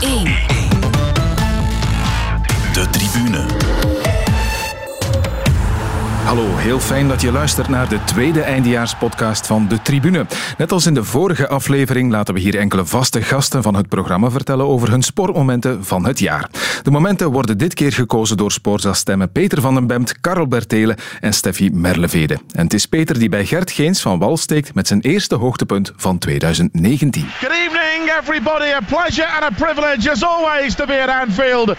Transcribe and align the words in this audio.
1. 0.00 0.57
Heel 6.68 6.80
fijn 6.80 7.08
dat 7.08 7.20
je 7.20 7.32
luistert 7.32 7.68
naar 7.68 7.88
de 7.88 8.04
tweede 8.04 8.42
eindejaarspodcast 8.42 9.46
van 9.46 9.68
De 9.68 9.82
Tribune. 9.82 10.26
Net 10.58 10.72
als 10.72 10.86
in 10.86 10.94
de 10.94 11.04
vorige 11.04 11.48
aflevering 11.48 12.10
laten 12.10 12.34
we 12.34 12.40
hier 12.40 12.58
enkele 12.58 12.86
vaste 12.86 13.22
gasten 13.22 13.62
van 13.62 13.74
het 13.74 13.88
programma 13.88 14.30
vertellen 14.30 14.66
over 14.66 14.90
hun 14.90 15.02
sportmomenten 15.02 15.84
van 15.84 16.06
het 16.06 16.18
jaar. 16.18 16.48
De 16.82 16.90
momenten 16.90 17.30
worden 17.30 17.58
dit 17.58 17.74
keer 17.74 17.92
gekozen 17.92 18.36
door 18.36 18.52
Sporza-stemmen 18.52 19.32
Peter 19.32 19.60
van 19.60 19.74
den 19.74 19.86
Bemt, 19.86 20.20
Karel 20.20 20.48
Bertelen 20.48 20.96
en 21.20 21.32
Steffi 21.32 21.70
Merlevede. 21.70 22.38
En 22.52 22.64
het 22.64 22.74
is 22.74 22.86
Peter 22.86 23.18
die 23.18 23.28
bij 23.28 23.46
Gert 23.46 23.70
Geens 23.70 24.00
van 24.00 24.18
Wal 24.18 24.36
steekt 24.36 24.74
met 24.74 24.86
zijn 24.86 25.00
eerste 25.00 25.34
hoogtepunt 25.34 25.92
van 25.96 26.18
2019. 26.18 27.26
Good 27.40 27.50
evening, 27.50 28.18
everybody. 28.20 28.72
A 28.74 28.80
pleasure 28.86 29.28
and 29.28 29.44
a 29.44 29.64
privilege, 29.64 30.10
as 30.10 30.24
always, 30.24 30.74
to 30.74 30.86
be 30.86 31.02
at 31.06 31.28
Anfield. 31.28 31.76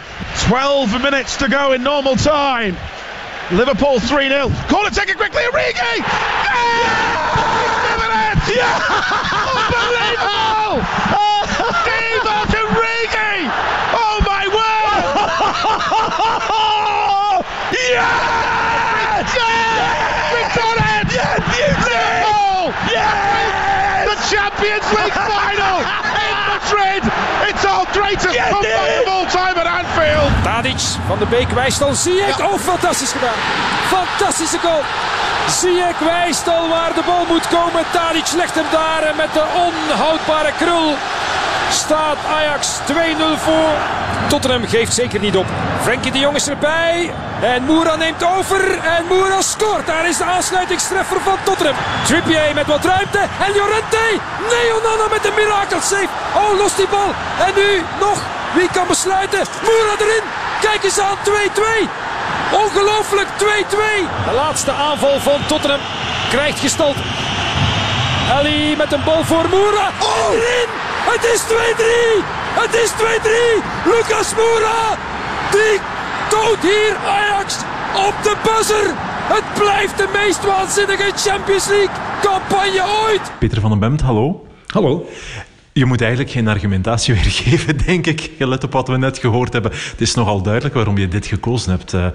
12 0.47 1.01
minutes 1.01 1.35
to 1.35 1.45
go 1.49 1.71
in 1.71 1.81
normal 1.81 2.15
time. 2.15 2.73
Liverpool 3.51 3.99
3 3.99 4.29
0. 4.29 4.49
Corner 4.69 4.91
taken 4.91 5.17
quickly. 5.17 5.41
Origi! 5.41 6.05
Yeah! 6.05 6.85
yeah! 8.45 8.77
Unbelievable! 9.57 10.85
Divock 11.81 12.53
Origi! 12.53 13.49
Oh 13.97 14.21
my 14.21 14.45
word! 14.53 15.01
yes! 17.73 19.33
Yes! 19.33 19.97
We've 20.29 20.53
done 20.53 20.77
it! 20.77 21.09
Yes! 21.09 21.41
Liverpool! 21.57 22.69
Yes! 22.93 24.13
The 24.13 24.17
Champions 24.29 24.85
League 24.93 25.17
final 25.25 25.81
in 26.21 26.37
Madrid! 26.53 27.01
It's 27.49 27.65
our 27.65 27.89
greatest 27.97 28.29
comeback 28.29 28.68
Tadic 30.61 30.81
van 31.07 31.19
de 31.19 31.25
Beek 31.25 31.49
wijst 31.49 31.81
al. 31.81 31.93
Ziyech. 31.93 32.39
Oh, 32.39 32.59
fantastisch 32.59 33.11
gedaan. 33.11 33.39
Fantastische 33.87 34.59
goal. 34.59 34.81
Ziyech 35.47 35.99
wijst 35.99 36.47
al 36.47 36.69
waar 36.69 36.93
de 36.93 37.01
bal 37.05 37.25
moet 37.27 37.47
komen. 37.47 37.83
Tadic 37.91 38.31
legt 38.35 38.55
hem 38.55 38.65
daar 38.71 39.03
en 39.03 39.15
met 39.15 39.33
de 39.33 39.43
onhoudbare 39.65 40.51
krul 40.57 40.95
staat 41.71 42.17
Ajax 42.37 42.79
2-0 42.91 42.93
voor. 43.37 43.73
Tottenham 44.27 44.67
geeft 44.67 44.93
zeker 44.93 45.19
niet 45.19 45.37
op. 45.37 45.45
Frenkie 45.81 46.11
de 46.11 46.19
Jong 46.19 46.35
is 46.35 46.47
erbij. 46.47 47.13
En 47.41 47.63
Moura 47.63 47.95
neemt 47.95 48.23
over. 48.23 48.79
En 48.79 49.05
Moura 49.09 49.41
scoort. 49.41 49.87
Daar 49.87 50.07
is 50.07 50.17
de 50.17 50.23
aansluitingstreffer 50.23 51.21
van 51.21 51.37
Tottenham. 51.43 51.75
Trippier 52.05 52.51
met 52.55 52.67
wat 52.67 52.85
ruimte. 52.85 53.19
En 53.19 53.51
Llorente. 53.53 54.05
Nee, 54.51 54.75
Onana 54.77 55.07
met 55.11 55.25
een 55.25 55.35
mirakel 55.35 55.81
save. 55.81 56.09
Oh, 56.35 56.57
lost 56.57 56.77
die 56.77 56.87
bal. 56.87 57.13
En 57.47 57.53
nu 57.55 57.83
nog. 57.99 58.21
Wie 58.53 58.69
kan 58.73 58.87
besluiten? 58.87 59.41
Moura 59.63 59.95
erin. 59.99 60.48
Kijk 60.61 60.83
eens 60.83 60.99
aan. 60.99 61.17
2-2. 61.23 61.89
Ongelooflijk 62.51 63.27
2-2. 63.27 63.43
De 64.27 64.33
laatste 64.35 64.71
aanval 64.71 65.19
van 65.19 65.45
Tottenham 65.47 65.79
krijgt 66.29 66.59
gestalte. 66.59 66.99
Ali 68.33 68.75
met 68.75 68.91
een 68.91 69.03
bal 69.03 69.23
voor 69.23 69.49
Moura. 69.49 69.91
Oh! 69.99 70.33
Erin. 70.33 70.69
Het 71.11 71.23
is 71.33 71.41
2-3. 71.41 72.23
Het 72.61 72.73
is 72.73 72.91
2-3. 72.91 73.63
Lucas 73.85 74.35
Moura. 74.35 74.97
Die 75.51 75.79
dood 76.29 76.61
hier 76.61 76.95
Ajax 77.07 77.55
op 78.07 78.13
de 78.23 78.35
buzzer. 78.43 78.93
Het 79.33 79.43
blijft 79.53 79.97
de 79.97 80.09
meest 80.13 80.45
waanzinnige 80.45 81.11
Champions 81.15 81.67
League 81.67 81.95
campagne 82.21 82.83
ooit. 83.05 83.21
Peter 83.39 83.61
van 83.61 83.69
den 83.69 83.79
Bemt, 83.79 84.01
hallo. 84.01 84.45
Hallo. 84.67 85.05
Je 85.79 85.85
moet 85.85 86.01
eigenlijk 86.01 86.31
geen 86.31 86.47
argumentatie 86.47 87.13
weer 87.13 87.23
geven, 87.23 87.77
denk 87.85 88.07
ik. 88.07 88.31
Gelet 88.37 88.63
op 88.63 88.71
wat 88.71 88.87
we 88.87 88.97
net 88.97 89.17
gehoord 89.17 89.53
hebben. 89.53 89.71
Het 89.71 90.01
is 90.01 90.13
nogal 90.13 90.41
duidelijk 90.41 90.75
waarom 90.75 90.97
je 90.97 91.07
dit 91.07 91.25
gekozen 91.25 91.71
hebt. 91.71 91.93
Uh, 91.93 92.05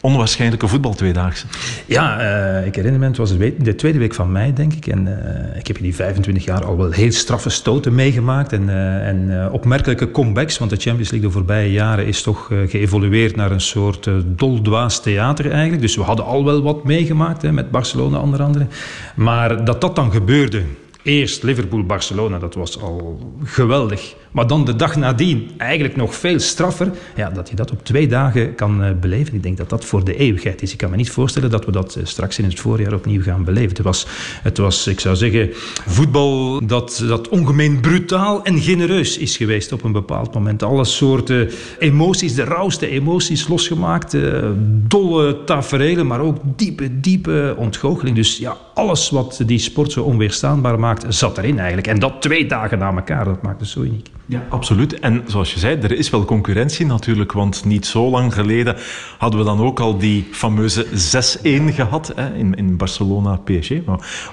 onwaarschijnlijke 0.00 0.68
voetbaltweedaagse. 0.68 1.46
Ja, 1.86 2.20
uh, 2.20 2.66
ik 2.66 2.74
herinner 2.74 3.00
me, 3.00 3.06
het 3.06 3.16
was 3.16 3.36
de, 3.38 3.74
tweede 3.74 3.98
week 3.98 4.14
van 4.14 4.32
mei, 4.32 4.52
denk 4.52 4.72
ik. 4.72 4.86
En 4.86 5.06
uh, 5.06 5.58
ik 5.58 5.66
heb 5.66 5.76
in 5.76 5.82
die 5.82 5.94
25 5.94 6.44
jaar 6.44 6.64
al 6.64 6.76
wel 6.76 6.90
heel 6.90 7.12
straffe 7.12 7.50
stoten 7.50 7.94
meegemaakt. 7.94 8.52
En, 8.52 8.68
en 9.04 9.50
opmerkelijke 9.50 10.10
comebacks. 10.10 10.58
Want 10.58 10.70
de 10.70 10.76
Champions 10.76 11.10
League 11.10 11.28
de 11.28 11.34
voorbije 11.34 11.72
jaren 11.72 12.06
is 12.06 12.22
toch 12.22 12.50
geëvolueerd 12.66 13.36
naar 13.36 13.50
een 13.50 13.60
soort 13.60 14.10
doldwaas 14.24 15.02
theater 15.02 15.50
eigenlijk. 15.50 15.82
Dus 15.82 15.96
we 15.96 16.02
hadden 16.02 16.24
al 16.24 16.44
wel 16.44 16.62
wat 16.62 16.84
meegemaakt, 16.84 17.42
hè, 17.42 17.52
met 17.52 17.70
Barcelona 17.70 18.18
onder 18.18 18.42
andere. 18.42 18.66
Maar 19.14 19.64
dat 19.64 19.80
dat 19.80 19.96
dan 19.96 20.12
gebeurde 20.12 20.62
Eerst 21.02 21.42
Liverpool-Barcelona, 21.42 22.38
dat 22.38 22.54
was 22.54 22.80
al 22.80 23.18
geweldig. 23.44 24.14
Maar 24.32 24.46
dan 24.46 24.64
de 24.64 24.76
dag 24.76 24.96
nadien, 24.96 25.50
eigenlijk 25.56 25.96
nog 25.96 26.14
veel 26.14 26.38
straffer. 26.38 26.90
Ja, 27.16 27.30
dat 27.30 27.48
je 27.48 27.56
dat 27.56 27.70
op 27.70 27.84
twee 27.84 28.08
dagen 28.08 28.54
kan 28.54 28.84
uh, 28.84 28.90
beleven. 29.00 29.34
Ik 29.34 29.42
denk 29.42 29.56
dat 29.56 29.70
dat 29.70 29.84
voor 29.84 30.04
de 30.04 30.16
eeuwigheid 30.16 30.62
is. 30.62 30.72
Ik 30.72 30.78
kan 30.78 30.90
me 30.90 30.96
niet 30.96 31.10
voorstellen 31.10 31.50
dat 31.50 31.64
we 31.64 31.72
dat 31.72 31.96
uh, 31.98 32.04
straks 32.04 32.38
in 32.38 32.44
het 32.44 32.60
voorjaar 32.60 32.92
opnieuw 32.92 33.22
gaan 33.22 33.44
beleven. 33.44 33.68
Het 33.68 33.82
was, 33.82 34.06
het 34.42 34.58
was 34.58 34.86
ik 34.86 35.00
zou 35.00 35.16
zeggen, 35.16 35.48
voetbal 35.86 36.60
dat, 36.66 37.04
dat 37.06 37.28
ongemeen 37.28 37.80
brutaal 37.80 38.44
en 38.44 38.60
genereus 38.60 39.18
is 39.18 39.36
geweest 39.36 39.72
op 39.72 39.84
een 39.84 39.92
bepaald 39.92 40.34
moment. 40.34 40.62
Alle 40.62 40.84
soorten 40.84 41.50
emoties, 41.78 42.34
de 42.34 42.44
rauwste 42.44 42.88
emoties 42.88 43.48
losgemaakt. 43.48 44.14
Uh, 44.14 44.48
dolle 44.66 45.44
taferelen, 45.44 46.06
maar 46.06 46.20
ook 46.20 46.36
diepe, 46.56 47.00
diepe 47.00 47.54
ontgoocheling. 47.58 48.16
Dus 48.16 48.38
ja, 48.38 48.56
alles 48.74 49.10
wat 49.10 49.42
die 49.46 49.58
sport 49.58 49.92
zo 49.92 50.02
onweerstaanbaar 50.02 50.78
maakt, 50.78 51.14
zat 51.14 51.38
erin 51.38 51.58
eigenlijk. 51.58 51.86
En 51.86 51.98
dat 51.98 52.22
twee 52.22 52.46
dagen 52.46 52.78
na 52.78 52.94
elkaar, 52.94 53.24
dat 53.24 53.42
maakt 53.42 53.60
het 53.60 53.68
zo 53.68 53.80
uniek. 53.80 54.08
Ja, 54.32 54.46
absoluut. 54.48 55.00
En 55.00 55.22
zoals 55.26 55.52
je 55.52 55.58
zei, 55.58 55.80
er 55.80 55.92
is 55.92 56.10
wel 56.10 56.24
concurrentie 56.24 56.86
natuurlijk, 56.86 57.32
want 57.32 57.64
niet 57.64 57.86
zo 57.86 58.10
lang 58.10 58.34
geleden 58.34 58.76
hadden 59.18 59.40
we 59.40 59.46
dan 59.46 59.60
ook 59.60 59.80
al 59.80 59.98
die 59.98 60.28
fameuze 60.30 60.86
6-1 60.86 61.74
gehad 61.74 62.12
hè, 62.16 62.34
in, 62.34 62.54
in 62.54 62.76
Barcelona-PSG. 62.76 63.70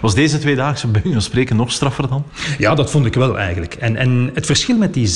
Was 0.01 0.15
deze 0.15 0.37
tweedaagse 0.37 0.87
bij 0.87 1.01
u 1.03 1.21
spreken 1.21 1.55
nog 1.55 1.71
straffer 1.71 2.07
dan? 2.07 2.23
Ja, 2.57 2.75
dat 2.75 2.91
vond 2.91 3.05
ik 3.05 3.13
wel 3.13 3.37
eigenlijk. 3.37 3.73
En, 3.73 3.95
en 3.95 4.29
het 4.33 4.45
verschil 4.45 4.77
met 4.77 4.93
die 4.93 5.07
6-1 5.07 5.11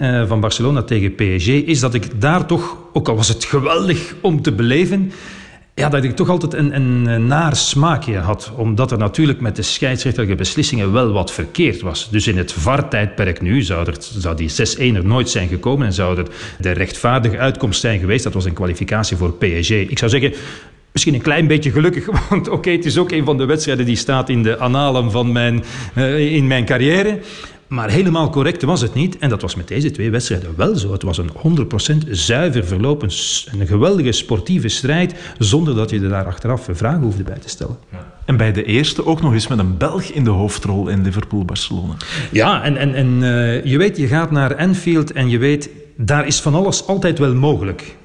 uh, 0.00 0.26
van 0.26 0.40
Barcelona 0.40 0.82
tegen 0.82 1.14
PSG 1.14 1.48
is 1.48 1.80
dat 1.80 1.94
ik 1.94 2.20
daar 2.20 2.46
toch, 2.46 2.76
ook 2.92 3.08
al 3.08 3.16
was 3.16 3.28
het 3.28 3.44
geweldig 3.44 4.14
om 4.20 4.42
te 4.42 4.52
beleven, 4.52 5.12
ja, 5.78 5.88
dat 5.88 6.04
ik 6.04 6.16
toch 6.16 6.28
altijd 6.28 6.54
een, 6.54 6.74
een 6.74 7.26
naar 7.26 7.56
smaakje 7.56 8.18
had. 8.18 8.52
Omdat 8.56 8.90
er 8.90 8.98
natuurlijk 8.98 9.40
met 9.40 9.56
de 9.56 9.62
scheidsrechterlijke 9.62 10.36
beslissingen 10.36 10.92
wel 10.92 11.12
wat 11.12 11.32
verkeerd 11.32 11.80
was. 11.80 12.08
Dus 12.10 12.26
in 12.26 12.36
het 12.38 12.52
VAR-tijdperk 12.52 13.40
nu 13.40 13.62
zou, 13.62 13.86
er, 13.86 13.96
zou 13.98 14.36
die 14.36 14.50
6-1 14.50 14.52
er 14.78 15.06
nooit 15.06 15.30
zijn 15.30 15.48
gekomen 15.48 15.86
en 15.86 15.92
zou 15.92 16.18
er 16.18 16.26
de 16.58 16.70
rechtvaardige 16.70 17.38
uitkomst 17.38 17.80
zijn 17.80 18.00
geweest. 18.00 18.24
Dat 18.24 18.34
was 18.34 18.44
een 18.44 18.52
kwalificatie 18.52 19.16
voor 19.16 19.32
PSG. 19.32 19.70
Ik 19.70 19.98
zou 19.98 20.10
zeggen, 20.10 20.32
Misschien 20.92 21.14
een 21.14 21.22
klein 21.22 21.46
beetje 21.46 21.70
gelukkig, 21.70 22.06
want 22.28 22.48
oké, 22.48 22.70
het 22.70 22.84
is 22.84 22.98
ook 22.98 23.10
een 23.10 23.24
van 23.24 23.38
de 23.38 23.44
wedstrijden 23.44 23.86
die 23.86 23.96
staat 23.96 24.28
in 24.28 24.42
de 24.42 24.56
annalen 24.56 25.10
van 25.10 25.32
mijn, 25.32 25.64
uh, 25.94 26.34
in 26.34 26.46
mijn 26.46 26.64
carrière. 26.64 27.18
Maar 27.68 27.90
helemaal 27.90 28.30
correct 28.30 28.62
was 28.62 28.80
het 28.80 28.94
niet. 28.94 29.18
En 29.18 29.28
dat 29.28 29.42
was 29.42 29.54
met 29.54 29.68
deze 29.68 29.90
twee 29.90 30.10
wedstrijden 30.10 30.56
wel 30.56 30.76
zo. 30.76 30.92
Het 30.92 31.02
was 31.02 31.18
een 31.18 31.30
100% 32.06 32.10
zuiver 32.10 32.64
verlopen, 32.64 33.08
een 33.58 33.66
geweldige 33.66 34.12
sportieve 34.12 34.68
strijd, 34.68 35.14
zonder 35.38 35.74
dat 35.74 35.90
je 35.90 36.00
er 36.00 36.08
daar 36.08 36.26
achteraf 36.26 36.68
vragen 36.72 37.02
hoefde 37.02 37.22
bij 37.22 37.38
te 37.38 37.48
stellen. 37.48 37.76
Ja. 37.92 38.12
En 38.24 38.36
bij 38.36 38.52
de 38.52 38.64
eerste 38.64 39.06
ook 39.06 39.22
nog 39.22 39.32
eens 39.32 39.46
met 39.46 39.58
een 39.58 39.76
Belg 39.76 40.02
in 40.02 40.24
de 40.24 40.30
hoofdrol 40.30 40.88
in 40.88 41.02
Liverpool-Barcelona. 41.02 41.96
Ja, 42.30 42.62
en, 42.62 42.76
en, 42.76 42.94
en 42.94 43.22
uh, 43.22 43.64
je 43.64 43.78
weet, 43.78 43.96
je 43.96 44.06
gaat 44.06 44.30
naar 44.30 44.56
Anfield 44.56 45.12
en 45.12 45.28
je 45.28 45.38
weet, 45.38 45.70
daar 45.96 46.26
is 46.26 46.40
van 46.40 46.54
alles 46.54 46.86
altijd 46.86 47.18
wel 47.18 47.34
mogelijk. 47.34 47.96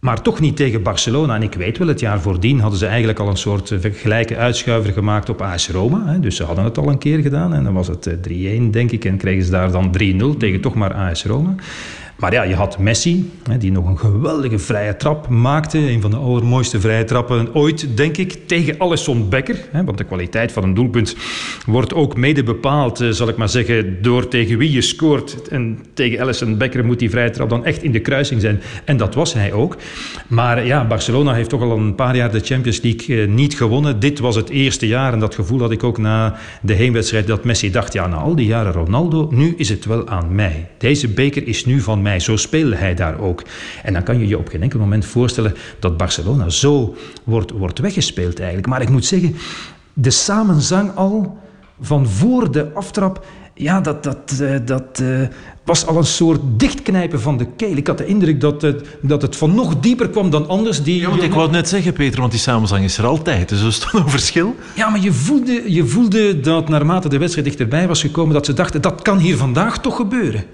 Maar 0.00 0.22
toch 0.22 0.40
niet 0.40 0.56
tegen 0.56 0.82
Barcelona. 0.82 1.34
En 1.34 1.42
ik 1.42 1.54
weet 1.54 1.78
wel, 1.78 1.88
het 1.88 2.00
jaar 2.00 2.20
voordien 2.20 2.60
hadden 2.60 2.78
ze 2.78 2.86
eigenlijk 2.86 3.18
al 3.18 3.28
een 3.28 3.36
soort 3.36 3.74
gelijke 3.80 4.36
uitschuiver 4.36 4.92
gemaakt 4.92 5.28
op 5.28 5.40
AS 5.40 5.70
Roma. 5.70 6.18
Dus 6.20 6.36
ze 6.36 6.44
hadden 6.44 6.64
het 6.64 6.78
al 6.78 6.88
een 6.88 6.98
keer 6.98 7.18
gedaan. 7.18 7.54
En 7.54 7.64
dan 7.64 7.74
was 7.74 7.86
het 7.88 8.16
3-1, 8.28 8.70
denk 8.70 8.90
ik. 8.90 9.04
En 9.04 9.16
kregen 9.16 9.44
ze 9.44 9.50
daar 9.50 9.70
dan 9.70 9.96
3-0 10.34 10.36
tegen 10.38 10.60
toch 10.60 10.74
maar 10.74 10.94
AS 10.94 11.24
Roma. 11.24 11.54
Maar 12.18 12.32
ja, 12.32 12.42
je 12.42 12.54
had 12.54 12.78
Messi, 12.78 13.30
die 13.58 13.72
nog 13.72 13.86
een 13.86 13.98
geweldige 13.98 14.58
vrije 14.58 14.96
trap 14.96 15.28
maakte. 15.28 15.78
Een 15.78 16.00
van 16.00 16.10
de 16.10 16.16
allermooiste 16.16 16.80
vrije 16.80 17.04
trappen 17.04 17.54
ooit, 17.54 17.96
denk 17.96 18.16
ik, 18.16 18.38
tegen 18.46 18.78
Alisson 18.78 19.28
Becker. 19.28 19.56
Want 19.84 19.98
de 19.98 20.04
kwaliteit 20.04 20.52
van 20.52 20.62
een 20.62 20.74
doelpunt 20.74 21.16
wordt 21.66 21.94
ook 21.94 22.16
mede 22.16 22.42
bepaald, 22.42 23.04
zal 23.10 23.28
ik 23.28 23.36
maar 23.36 23.48
zeggen, 23.48 24.02
door 24.02 24.28
tegen 24.28 24.58
wie 24.58 24.72
je 24.72 24.80
scoort. 24.80 25.48
En 25.48 25.78
tegen 25.94 26.20
Alisson 26.20 26.58
Becker 26.58 26.84
moet 26.84 26.98
die 26.98 27.10
vrije 27.10 27.30
trap 27.30 27.50
dan 27.50 27.64
echt 27.64 27.82
in 27.82 27.92
de 27.92 28.00
kruising 28.00 28.40
zijn. 28.40 28.60
En 28.84 28.96
dat 28.96 29.14
was 29.14 29.34
hij 29.34 29.52
ook. 29.52 29.76
Maar 30.26 30.66
ja, 30.66 30.86
Barcelona 30.86 31.34
heeft 31.34 31.50
toch 31.50 31.62
al 31.62 31.76
een 31.76 31.94
paar 31.94 32.16
jaar 32.16 32.30
de 32.30 32.40
Champions 32.40 32.80
League 32.82 33.26
niet 33.26 33.56
gewonnen. 33.56 34.00
Dit 34.00 34.18
was 34.18 34.36
het 34.36 34.48
eerste 34.48 34.86
jaar 34.86 35.12
en 35.12 35.18
dat 35.18 35.34
gevoel 35.34 35.60
had 35.60 35.70
ik 35.70 35.84
ook 35.84 35.98
na 35.98 36.36
de 36.62 36.74
heenwedstrijd 36.74 37.26
dat 37.26 37.44
Messi 37.44 37.70
dacht, 37.70 37.92
ja, 37.92 38.06
na 38.06 38.16
al 38.16 38.34
die 38.34 38.46
jaren 38.46 38.72
Ronaldo, 38.72 39.28
nu 39.30 39.54
is 39.56 39.68
het 39.68 39.84
wel 39.84 40.08
aan 40.08 40.34
mij. 40.34 40.68
Deze 40.78 41.08
beker 41.08 41.46
is 41.46 41.64
nu 41.64 41.80
van 41.80 42.02
mij. 42.02 42.06
Zo 42.16 42.36
speelde 42.36 42.76
hij 42.76 42.94
daar 42.94 43.20
ook. 43.20 43.42
En 43.82 43.92
dan 43.92 44.02
kan 44.02 44.18
je 44.18 44.28
je 44.28 44.38
op 44.38 44.48
geen 44.48 44.62
enkel 44.62 44.78
moment 44.78 45.04
voorstellen 45.04 45.54
dat 45.78 45.96
Barcelona 45.96 46.48
zo 46.48 46.96
wordt, 47.24 47.50
wordt 47.50 47.78
weggespeeld 47.78 48.38
eigenlijk. 48.38 48.68
Maar 48.68 48.82
ik 48.82 48.90
moet 48.90 49.04
zeggen, 49.04 49.36
de 49.92 50.10
samenzang 50.10 50.94
al 50.94 51.38
van 51.80 52.08
voor 52.08 52.52
de 52.52 52.72
aftrap 52.72 53.26
ja, 53.58 53.80
dat, 53.80 54.02
dat, 54.02 54.38
uh, 54.40 54.56
dat 54.64 55.00
uh, 55.02 55.20
was 55.64 55.86
al 55.86 55.96
een 55.96 56.04
soort 56.04 56.40
dichtknijpen 56.56 57.20
van 57.20 57.36
de 57.36 57.46
keel. 57.56 57.76
Ik 57.76 57.86
had 57.86 57.98
de 57.98 58.06
indruk 58.06 58.40
dat 58.40 58.62
het, 58.62 58.86
dat 59.00 59.22
het 59.22 59.36
van 59.36 59.54
nog 59.54 59.80
dieper 59.80 60.08
kwam 60.08 60.30
dan 60.30 60.48
anders. 60.48 60.82
Die, 60.82 61.00
ja, 61.00 61.08
want 61.08 61.22
ik 61.22 61.30
wou 61.30 61.42
het 61.42 61.52
net 61.52 61.68
zeggen, 61.68 61.92
Peter, 61.92 62.20
want 62.20 62.32
die 62.32 62.40
samenzang 62.40 62.84
is 62.84 62.98
er 62.98 63.06
altijd. 63.06 63.48
Dus 63.48 63.60
er 63.60 63.66
is 63.66 63.78
toch 63.78 63.92
een 63.92 64.10
verschil? 64.10 64.56
Ja, 64.74 64.88
maar 64.88 65.00
je 65.00 65.12
voelde, 65.12 65.72
je 65.72 65.86
voelde 65.86 66.40
dat 66.40 66.68
naarmate 66.68 67.08
de 67.08 67.18
wedstrijd 67.18 67.46
dichterbij 67.46 67.88
was 67.88 68.00
gekomen, 68.00 68.34
dat 68.34 68.46
ze 68.46 68.52
dachten, 68.52 68.82
dat 68.82 69.02
kan 69.02 69.18
hier 69.18 69.36
vandaag 69.36 69.80
toch 69.80 69.96
gebeuren. 69.96 70.44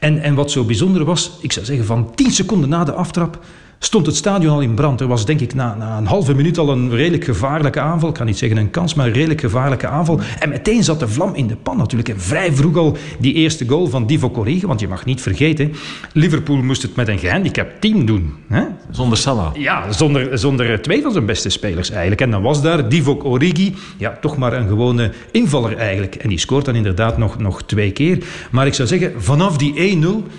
En, 0.00 0.22
en 0.22 0.34
wat 0.34 0.50
zo 0.50 0.64
bijzonder 0.64 1.04
was, 1.04 1.38
ik 1.40 1.52
zou 1.52 1.66
zeggen 1.66 1.86
van 1.86 2.14
10 2.14 2.30
seconden 2.30 2.68
na 2.68 2.84
de 2.84 2.92
aftrap, 2.92 3.38
stond 3.82 4.06
het 4.06 4.16
stadion 4.16 4.52
al 4.52 4.60
in 4.60 4.74
brand. 4.74 5.00
Er 5.00 5.06
was 5.06 5.24
denk 5.24 5.40
ik 5.40 5.54
na, 5.54 5.74
na, 5.74 5.98
een 5.98 6.06
halve 6.06 6.34
minuut 6.34 6.58
al 6.58 6.68
een 6.68 6.90
redelijk 6.90 7.24
gevaarlijke 7.24 7.80
aanval. 7.80 8.08
Ik 8.08 8.14
kan 8.14 8.26
niet 8.26 8.38
zeggen 8.38 8.58
een 8.58 8.70
kans, 8.70 8.94
maar 8.94 9.06
een 9.06 9.12
redelijk 9.12 9.40
gevaarlijke 9.40 9.86
aanval. 9.86 10.20
En 10.38 10.48
meteen 10.48 10.84
zat 10.84 11.00
de 11.00 11.08
vlam 11.08 11.34
in 11.34 11.46
de 11.46 11.56
pan 11.56 11.76
natuurlijk. 11.76 12.08
En 12.08 12.20
vrij 12.20 12.52
vroeg 12.52 12.76
al 12.76 12.96
die 13.18 13.34
eerste 13.34 13.68
goal 13.68 13.86
van 13.86 14.06
Divo 14.06 14.32
Origi. 14.34 14.66
Want 14.66 14.80
je 14.80 14.88
mag 14.88 15.04
niet 15.04 15.20
vergeten, 15.20 15.72
Liverpool 16.12 16.56
moest 16.56 16.82
het 16.82 16.96
met 16.96 17.08
een 17.08 17.18
gehandicapt 17.18 17.80
team 17.80 18.06
doen. 18.06 18.34
Hè? 18.48 18.62
Zonder 18.90 19.18
Salah. 19.18 19.54
Ja, 19.54 19.92
zonder, 19.92 20.38
zonder 20.38 20.82
twee 20.82 21.02
van 21.02 21.12
zijn 21.12 21.26
beste 21.26 21.48
spelers 21.48 21.90
eigenlijk. 21.90 22.20
En 22.20 22.30
dan 22.30 22.42
was 22.42 22.62
daar 22.62 22.88
Divo 22.88 23.20
Origi, 23.22 23.74
ja, 23.96 24.18
toch 24.20 24.36
maar 24.36 24.52
een 24.52 24.68
gewone 24.68 25.12
invaller 25.32 25.76
eigenlijk. 25.76 26.14
En 26.14 26.28
die 26.28 26.38
scoort 26.38 26.64
dan 26.64 26.74
inderdaad 26.74 27.18
nog, 27.18 27.38
nog 27.38 27.62
twee 27.62 27.90
keer. 27.90 28.24
Maar 28.50 28.66
ik 28.66 28.74
zou 28.74 28.88
zeggen, 28.88 29.12
vanaf 29.22 29.56
die 29.56 29.98
1-0 30.02 30.30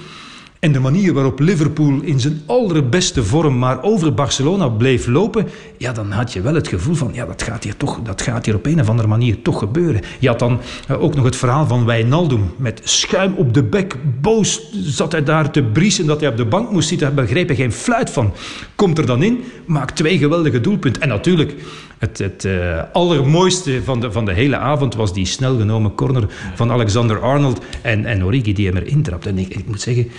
en 0.61 0.71
de 0.71 0.79
manier 0.79 1.13
waarop 1.13 1.39
Liverpool 1.39 1.99
in 2.01 2.19
zijn 2.19 2.41
allerbeste 2.45 3.23
vorm 3.23 3.57
maar 3.57 3.83
over 3.83 4.13
Barcelona 4.13 4.67
bleef 4.67 5.07
lopen, 5.07 5.47
ja, 5.77 5.91
dan 5.91 6.11
had 6.11 6.33
je 6.33 6.41
wel 6.41 6.53
het 6.53 6.67
gevoel 6.67 6.95
van, 6.95 7.09
ja, 7.13 7.25
dat 7.25 7.43
gaat 7.43 7.63
hier 7.63 7.77
toch, 7.77 7.99
dat 8.03 8.21
gaat 8.21 8.45
hier 8.45 8.55
op 8.55 8.65
een 8.65 8.79
of 8.79 8.89
andere 8.89 9.07
manier 9.07 9.41
toch 9.41 9.59
gebeuren. 9.59 10.01
Je 10.19 10.27
had 10.27 10.39
dan 10.39 10.59
uh, 10.91 11.03
ook 11.03 11.15
nog 11.15 11.25
het 11.25 11.35
verhaal 11.35 11.67
van 11.67 11.85
Wijnaldum, 11.85 12.51
met 12.57 12.81
schuim 12.83 13.33
op 13.33 13.53
de 13.53 13.63
bek, 13.63 13.95
boos 14.21 14.71
zat 14.71 15.11
hij 15.11 15.23
daar 15.23 15.51
te 15.51 15.63
briesen 15.63 16.05
dat 16.05 16.19
hij 16.19 16.29
op 16.29 16.37
de 16.37 16.45
bank 16.45 16.71
moest 16.71 16.87
zitten, 16.87 17.07
hij 17.07 17.15
begreep 17.15 17.49
er 17.49 17.55
geen 17.55 17.71
fluit 17.71 18.09
van. 18.09 18.33
Komt 18.75 18.97
er 18.97 19.05
dan 19.05 19.23
in, 19.23 19.43
maakt 19.65 19.95
twee 19.95 20.17
geweldige 20.17 20.61
doelpunten. 20.61 21.01
En 21.01 21.07
natuurlijk, 21.07 21.55
het, 21.97 22.17
het 22.17 22.43
uh, 22.45 22.81
allermooiste 22.93 23.83
van 23.83 23.99
de, 23.99 24.11
van 24.11 24.25
de 24.25 24.33
hele 24.33 24.57
avond 24.57 24.95
was 24.95 25.13
die 25.13 25.25
snel 25.25 25.57
genomen 25.57 25.95
corner 25.95 26.25
van 26.55 26.71
Alexander 26.71 27.19
Arnold 27.19 27.61
en, 27.81 28.05
en 28.05 28.25
Origi 28.25 28.53
die 28.53 28.67
hem 28.67 28.77
erin 28.77 29.01
trapt. 29.01 29.25
En 29.25 29.37
ik, 29.37 29.47
ik 29.47 29.67
moet 29.67 29.81
zeggen, 29.81 30.11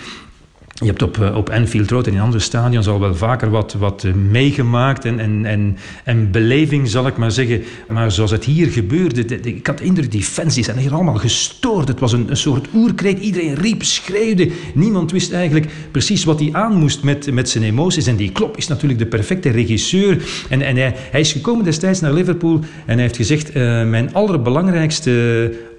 je 0.72 0.86
hebt 0.86 1.02
op, 1.02 1.32
op 1.34 1.50
Anfield 1.50 1.90
Road 1.90 2.06
en 2.06 2.12
in 2.12 2.20
andere 2.20 2.42
stadions 2.42 2.88
al 2.88 3.00
wel 3.00 3.14
vaker 3.14 3.50
wat, 3.50 3.72
wat 3.72 4.04
meegemaakt 4.30 5.04
en, 5.04 5.18
en, 5.18 5.44
en, 5.44 5.76
en 6.04 6.30
beleving, 6.30 6.88
zal 6.88 7.06
ik 7.06 7.16
maar 7.16 7.30
zeggen. 7.30 7.62
Maar 7.88 8.12
zoals 8.12 8.30
het 8.30 8.44
hier 8.44 8.66
gebeurde, 8.66 9.24
de, 9.24 9.40
de, 9.40 9.54
ik 9.54 9.66
had 9.66 9.80
indruk, 9.80 10.10
die 10.10 10.22
fans 10.22 10.54
zijn 10.54 10.78
hier 10.78 10.94
allemaal 10.94 11.14
gestoord. 11.14 11.88
Het 11.88 12.00
was 12.00 12.12
een, 12.12 12.30
een 12.30 12.36
soort 12.36 12.66
oerkreet. 12.74 13.18
Iedereen 13.18 13.54
riep, 13.54 13.82
schreeuwde. 13.82 14.50
Niemand 14.74 15.10
wist 15.10 15.32
eigenlijk 15.32 15.66
precies 15.90 16.24
wat 16.24 16.40
hij 16.40 16.48
aan 16.52 16.76
moest 16.76 17.02
met, 17.02 17.32
met 17.32 17.48
zijn 17.48 17.64
emoties. 17.64 18.06
En 18.06 18.16
die 18.16 18.32
Klopp 18.32 18.56
is 18.56 18.66
natuurlijk 18.66 18.98
de 18.98 19.06
perfecte 19.06 19.50
regisseur. 19.50 20.22
En, 20.48 20.62
en 20.62 20.76
hij, 20.76 20.94
hij 20.96 21.20
is 21.20 21.32
gekomen 21.32 21.64
destijds 21.64 22.00
naar 22.00 22.12
Liverpool 22.12 22.60
en 22.86 22.92
hij 22.92 23.02
heeft 23.02 23.16
gezegd, 23.16 23.56
uh, 23.56 23.84
mijn 23.84 24.14
allerbelangrijkste 24.14 25.10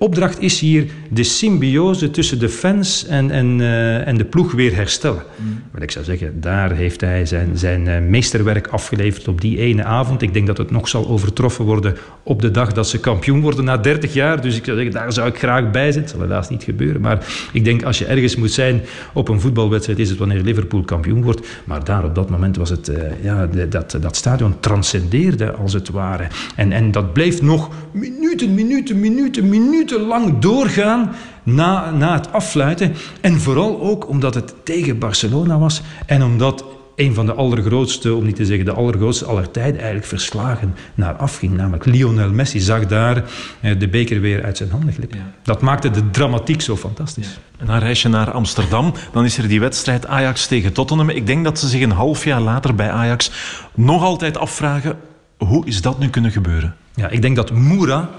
opdracht 0.04 0.42
is 0.42 0.60
hier 0.60 0.86
de 1.10 1.24
symbiose 1.24 2.12
tussen 2.12 2.40
de 2.40 2.50
fans 2.50 3.06
en, 3.06 3.32
en, 3.32 3.60
uh, 3.60 4.08
en 4.08 4.18
de 4.18 4.26
ploeg 4.26 4.52
weer 4.52 4.76
herstellen. 4.76 5.24
Mm. 5.36 5.62
Wat 5.72 5.82
ik 5.82 5.92
zou 5.92 6.06
zeggen, 6.06 6.42
daar 6.42 6.72
heeft 6.72 7.02
hij 7.02 7.26
zijn, 7.26 7.58
zijn 7.58 7.88
uh, 7.88 8.00
meesterwerk 8.00 8.68
afgeleverd 8.68 9.28
op 9.28 9.42
die 9.42 9.58
ene 9.58 9.84
avond. 9.84 10.22
Ik 10.22 10.34
denk 10.34 10.48
dat 10.48 10.58
het 10.58 10.72
nog 10.72 10.88
zal 10.88 11.08
overtroffen 11.08 11.66
worden 11.66 11.96
op 12.24 12.42
de 12.42 12.52
dag 12.52 12.74
dat 12.74 12.88
ze 12.88 13.00
kampioen 13.00 13.42
worden 13.42 13.66
na 13.66 13.78
30 13.78 14.14
jaar. 14.14 14.42
Dus 14.42 14.58
ik 14.58 14.66
zou 14.66 14.78
zeggen, 14.78 14.96
daar 14.96 15.14
zou 15.14 15.28
ik 15.28 15.38
graag 15.38 15.72
bij 15.72 15.92
zijn. 15.92 16.04
Het 16.04 16.14
zal 16.14 16.22
helaas 16.22 16.50
niet 16.50 16.64
gebeuren. 16.64 17.02
Maar 17.02 17.26
ik 17.52 17.66
denk, 17.66 17.84
als 17.84 18.00
je 18.00 18.06
ergens 18.06 18.36
moet 18.36 18.52
zijn 18.52 18.82
op 19.14 19.30
een 19.30 19.40
voetbalwedstrijd, 19.40 20.00
is 20.00 20.10
het 20.10 20.20
wanneer 20.20 20.42
Liverpool 20.42 20.84
kampioen 20.84 21.24
wordt. 21.24 21.48
Maar 21.64 21.84
daar 21.84 22.04
op 22.04 22.16
dat 22.16 22.30
moment 22.30 22.58
was 22.58 22.70
het, 22.70 22.90
uh, 22.90 22.98
ja, 23.24 23.50
dat, 23.70 23.98
dat 24.02 24.16
stadion 24.16 24.60
transcendeerde 24.60 25.52
als 25.52 25.74
het 25.74 25.90
ware. 25.90 26.28
En, 26.56 26.72
en 26.72 26.92
dat 26.92 27.14
bleef 27.14 27.42
nog 27.42 27.70
minuten, 27.92 28.54
minuten, 28.54 29.00
minuten, 29.00 29.50
minuten 29.50 29.93
lang 30.00 30.40
doorgaan 30.40 31.12
na, 31.44 31.92
na 31.92 32.14
het 32.14 32.32
affluiten. 32.32 32.94
En 33.22 33.40
vooral 33.40 33.82
ook 33.82 34.10
omdat 34.10 34.34
het 34.34 34.54
tegen 34.64 35.00
Barcelona 35.00 35.58
was 35.58 35.82
en 36.06 36.24
omdat 36.24 36.66
een 36.96 37.14
van 37.14 37.26
de 37.26 37.34
allergrootste, 37.34 38.14
om 38.14 38.26
niet 38.26 38.36
te 38.36 38.46
zeggen 38.46 38.66
de 38.66 38.72
allergrootste 38.72 39.26
aller 39.26 39.52
tijden, 39.52 39.76
eigenlijk 39.76 40.06
verslagen 40.06 40.76
naar 40.96 41.14
afging. 41.14 41.54
Namelijk 41.54 41.86
Lionel 41.86 42.32
Messi 42.32 42.60
zag 42.60 42.86
daar 42.86 43.24
eh, 43.62 43.80
de 43.80 43.88
beker 43.88 44.22
weer 44.22 44.44
uit 44.44 44.58
zijn 44.58 44.72
handen 44.72 44.94
glippen. 44.94 45.18
Ja. 45.18 45.32
Dat 45.44 45.62
maakte 45.62 45.92
de 45.92 46.10
dramatiek 46.10 46.62
zo 46.62 46.78
fantastisch. 46.78 47.28
Ja. 47.28 47.60
En 47.60 47.66
dan 47.66 47.78
reis 47.78 48.02
je 48.02 48.10
naar 48.10 48.32
Amsterdam, 48.32 48.94
dan 49.12 49.26
is 49.26 49.38
er 49.38 49.48
die 49.48 49.60
wedstrijd 49.60 50.08
Ajax 50.08 50.48
tegen 50.48 50.74
Tottenham. 50.74 51.10
Ik 51.10 51.28
denk 51.28 51.44
dat 51.44 51.60
ze 51.60 51.68
zich 51.68 51.82
een 51.82 51.92
half 51.92 52.24
jaar 52.24 52.42
later 52.42 52.76
bij 52.76 52.90
Ajax 52.90 53.32
nog 53.74 54.04
altijd 54.04 54.38
afvragen, 54.38 54.98
hoe 55.38 55.66
is 55.66 55.82
dat 55.82 56.00
nu 56.00 56.10
kunnen 56.10 56.32
gebeuren? 56.32 56.76
Ja, 56.96 57.10
ik 57.10 57.22
denk 57.22 57.36
dat 57.36 57.52
Moura 57.52 58.10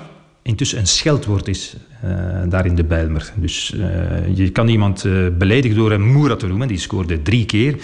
intussen 0.45 0.79
een 0.79 0.87
scheldwoord 0.87 1.49
is 1.49 1.77
uh, 2.05 2.11
daar 2.49 2.67
in 2.67 2.75
de 2.75 2.85
Bijlmer. 2.85 3.33
Dus 3.35 3.75
uh, 3.77 3.87
je 4.35 4.51
kan 4.51 4.69
iemand 4.69 5.05
uh, 5.05 5.29
beledigen 5.39 5.77
door 5.77 5.91
hem 5.91 6.03
Moera 6.03 6.37
te 6.37 6.47
noemen. 6.47 6.69
Die 6.69 6.79
scoorde 6.79 7.23
drie 7.23 7.47
keer. 7.47 7.77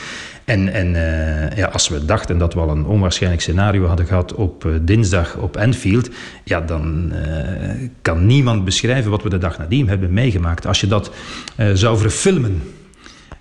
En, 0.44 0.72
en 0.72 0.92
ja, 1.56 1.66
als 1.66 1.88
we 1.88 2.04
dachten 2.04 2.38
dat 2.38 2.54
we 2.54 2.60
al 2.60 2.70
een 2.70 2.84
onwaarschijnlijk 2.84 3.42
scenario 3.42 3.86
hadden 3.86 4.06
gehad 4.06 4.34
op 4.34 4.68
dinsdag 4.82 5.36
op 5.36 5.56
Anfield, 5.56 6.10
ja, 6.44 6.60
dan 6.60 7.12
kan 8.02 8.26
niemand 8.26 8.64
beschrijven 8.64 9.10
wat 9.10 9.22
we 9.22 9.28
de 9.28 9.38
dag 9.38 9.58
nadien 9.58 9.88
hebben 9.88 10.12
meegemaakt. 10.12 10.66
Als 10.66 10.80
je 10.80 10.86
dat 10.86 11.10
zou 11.74 11.98
verfilmen, 11.98 12.62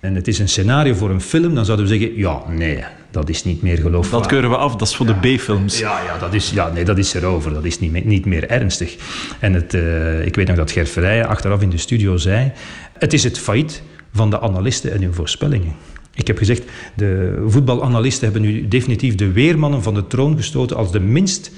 en 0.00 0.14
het 0.14 0.28
is 0.28 0.38
een 0.38 0.48
scenario 0.48 0.94
voor 0.94 1.10
een 1.10 1.20
film, 1.20 1.54
dan 1.54 1.64
zouden 1.64 1.86
we 1.86 1.98
zeggen, 1.98 2.16
ja, 2.16 2.42
nee, 2.48 2.84
dat 3.10 3.28
is 3.28 3.44
niet 3.44 3.62
meer 3.62 3.76
geloofwaardig. 3.76 4.10
Dat 4.10 4.26
keuren 4.26 4.50
we 4.50 4.56
af, 4.56 4.76
dat 4.76 4.88
is 4.88 4.96
voor 4.96 5.06
ja. 5.06 5.18
de 5.20 5.36
B-films. 5.36 5.78
Ja, 5.78 6.02
ja, 6.04 6.18
dat 6.18 6.34
is, 6.34 6.50
ja, 6.50 6.72
nee, 6.72 6.84
dat 6.84 6.98
is 6.98 7.14
erover. 7.14 7.54
Dat 7.54 7.64
is 7.64 7.78
niet, 7.78 7.90
meer, 7.90 8.04
niet 8.04 8.26
meer 8.26 8.48
ernstig. 8.48 8.96
En 9.38 9.54
het, 9.54 9.74
uh, 9.74 10.26
ik 10.26 10.34
weet 10.34 10.46
nog 10.46 10.56
dat 10.56 10.70
Ger 10.70 10.86
Verrijen 10.86 11.28
achteraf 11.28 11.62
in 11.62 11.70
de 11.70 11.78
studio 11.78 12.16
zei... 12.16 12.52
Het 12.98 13.12
is 13.12 13.24
het 13.24 13.38
failliet 13.38 13.82
van 14.12 14.30
de 14.30 14.40
analisten 14.40 14.92
en 14.92 15.02
hun 15.02 15.14
voorspellingen. 15.14 15.74
Ik 16.14 16.26
heb 16.26 16.38
gezegd, 16.38 16.62
de 16.94 17.42
voetbalanalisten 17.46 18.24
hebben 18.24 18.42
nu 18.42 18.68
definitief 18.68 19.14
de 19.14 19.32
weermannen 19.32 19.82
van 19.82 19.94
de 19.94 20.06
troon 20.06 20.36
gestoten 20.36 20.76
als 20.76 20.92
de 20.92 21.00
minst 21.00 21.52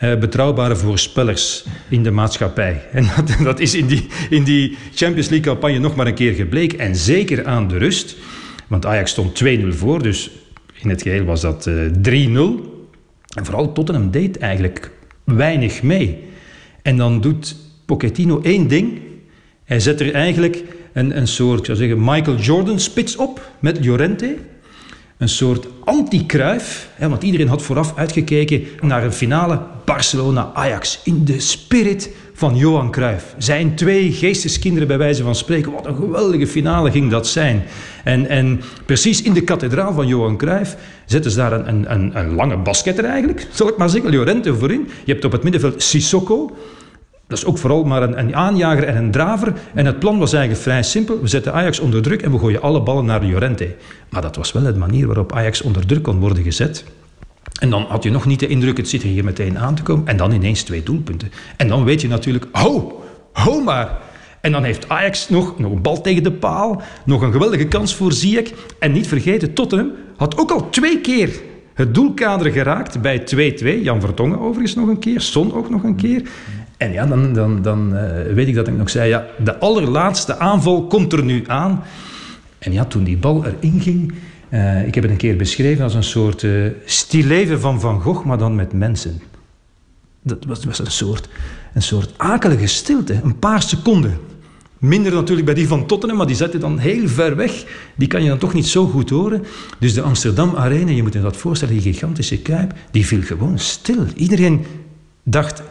uh, 0.00 0.18
betrouwbare 0.18 0.76
voorspellers 0.76 1.64
in 1.88 2.02
de 2.02 2.10
maatschappij. 2.10 2.82
En 2.92 3.06
dat, 3.16 3.36
dat 3.42 3.60
is 3.60 3.74
in 3.74 3.86
die, 3.86 4.06
in 4.30 4.44
die 4.44 4.76
Champions 4.94 5.28
League-campagne 5.28 5.78
nog 5.78 5.94
maar 5.94 6.06
een 6.06 6.14
keer 6.14 6.34
gebleken. 6.34 6.78
En 6.78 6.96
zeker 6.96 7.46
aan 7.46 7.68
de 7.68 7.78
rust, 7.78 8.16
want 8.66 8.86
Ajax 8.86 9.10
stond 9.10 9.44
2-0 9.44 9.68
voor, 9.68 10.02
dus 10.02 10.30
in 10.74 10.88
het 10.88 11.02
geheel 11.02 11.24
was 11.24 11.40
dat 11.40 11.66
uh, 11.66 12.26
3-0. 12.26 12.74
En 13.34 13.44
vooral 13.44 13.72
Tottenham 13.72 14.10
deed 14.10 14.38
eigenlijk 14.38 14.90
weinig 15.24 15.82
mee. 15.82 16.24
En 16.82 16.96
dan 16.96 17.20
doet 17.20 17.56
Pochettino 17.84 18.40
één 18.42 18.68
ding. 18.68 19.00
Hij 19.64 19.80
zet 19.80 20.00
er 20.00 20.14
eigenlijk 20.14 20.62
een, 20.92 21.16
een 21.16 21.28
soort, 21.28 21.66
zou 21.66 21.78
zeggen, 21.78 22.04
Michael 22.04 22.36
Jordan 22.36 22.80
spits 22.80 23.16
op 23.16 23.50
met 23.58 23.84
Llorente. 23.84 24.36
Een 25.18 25.28
soort 25.28 25.66
anti-Kruif, 25.84 26.90
want 26.98 27.22
iedereen 27.22 27.48
had 27.48 27.62
vooraf 27.62 27.96
uitgekeken 27.96 28.64
naar 28.80 29.04
een 29.04 29.12
finale 29.12 29.60
Barcelona-Ajax. 29.84 31.00
In 31.04 31.24
de 31.24 31.40
spirit 31.40 32.10
van 32.32 32.56
Johan 32.56 32.90
Cruijff. 32.90 33.34
Zijn 33.38 33.74
twee 33.74 34.12
geesteskinderen 34.12 34.88
bij 34.88 34.98
wijze 34.98 35.22
van 35.22 35.34
spreken. 35.34 35.72
Wat 35.72 35.86
een 35.86 35.96
geweldige 35.96 36.46
finale 36.46 36.90
ging 36.90 37.10
dat 37.10 37.26
zijn. 37.26 37.64
En, 38.04 38.28
en 38.28 38.60
precies 38.86 39.22
in 39.22 39.32
de 39.32 39.40
kathedraal 39.40 39.92
van 39.92 40.06
Johan 40.06 40.36
Cruijff 40.36 40.76
zetten 41.06 41.30
ze 41.30 41.36
daar 41.36 41.52
een, 41.52 41.92
een, 41.92 42.18
een, 42.18 42.34
lange 42.34 42.56
basketter 42.56 43.04
eigenlijk. 43.04 43.46
Zal 43.52 43.68
ik 43.68 43.76
maar 43.76 43.90
zeggen, 43.90 44.10
Llorente 44.10 44.54
voorin. 44.54 44.88
Je 45.04 45.12
hebt 45.12 45.24
op 45.24 45.32
het 45.32 45.42
middenveld 45.42 45.82
Sissoko. 45.82 46.56
Dat 47.26 47.38
is 47.38 47.44
ook 47.44 47.58
vooral 47.58 47.84
maar 47.84 48.02
een, 48.02 48.18
een, 48.18 48.36
aanjager 48.36 48.84
en 48.84 48.96
een 48.96 49.10
draver. 49.10 49.52
En 49.74 49.86
het 49.86 49.98
plan 49.98 50.18
was 50.18 50.32
eigenlijk 50.32 50.62
vrij 50.62 50.82
simpel. 50.82 51.20
We 51.20 51.28
zetten 51.28 51.52
Ajax 51.52 51.80
onder 51.80 52.02
druk 52.02 52.22
en 52.22 52.32
we 52.32 52.38
gooien 52.38 52.62
alle 52.62 52.82
ballen 52.82 53.04
naar 53.04 53.24
Llorente. 53.24 53.74
Maar 54.08 54.22
dat 54.22 54.36
was 54.36 54.52
wel 54.52 54.62
de 54.62 54.74
manier 54.74 55.06
waarop 55.06 55.32
Ajax 55.32 55.62
onder 55.62 55.86
druk 55.86 56.02
kon 56.02 56.18
worden 56.18 56.42
gezet. 56.42 56.84
En 57.60 57.70
dan 57.70 57.82
had 57.88 58.02
je 58.02 58.10
nog 58.10 58.26
niet 58.26 58.40
de 58.40 58.46
indruk, 58.46 58.76
het 58.76 58.88
zit 58.88 59.02
hier 59.02 59.24
meteen 59.24 59.58
aan 59.58 59.74
te 59.74 59.82
komen. 59.82 60.06
En 60.06 60.16
dan 60.16 60.32
ineens 60.32 60.62
twee 60.62 60.82
doelpunten. 60.82 61.30
En 61.56 61.68
dan 61.68 61.84
weet 61.84 62.00
je 62.00 62.08
natuurlijk, 62.08 62.46
ho, 62.52 63.02
ho 63.32 63.60
maar. 63.60 63.98
En 64.40 64.52
dan 64.52 64.64
heeft 64.64 64.88
Ajax 64.88 65.28
nog, 65.28 65.58
nog 65.58 65.72
een 65.72 65.82
bal 65.82 66.00
tegen 66.00 66.22
de 66.22 66.32
paal. 66.32 66.82
Nog 67.04 67.22
een 67.22 67.32
geweldige 67.32 67.66
kans 67.66 67.94
voor 67.94 68.12
Ziyech. 68.12 68.52
En 68.78 68.92
niet 68.92 69.06
vergeten, 69.06 69.54
Tottenham 69.54 69.90
had 70.16 70.38
ook 70.38 70.50
al 70.50 70.70
twee 70.70 71.00
keer 71.00 71.30
het 71.74 71.94
doelkader 71.94 72.52
geraakt 72.52 73.00
bij 73.00 73.20
2-2. 73.20 73.82
Jan 73.82 74.00
Vertongen 74.00 74.40
overigens 74.40 74.74
nog 74.74 74.88
een 74.88 74.98
keer. 74.98 75.20
Son 75.20 75.54
ook 75.54 75.70
nog 75.70 75.82
een 75.82 75.96
keer. 75.96 76.22
En 76.76 76.92
ja, 76.92 77.06
dan, 77.06 77.32
dan, 77.32 77.62
dan 77.62 77.94
uh, 77.94 78.32
weet 78.34 78.48
ik 78.48 78.54
dat 78.54 78.68
ik 78.68 78.76
nog 78.76 78.90
zei, 78.90 79.08
ja, 79.08 79.26
de 79.44 79.58
allerlaatste 79.58 80.38
aanval 80.38 80.86
komt 80.86 81.12
er 81.12 81.24
nu 81.24 81.44
aan. 81.46 81.82
En 82.58 82.72
ja, 82.72 82.84
toen 82.84 83.04
die 83.04 83.16
bal 83.16 83.44
erin 83.44 83.80
ging, 83.80 84.14
uh, 84.50 84.86
ik 84.86 84.94
heb 84.94 85.02
het 85.02 85.12
een 85.12 85.18
keer 85.18 85.36
beschreven 85.36 85.84
als 85.84 85.94
een 85.94 86.04
soort 86.04 86.42
uh, 86.42 86.70
stilleven 86.84 87.60
van 87.60 87.80
Van 87.80 88.00
Gogh, 88.00 88.24
maar 88.24 88.38
dan 88.38 88.54
met 88.54 88.72
mensen. 88.72 89.20
Dat 90.22 90.44
was, 90.44 90.64
was 90.64 90.78
een, 90.78 90.86
soort, 90.86 91.28
een 91.74 91.82
soort 91.82 92.14
akelige 92.16 92.66
stilte, 92.66 93.20
een 93.22 93.38
paar 93.38 93.62
seconden. 93.62 94.18
Minder 94.78 95.12
natuurlijk 95.12 95.46
bij 95.46 95.54
die 95.54 95.68
van 95.68 95.86
Tottenham, 95.86 96.18
maar 96.18 96.26
die 96.26 96.36
zet 96.36 96.52
je 96.52 96.58
dan 96.58 96.78
heel 96.78 97.08
ver 97.08 97.36
weg. 97.36 97.64
Die 97.96 98.08
kan 98.08 98.22
je 98.22 98.28
dan 98.28 98.38
toch 98.38 98.54
niet 98.54 98.66
zo 98.66 98.86
goed 98.86 99.10
horen. 99.10 99.44
Dus 99.78 99.94
de 99.94 100.02
Amsterdam 100.02 100.56
Arena, 100.56 100.90
je 100.90 101.02
moet 101.02 101.12
je 101.12 101.20
dat 101.20 101.36
voorstellen, 101.36 101.74
die 101.74 101.92
gigantische 101.92 102.38
kuip, 102.38 102.74
die 102.90 103.06
viel 103.06 103.22
gewoon 103.22 103.58
stil. 103.58 104.04
Iedereen 104.14 104.64
dacht, 105.22 105.62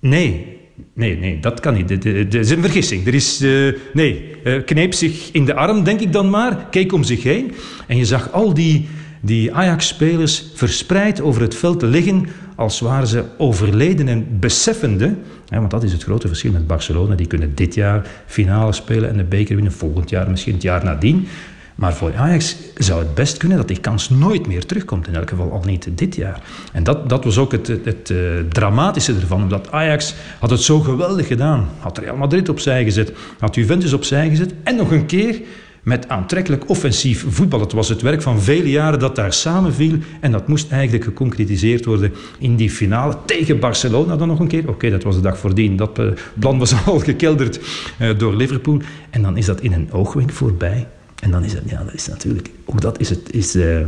nee, 0.00 0.56
Nee, 0.94 1.18
nee, 1.18 1.40
dat 1.40 1.60
kan 1.60 1.74
niet. 1.74 1.90
Het 1.90 2.34
is 2.34 2.50
een 2.50 2.60
vergissing. 2.60 3.06
Er 3.06 3.14
is, 3.14 3.42
uh, 3.42 3.74
nee, 3.92 4.30
uh, 4.44 4.64
kneep 4.64 4.94
zich 4.94 5.32
in 5.32 5.44
de 5.44 5.54
arm, 5.54 5.84
denk 5.84 6.00
ik 6.00 6.12
dan 6.12 6.30
maar. 6.30 6.66
Keek 6.70 6.92
om 6.92 7.04
zich 7.04 7.22
heen. 7.22 7.52
En 7.86 7.96
je 7.96 8.04
zag 8.04 8.32
al 8.32 8.54
die, 8.54 8.88
die 9.20 9.54
Ajax-spelers 9.54 10.44
verspreid 10.54 11.20
over 11.20 11.42
het 11.42 11.54
veld 11.54 11.82
liggen. 11.82 12.26
Als 12.56 12.80
waren 12.80 13.06
ze 13.06 13.24
overleden 13.38 14.08
en 14.08 14.26
beseffende. 14.40 15.14
Hè, 15.48 15.58
want 15.58 15.70
dat 15.70 15.82
is 15.82 15.92
het 15.92 16.02
grote 16.02 16.26
verschil 16.26 16.52
met 16.52 16.66
Barcelona. 16.66 17.14
Die 17.14 17.26
kunnen 17.26 17.54
dit 17.54 17.74
jaar 17.74 18.06
finale 18.26 18.72
spelen 18.72 19.10
en 19.10 19.16
de 19.16 19.24
beker 19.24 19.54
winnen. 19.54 19.72
Volgend 19.72 20.10
jaar, 20.10 20.30
misschien 20.30 20.54
het 20.54 20.62
jaar 20.62 20.84
nadien. 20.84 21.28
Maar 21.76 21.94
voor 21.94 22.16
Ajax 22.16 22.56
zou 22.74 22.98
het 22.98 23.14
best 23.14 23.36
kunnen 23.36 23.56
dat 23.56 23.68
die 23.68 23.80
kans 23.80 24.10
nooit 24.10 24.46
meer 24.46 24.66
terugkomt. 24.66 25.08
In 25.08 25.14
elk 25.14 25.28
geval 25.28 25.52
al 25.52 25.62
niet 25.64 25.88
dit 25.90 26.14
jaar. 26.14 26.42
En 26.72 26.84
dat, 26.84 27.08
dat 27.08 27.24
was 27.24 27.38
ook 27.38 27.52
het, 27.52 27.66
het, 27.66 28.10
uh, 28.10 28.18
dramatische 28.48 29.14
ervan. 29.14 29.42
Omdat 29.42 29.72
Ajax 29.72 30.14
had 30.38 30.50
het 30.50 30.60
zo 30.60 30.80
geweldig 30.80 31.26
gedaan. 31.26 31.68
Had 31.78 31.98
Real 31.98 32.16
Madrid 32.16 32.48
opzij 32.48 32.84
gezet. 32.84 33.12
Had 33.38 33.54
Juventus 33.54 33.92
opzij 33.92 34.28
gezet. 34.28 34.54
En 34.62 34.76
nog 34.76 34.90
een 34.90 35.06
keer 35.06 35.40
met 35.82 36.08
aantrekkelijk 36.08 36.68
offensief 36.68 37.24
voetbal. 37.28 37.60
Het 37.60 37.72
was 37.72 37.88
het 37.88 38.02
werk 38.02 38.22
van 38.22 38.40
vele 38.40 38.70
jaren 38.70 38.98
dat 38.98 39.16
daar 39.16 39.32
samenviel. 39.32 39.98
En 40.20 40.32
dat 40.32 40.48
moest 40.48 40.70
eigenlijk 40.70 41.04
geconcretiseerd 41.04 41.84
worden 41.84 42.12
in 42.38 42.56
die 42.56 42.70
finale 42.70 43.16
tegen 43.26 43.58
Barcelona 43.58 44.16
dan 44.16 44.28
nog 44.28 44.38
een 44.38 44.48
keer. 44.48 44.68
Oké, 44.68 44.90
dat 44.90 45.02
was 45.02 45.14
de 45.14 45.20
dag 45.20 45.38
voordien. 45.38 45.76
Dat 45.76 45.98
uh, 45.98 46.06
plan 46.38 46.58
was 46.58 46.74
al 46.86 46.98
gekelderd 46.98 47.60
uh, 48.00 48.18
door 48.18 48.34
Liverpool. 48.34 48.80
En 49.10 49.22
dan 49.22 49.36
is 49.36 49.46
dat 49.46 49.60
in 49.60 49.72
een 49.72 49.92
oogwenk 49.92 50.30
voorbij. 50.30 50.86
En 51.26 51.32
dan 51.32 51.44
is 51.44 51.52
het, 51.52 51.62
ja, 51.66 51.84
dat 51.84 51.94
is 51.94 52.06
natuurlijk, 52.06 52.50
ook 52.64 52.80
dat 52.80 53.00
is, 53.00 53.08
het, 53.08 53.32
is 53.32 53.50
de, 53.50 53.86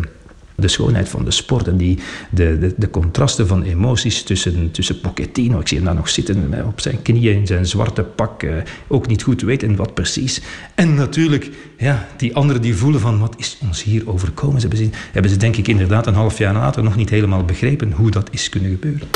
de 0.54 0.68
schoonheid 0.68 1.08
van 1.08 1.24
de 1.24 1.30
sport 1.30 1.68
en 1.68 1.76
die, 1.76 1.98
de, 2.30 2.58
de, 2.58 2.74
de 2.76 2.90
contrasten 2.90 3.46
van 3.46 3.62
emoties 3.62 4.22
tussen, 4.22 4.70
tussen 4.70 5.00
Pochettino, 5.00 5.60
ik 5.60 5.68
zie 5.68 5.76
hem 5.76 5.86
daar 5.86 5.94
nog 5.94 6.08
zitten 6.08 6.66
op 6.66 6.80
zijn 6.80 7.02
knieën 7.02 7.34
in 7.34 7.46
zijn 7.46 7.66
zwarte 7.66 8.02
pak, 8.02 8.42
eh, 8.42 8.56
ook 8.88 9.06
niet 9.06 9.22
goed 9.22 9.42
weten 9.42 9.76
wat 9.76 9.94
precies. 9.94 10.40
En 10.74 10.94
natuurlijk, 10.94 11.50
ja, 11.76 12.08
die 12.16 12.34
anderen 12.34 12.62
die 12.62 12.76
voelen 12.76 13.00
van 13.00 13.18
wat 13.18 13.34
is 13.36 13.58
ons 13.62 13.82
hier 13.82 14.08
overkomen. 14.08 14.60
Ze 14.60 14.68
hebben, 14.68 14.92
hebben 15.12 15.30
ze 15.30 15.36
denk 15.36 15.56
ik 15.56 15.68
inderdaad 15.68 16.06
een 16.06 16.14
half 16.14 16.38
jaar 16.38 16.54
later 16.54 16.82
nog 16.82 16.96
niet 16.96 17.10
helemaal 17.10 17.44
begrepen 17.44 17.92
hoe 17.92 18.10
dat 18.10 18.28
is 18.32 18.48
kunnen 18.48 18.70
gebeuren. 18.70 19.08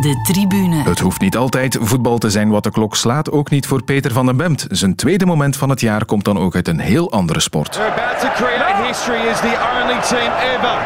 De 0.00 0.20
tribune. 0.22 0.82
Het 0.82 0.98
hoeft 0.98 1.20
niet 1.20 1.36
altijd 1.36 1.78
voetbal 1.80 2.18
te 2.18 2.30
zijn 2.30 2.50
wat 2.50 2.62
de 2.62 2.70
klok 2.70 2.96
slaat, 2.96 3.30
ook 3.30 3.50
niet 3.50 3.66
voor 3.66 3.82
Peter 3.82 4.12
van 4.12 4.26
den 4.26 4.36
Bemt. 4.36 4.66
Zijn 4.70 4.94
tweede 4.94 5.26
moment 5.26 5.56
van 5.56 5.70
het 5.70 5.80
jaar 5.80 6.04
komt 6.04 6.24
dan 6.24 6.38
ook 6.38 6.54
uit 6.54 6.68
een 6.68 6.78
heel 6.78 7.10
andere 7.10 7.40
sport. 7.40 7.76
We're 7.76 7.92
about 7.92 8.20
to 8.20 8.28
create 8.44 8.86
history 8.86 9.28
as 9.30 9.40
the 9.40 9.56
only 9.80 10.00
team 10.00 10.32
ever 10.54 10.76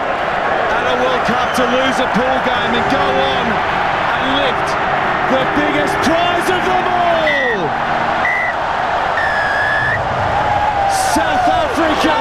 at 0.77 0.85
a 0.93 0.97
World 1.03 1.25
Cup 1.25 1.55
to 1.55 1.63
lose 1.63 2.03
a 2.03 2.09
pool 2.17 2.39
game 2.51 2.73
and 2.79 2.87
go 2.91 3.05
on 3.35 3.47
and 4.21 4.29
lift 4.43 4.69
the 5.35 5.43
biggest 5.61 5.95
prize 6.07 6.49
of 6.57 6.63
them 6.71 6.87
all. 6.87 7.59
South 11.15 11.49
Africa, 11.65 12.19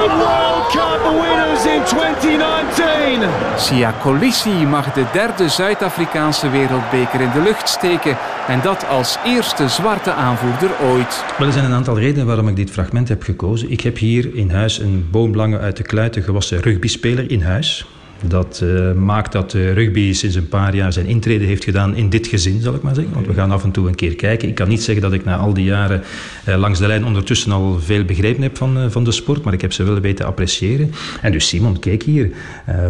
a 0.00 0.06
World 0.18 0.51
winners 0.70 1.64
in 1.64 1.82
2019. 1.84 3.28
Sia 3.56 3.94
Colisi 4.00 4.66
mag 4.66 4.92
de 4.92 5.04
derde 5.12 5.48
Zuid-Afrikaanse 5.48 6.50
wereldbeker 6.50 7.20
in 7.20 7.30
de 7.30 7.40
lucht 7.40 7.68
steken. 7.68 8.16
En 8.48 8.60
dat 8.62 8.86
als 8.88 9.18
eerste 9.24 9.68
zwarte 9.68 10.12
aanvoerder 10.12 10.70
ooit. 10.82 11.24
Wel, 11.38 11.46
er 11.46 11.52
zijn 11.52 11.64
een 11.64 11.72
aantal 11.72 11.98
redenen 11.98 12.26
waarom 12.26 12.48
ik 12.48 12.56
dit 12.56 12.70
fragment 12.70 13.08
heb 13.08 13.22
gekozen. 13.22 13.70
Ik 13.70 13.80
heb 13.80 13.98
hier 13.98 14.34
in 14.34 14.50
huis 14.50 14.78
een 14.78 15.08
boomlange 15.10 15.58
uit 15.58 15.76
de 15.76 15.82
kluiten 15.82 16.22
gewassen 16.22 16.60
rugbyspeler 16.60 17.30
in 17.30 17.42
huis. 17.42 17.86
Dat 18.26 18.60
uh, 18.64 18.92
maakt 18.92 19.32
dat 19.32 19.50
de 19.50 19.72
rugby 19.72 20.12
sinds 20.12 20.36
een 20.36 20.48
paar 20.48 20.74
jaar 20.74 20.92
zijn 20.92 21.06
intrede 21.06 21.44
heeft 21.44 21.64
gedaan 21.64 21.96
in 21.96 22.08
dit 22.08 22.26
gezin, 22.26 22.60
zal 22.60 22.74
ik 22.74 22.82
maar 22.82 22.94
zeggen. 22.94 23.14
Want 23.14 23.26
we 23.26 23.34
gaan 23.34 23.50
af 23.50 23.64
en 23.64 23.70
toe 23.70 23.88
een 23.88 23.94
keer 23.94 24.14
kijken. 24.14 24.48
Ik 24.48 24.54
kan 24.54 24.68
niet 24.68 24.82
zeggen 24.82 25.02
dat 25.02 25.12
ik 25.12 25.24
na 25.24 25.36
al 25.36 25.54
die 25.54 25.64
jaren 25.64 26.02
uh, 26.48 26.56
langs 26.56 26.78
de 26.78 26.86
lijn 26.86 27.04
ondertussen 27.04 27.52
al 27.52 27.78
veel 27.80 28.04
begrepen 28.04 28.42
heb 28.42 28.56
van, 28.56 28.78
uh, 28.78 28.84
van 28.88 29.04
de 29.04 29.12
sport, 29.12 29.44
maar 29.44 29.52
ik 29.52 29.60
heb 29.60 29.72
ze 29.72 29.82
wel 29.82 30.00
weten 30.00 30.26
appreciëren. 30.26 30.90
En 31.20 31.32
dus 31.32 31.48
Simon 31.48 31.78
keek 31.78 32.02
hier, 32.02 32.30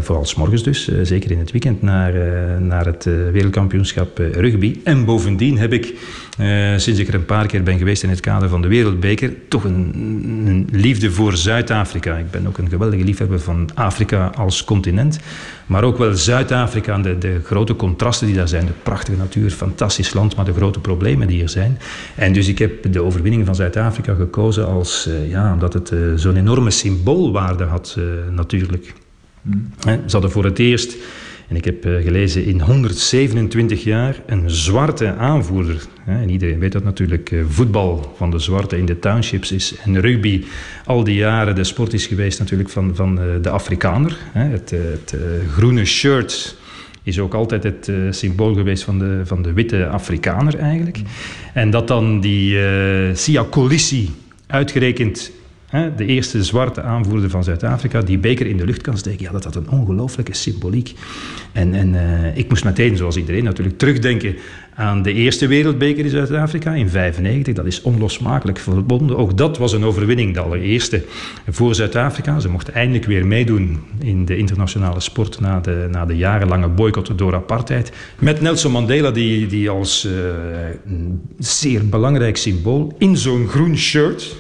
vooral 0.01 0.27
morgens 0.37 0.63
dus, 0.63 0.91
zeker 1.03 1.31
in 1.31 1.39
het 1.39 1.51
weekend, 1.51 1.83
naar, 1.83 2.13
naar 2.61 2.87
het 2.87 3.05
wereldkampioenschap 3.05 4.19
rugby. 4.19 4.77
En 4.85 5.05
bovendien 5.05 5.59
heb 5.59 5.73
ik, 5.73 5.95
sinds 6.77 6.99
ik 6.99 7.09
er 7.09 7.15
een 7.15 7.25
paar 7.25 7.47
keer 7.47 7.63
ben 7.63 7.79
geweest 7.79 8.03
in 8.03 8.09
het 8.09 8.21
kader 8.21 8.49
van 8.49 8.63
de 8.63 8.69
Wereldbeker, 8.69 9.33
toch 9.49 9.65
een, 9.65 9.93
een 10.47 10.69
liefde 10.73 11.11
voor 11.11 11.37
Zuid-Afrika. 11.37 12.17
Ik 12.17 12.31
ben 12.31 12.47
ook 12.47 12.59
een 12.59 12.69
geweldige 12.69 13.05
liefhebber 13.05 13.41
van 13.41 13.71
Afrika 13.75 14.33
als 14.37 14.65
continent. 14.65 15.21
Maar 15.67 15.85
ook 15.85 15.99
wel 15.99 16.17
Zuid-Afrika 16.17 16.95
en 16.95 17.03
de, 17.03 17.19
de, 17.19 17.41
grote 17.45 17.77
contrasten 17.77 18.27
die 18.27 18.37
daar 18.37 18.49
zijn. 18.49 18.67
De 18.67 18.73
prachtige 18.83 19.17
natuur, 19.17 19.51
fantastisch 19.51 20.13
land, 20.13 20.37
maar 20.37 20.45
de 20.45 20.53
grote 20.53 20.81
problemen 20.81 21.27
die 21.27 21.43
er 21.43 21.49
zijn. 21.49 21.79
En 22.15 22.33
dus 22.33 22.49
ik 22.49 22.59
heb 22.59 22.93
de 22.93 23.03
overwinning 23.03 23.47
van 23.47 23.55
Zuid-Afrika 23.55 24.15
gekozen 24.15 24.67
als, 24.67 25.09
uh, 25.09 25.31
ja, 25.31 25.53
omdat 25.53 25.73
het 25.73 25.91
uh, 25.91 26.01
zo'n 26.17 26.37
enorme 26.37 26.71
symboolwaarde 26.71 27.65
had 27.65 27.97
uh, 27.99 28.05
natuurlijk. 28.31 28.95
Mm. 29.43 29.71
Ze 29.85 30.13
hadden 30.13 30.31
voor 30.31 30.45
het 30.45 30.59
eerst 30.59 30.97
en 31.49 31.57
ik 31.57 31.65
heb 31.65 31.83
gelezen 31.83 32.45
in 32.45 32.61
127 32.61 33.85
jaar 33.85 34.17
een 34.27 34.51
zwarte 34.51 35.15
aanvoerder. 35.15 35.87
En 36.07 36.31
iedereen 36.31 36.59
weet 36.59 36.73
dat 36.73 36.85
natuurlijk 36.85 37.31
uh, 37.31 37.45
voetbal 37.49 38.13
van 38.17 38.31
de 38.31 38.39
zwarte 38.39 38.79
in 38.79 38.87
de 38.87 38.99
townships 38.99 39.53
is. 39.53 39.75
En 39.85 40.01
rugby 40.01 40.45
al 40.85 41.05
die 41.05 41.15
jaren 41.15 41.55
de 41.55 41.65
sport 41.65 41.93
is 41.93 42.07
geweest 42.07 42.39
natuurlijk 42.39 42.69
van, 42.69 42.95
van 42.95 43.21
uh, 43.21 43.25
de 43.43 43.51
Afrikaner. 43.51 44.17
Het, 44.33 44.71
het 44.71 45.17
groene 45.49 45.85
shirt 45.85 46.57
is 47.03 47.19
ook 47.19 47.35
altijd 47.35 47.63
het 47.63 47.91
symbool 48.11 48.55
geweest 48.55 48.83
van 48.83 48.99
de, 48.99 49.21
van 49.25 49.43
de 49.43 49.53
witte 49.53 49.87
Afrikaner 49.87 50.59
eigenlijk. 50.59 50.99
En 51.55 51.71
dat 51.71 51.89
dan 51.89 52.21
die 52.21 52.59
Sia 53.15 53.45
Colisi 53.45 54.11
uitgerekend 54.47 55.33
de 55.97 56.07
eerste 56.07 56.45
zwarte 56.45 56.83
aanvoerder 56.83 57.31
van 57.31 57.45
Zuid-Afrika, 57.45 58.01
die 58.01 58.19
beker 58.19 58.47
in 58.47 58.57
de 58.57 58.65
lucht 58.65 58.81
kan 58.81 58.99
steken, 58.99 59.25
ja, 59.25 59.33
dat 59.33 59.45
had 59.45 59.57
een 59.57 59.71
ongelooflijke 59.71 60.35
symboliek. 60.35 60.95
En, 61.53 61.75
en 61.75 61.95
uh, 61.95 62.37
ik 62.37 62.49
moest 62.49 62.65
meteen, 62.65 62.97
zoals 62.97 63.17
iedereen 63.17 63.45
natuurlijk, 63.45 63.79
terugdenken 63.79 64.37
aan 64.75 65.03
de 65.03 65.13
eerste 65.13 65.47
wereldbeker 65.47 66.05
in 66.05 66.11
Zuid-Afrika 66.11 66.75
in 66.75 66.89
1995. 66.93 67.55
Dat 67.55 67.67
is 67.67 67.83
onlosmakelijk 67.83 68.59
verbonden. 68.59 69.17
Ook 69.17 69.37
dat 69.37 69.59
was 69.59 69.73
een 69.73 69.85
overwinning, 69.85 70.35
de 70.35 70.41
allereerste 70.41 71.05
voor 71.49 71.75
Zuid-Afrika. 71.75 72.41
Ze 72.41 72.49
mochten 72.49 72.75
eindelijk 72.75 73.05
weer 73.05 73.27
meedoen 73.27 73.81
in 74.01 74.25
de 74.25 74.37
internationale 74.37 75.01
sport 75.01 75.41
na 75.41 75.61
de, 75.61 75.89
na 75.91 76.07
de 76.07 76.17
jarenlange 76.17 76.69
boycott 76.69 77.19
door 77.19 77.35
apartheid. 77.35 77.93
Met 78.19 78.41
Nelson 78.41 78.73
Mandela, 78.73 79.11
die, 79.11 79.47
die 79.47 79.71
als 79.71 80.09
een 80.87 81.21
zeer 81.39 81.89
belangrijk 81.89 82.37
symbool 82.37 82.95
in 82.99 83.17
zo'n 83.17 83.49
groen 83.49 83.77
shirt 83.77 84.37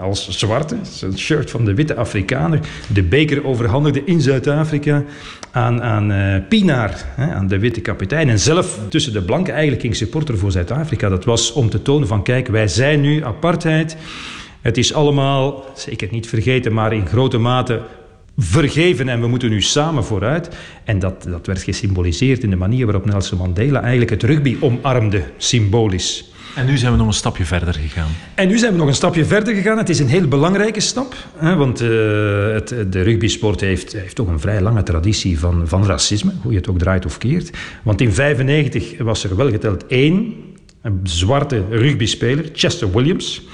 als 0.00 0.28
zwarte, 0.28 0.76
een 1.00 1.18
shirt 1.18 1.50
van 1.50 1.64
de 1.64 1.74
witte 1.74 1.94
Afrikaner, 1.94 2.60
de 2.86 3.02
beker 3.02 3.46
overhandigde 3.46 4.02
in 4.04 4.20
Zuid-Afrika 4.20 5.04
aan, 5.50 5.82
aan 5.82 6.12
uh, 6.12 6.34
Pinaar, 6.48 7.04
aan 7.16 7.46
de 7.46 7.58
witte 7.58 7.80
kapitein. 7.80 8.28
En 8.28 8.38
zelf 8.38 8.78
tussen 8.88 9.12
de 9.12 9.22
blanken 9.22 9.52
eigenlijk 9.52 9.82
ging 9.82 9.96
supporter 9.96 10.38
voor 10.38 10.50
Zuid-Afrika. 10.50 11.08
Dat 11.08 11.24
was 11.24 11.52
om 11.52 11.70
te 11.70 11.82
tonen 11.82 12.08
van, 12.08 12.22
kijk, 12.22 12.48
wij 12.48 12.68
zijn 12.68 13.00
nu 13.00 13.24
apartheid. 13.24 13.96
Het 14.60 14.76
is 14.76 14.94
allemaal, 14.94 15.64
zeker 15.74 16.08
niet 16.10 16.28
vergeten, 16.28 16.72
maar 16.72 16.92
in 16.92 17.06
grote 17.06 17.38
mate 17.38 17.80
vergeven 18.36 19.08
en 19.08 19.20
we 19.20 19.26
moeten 19.26 19.50
nu 19.50 19.62
samen 19.62 20.04
vooruit. 20.04 20.48
En 20.84 20.98
dat, 20.98 21.22
dat 21.22 21.46
werd 21.46 21.62
gesymboliseerd 21.62 22.42
in 22.42 22.50
de 22.50 22.56
manier 22.56 22.84
waarop 22.84 23.04
Nelson 23.04 23.38
Mandela 23.38 23.80
eigenlijk 23.80 24.10
het 24.10 24.22
rugby 24.22 24.56
omarmde, 24.60 25.22
symbolisch. 25.36 26.32
En 26.58 26.66
nu 26.66 26.76
zijn 26.76 26.92
we 26.92 26.98
nog 26.98 27.06
een 27.06 27.12
stapje 27.12 27.44
verder 27.44 27.74
gegaan. 27.74 28.10
En 28.34 28.48
nu 28.48 28.58
zijn 28.58 28.72
we 28.72 28.78
nog 28.78 28.86
een 28.86 28.94
stapje 28.94 29.24
verder 29.24 29.54
gegaan. 29.54 29.78
Het 29.78 29.88
is 29.88 29.98
een 29.98 30.08
heel 30.08 30.28
belangrijke 30.28 30.80
stap. 30.80 31.14
Hè, 31.36 31.56
want 31.56 31.82
uh, 31.82 31.88
het, 32.52 32.68
de 32.68 33.02
rugbysport 33.02 33.60
heeft, 33.60 33.92
heeft 33.92 34.14
toch 34.14 34.28
een 34.28 34.40
vrij 34.40 34.60
lange 34.60 34.82
traditie 34.82 35.38
van, 35.38 35.68
van 35.68 35.86
racisme. 35.86 36.32
Hoe 36.42 36.52
je 36.52 36.58
het 36.58 36.68
ook 36.68 36.78
draait 36.78 37.06
of 37.06 37.18
keert. 37.18 37.50
Want 37.82 38.00
in 38.00 38.12
1995 38.14 38.98
was 38.98 39.24
er 39.24 39.36
wel 39.36 39.50
geteld 39.50 39.86
één 39.86 40.34
een 40.82 41.00
zwarte 41.02 41.64
rugbyspeler, 41.70 42.44
Chester 42.52 42.92
Williams. 42.92 43.46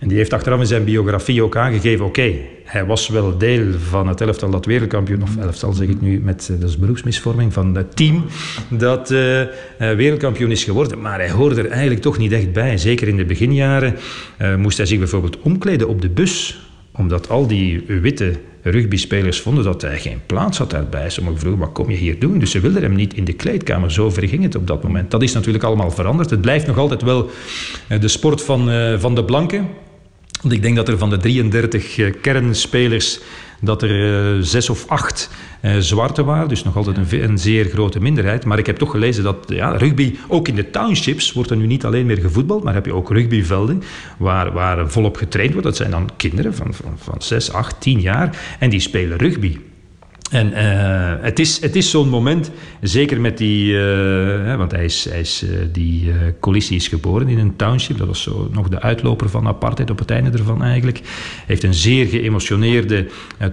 En 0.00 0.08
die 0.08 0.16
heeft 0.16 0.32
achteraf 0.32 0.60
in 0.60 0.66
zijn 0.66 0.84
biografie 0.84 1.42
ook 1.42 1.56
aangegeven... 1.56 2.04
oké, 2.04 2.32
hij 2.64 2.84
was 2.84 3.08
wel 3.08 3.38
deel 3.38 3.72
van 3.78 4.08
het 4.08 4.20
elftal 4.20 4.50
dat 4.50 4.64
wereldkampioen... 4.64 5.22
of 5.22 5.36
elftal 5.36 5.72
zeg 5.72 5.88
ik 5.88 6.00
nu, 6.00 6.20
met 6.20 6.52
dus 6.60 6.78
beroepsmisvorming 6.78 7.52
van 7.52 7.74
het 7.74 7.96
team... 7.96 8.24
dat 8.68 9.10
uh, 9.10 9.42
wereldkampioen 9.76 10.50
is 10.50 10.64
geworden. 10.64 11.00
Maar 11.00 11.18
hij 11.18 11.30
hoorde 11.30 11.62
er 11.62 11.70
eigenlijk 11.70 12.00
toch 12.00 12.18
niet 12.18 12.32
echt 12.32 12.52
bij. 12.52 12.78
Zeker 12.78 13.08
in 13.08 13.16
de 13.16 13.24
beginjaren 13.24 13.96
moest 14.56 14.76
hij 14.76 14.86
zich 14.86 14.98
bijvoorbeeld 14.98 15.38
omkleden 15.40 15.88
op 15.88 16.02
de 16.02 16.08
bus 16.08 16.60
omdat 16.92 17.28
al 17.28 17.46
die 17.46 17.84
witte 17.86 18.32
rugbyspelers 18.62 19.40
vonden 19.40 19.64
dat 19.64 19.82
hij 19.82 19.98
geen 19.98 20.20
plaats 20.26 20.58
had 20.58 20.70
daarbij. 20.70 21.10
Sommigen 21.10 21.40
vroegen, 21.40 21.60
wat 21.60 21.72
kom 21.72 21.90
je 21.90 21.96
hier 21.96 22.18
doen? 22.18 22.38
Dus 22.38 22.50
ze 22.50 22.60
wilden 22.60 22.82
hem 22.82 22.94
niet 22.94 23.14
in 23.14 23.24
de 23.24 23.32
kleedkamer. 23.32 23.92
Zo 23.92 24.10
verging 24.10 24.42
het 24.42 24.54
op 24.54 24.66
dat 24.66 24.82
moment. 24.82 25.10
Dat 25.10 25.22
is 25.22 25.32
natuurlijk 25.32 25.64
allemaal 25.64 25.90
veranderd. 25.90 26.30
Het 26.30 26.40
blijft 26.40 26.66
nog 26.66 26.78
altijd 26.78 27.02
wel 27.02 27.30
de 28.00 28.08
sport 28.08 28.42
van, 28.42 28.70
van 28.98 29.14
de 29.14 29.24
blanken. 29.24 29.68
Want 30.42 30.54
ik 30.54 30.62
denk 30.62 30.76
dat 30.76 30.88
er 30.88 30.98
van 30.98 31.10
de 31.10 31.16
33 31.16 32.20
kernspelers 32.20 33.20
dat 33.60 33.82
er 33.82 33.90
uh, 34.36 34.42
zes 34.42 34.70
of 34.70 34.88
acht 34.88 35.30
uh, 35.62 35.76
zwarte 35.78 36.24
waren. 36.24 36.48
Dus 36.48 36.64
nog 36.64 36.76
altijd 36.76 36.96
een, 36.96 37.22
een, 37.22 37.38
zeer 37.38 37.64
grote 37.64 38.00
minderheid. 38.00 38.44
Maar 38.44 38.58
ik 38.58 38.66
heb 38.66 38.76
toch 38.76 38.90
gelezen 38.90 39.24
dat 39.24 39.36
ja, 39.46 39.76
rugby, 39.76 40.14
ook 40.28 40.48
in 40.48 40.54
de 40.54 40.70
townships, 40.70 41.32
wordt 41.32 41.50
er 41.50 41.56
nu 41.56 41.66
niet 41.66 41.84
alleen 41.84 42.06
meer 42.06 42.20
gevoetbald, 42.20 42.64
maar 42.64 42.74
heb 42.74 42.86
je 42.86 42.94
ook 42.94 43.10
rugbyvelden 43.10 43.82
waar, 44.18 44.52
waar 44.52 44.90
volop 44.90 45.16
getraind 45.16 45.52
wordt. 45.52 45.66
Dat 45.66 45.76
zijn 45.76 45.90
dan 45.90 46.10
kinderen 46.16 46.54
van, 46.54 46.74
van, 46.74 46.92
van 46.98 47.22
6, 47.22 47.52
8, 47.52 47.80
10 47.80 48.00
jaar 48.00 48.56
en 48.58 48.70
die 48.70 48.80
spelen 48.80 49.18
rugby. 49.18 49.58
En 50.30 50.52
uh, 50.52 51.22
het 51.24 51.38
is, 51.38 51.60
het 51.60 51.76
is 51.76 51.90
zo'n 51.90 52.08
moment, 52.08 52.50
zeker 52.80 53.20
met 53.20 53.38
die, 53.38 53.72
uh, 53.72 54.56
want 54.56 54.70
hij 54.70 54.84
is, 54.84 55.06
hij 55.08 55.20
is, 55.20 55.42
uh, 55.44 55.50
die 55.72 56.12
Colissi 56.40 56.74
is 56.74 56.88
geboren 56.88 57.28
in 57.28 57.38
een 57.38 57.56
township, 57.56 57.98
dat 57.98 58.06
was 58.06 58.22
zo 58.22 58.48
nog 58.52 58.68
de 58.68 58.80
uitloper 58.80 59.28
van 59.28 59.46
apartheid 59.46 59.90
op 59.90 59.98
het 59.98 60.10
einde 60.10 60.38
ervan 60.38 60.62
eigenlijk. 60.62 60.98
Hij 60.98 61.44
heeft 61.46 61.62
een 61.62 61.74
zeer 61.74 62.06
geëmotioneerde 62.06 63.06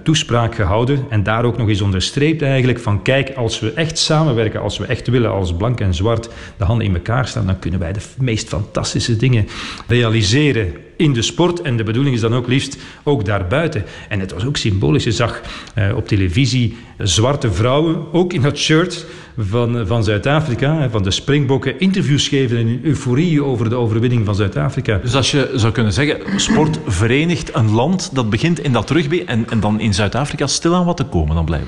toespraak 0.03 0.55
gehouden 0.55 1.05
en 1.09 1.23
daar 1.23 1.45
ook 1.45 1.57
nog 1.57 1.67
eens 1.67 1.81
onderstreept 1.81 2.41
eigenlijk 2.41 2.79
van 2.79 3.01
kijk, 3.01 3.29
als 3.35 3.59
we 3.59 3.73
echt 3.73 3.97
samenwerken, 3.97 4.61
als 4.61 4.77
we 4.77 4.85
echt 4.85 5.07
willen 5.07 5.31
als 5.31 5.55
blank 5.55 5.79
en 5.79 5.93
zwart 5.93 6.29
de 6.57 6.63
handen 6.63 6.87
in 6.87 6.93
elkaar 6.93 7.27
staan, 7.27 7.45
dan 7.45 7.59
kunnen 7.59 7.79
wij 7.79 7.93
de 7.93 8.01
meest 8.17 8.47
fantastische 8.47 9.15
dingen 9.15 9.47
realiseren 9.87 10.73
in 10.97 11.13
de 11.13 11.21
sport. 11.21 11.61
En 11.61 11.77
de 11.77 11.83
bedoeling 11.83 12.15
is 12.15 12.21
dan 12.21 12.35
ook 12.35 12.47
liefst 12.47 12.77
ook 13.03 13.25
daarbuiten. 13.25 13.83
En 14.09 14.19
het 14.19 14.31
was 14.31 14.45
ook 14.45 14.57
symbolisch. 14.57 15.03
Je 15.03 15.11
zag 15.11 15.41
uh, 15.77 15.95
op 15.95 16.07
televisie 16.07 16.77
zwarte 16.97 17.51
vrouwen, 17.51 18.13
ook 18.13 18.33
in 18.33 18.41
dat 18.41 18.57
shirt 18.57 19.05
van, 19.37 19.87
van 19.87 20.03
Zuid-Afrika, 20.03 20.89
van 20.89 21.03
de 21.03 21.11
Springbokken, 21.11 21.79
interviews 21.79 22.27
geven 22.27 22.57
in 22.57 22.79
euforie 22.83 23.43
over 23.43 23.69
de 23.69 23.75
overwinning 23.75 24.25
van 24.25 24.35
Zuid-Afrika. 24.35 24.97
Dus 24.97 25.15
als 25.15 25.31
je 25.31 25.51
zou 25.55 25.73
kunnen 25.73 25.93
zeggen, 25.93 26.39
sport 26.39 26.79
verenigt 26.85 27.55
een 27.55 27.71
land 27.71 28.09
dat 28.13 28.29
begint 28.29 28.59
in 28.59 28.73
dat 28.73 28.89
rugby 28.89 29.23
en, 29.25 29.49
en 29.49 29.59
dan 29.59 29.79
in 29.79 29.93
Zuid-Afrika 29.93 30.47
stilaan 30.47 30.85
wat 30.85 30.97
te 30.97 31.03
komen 31.03 31.35
dan 31.35 31.45
blijven. 31.45 31.67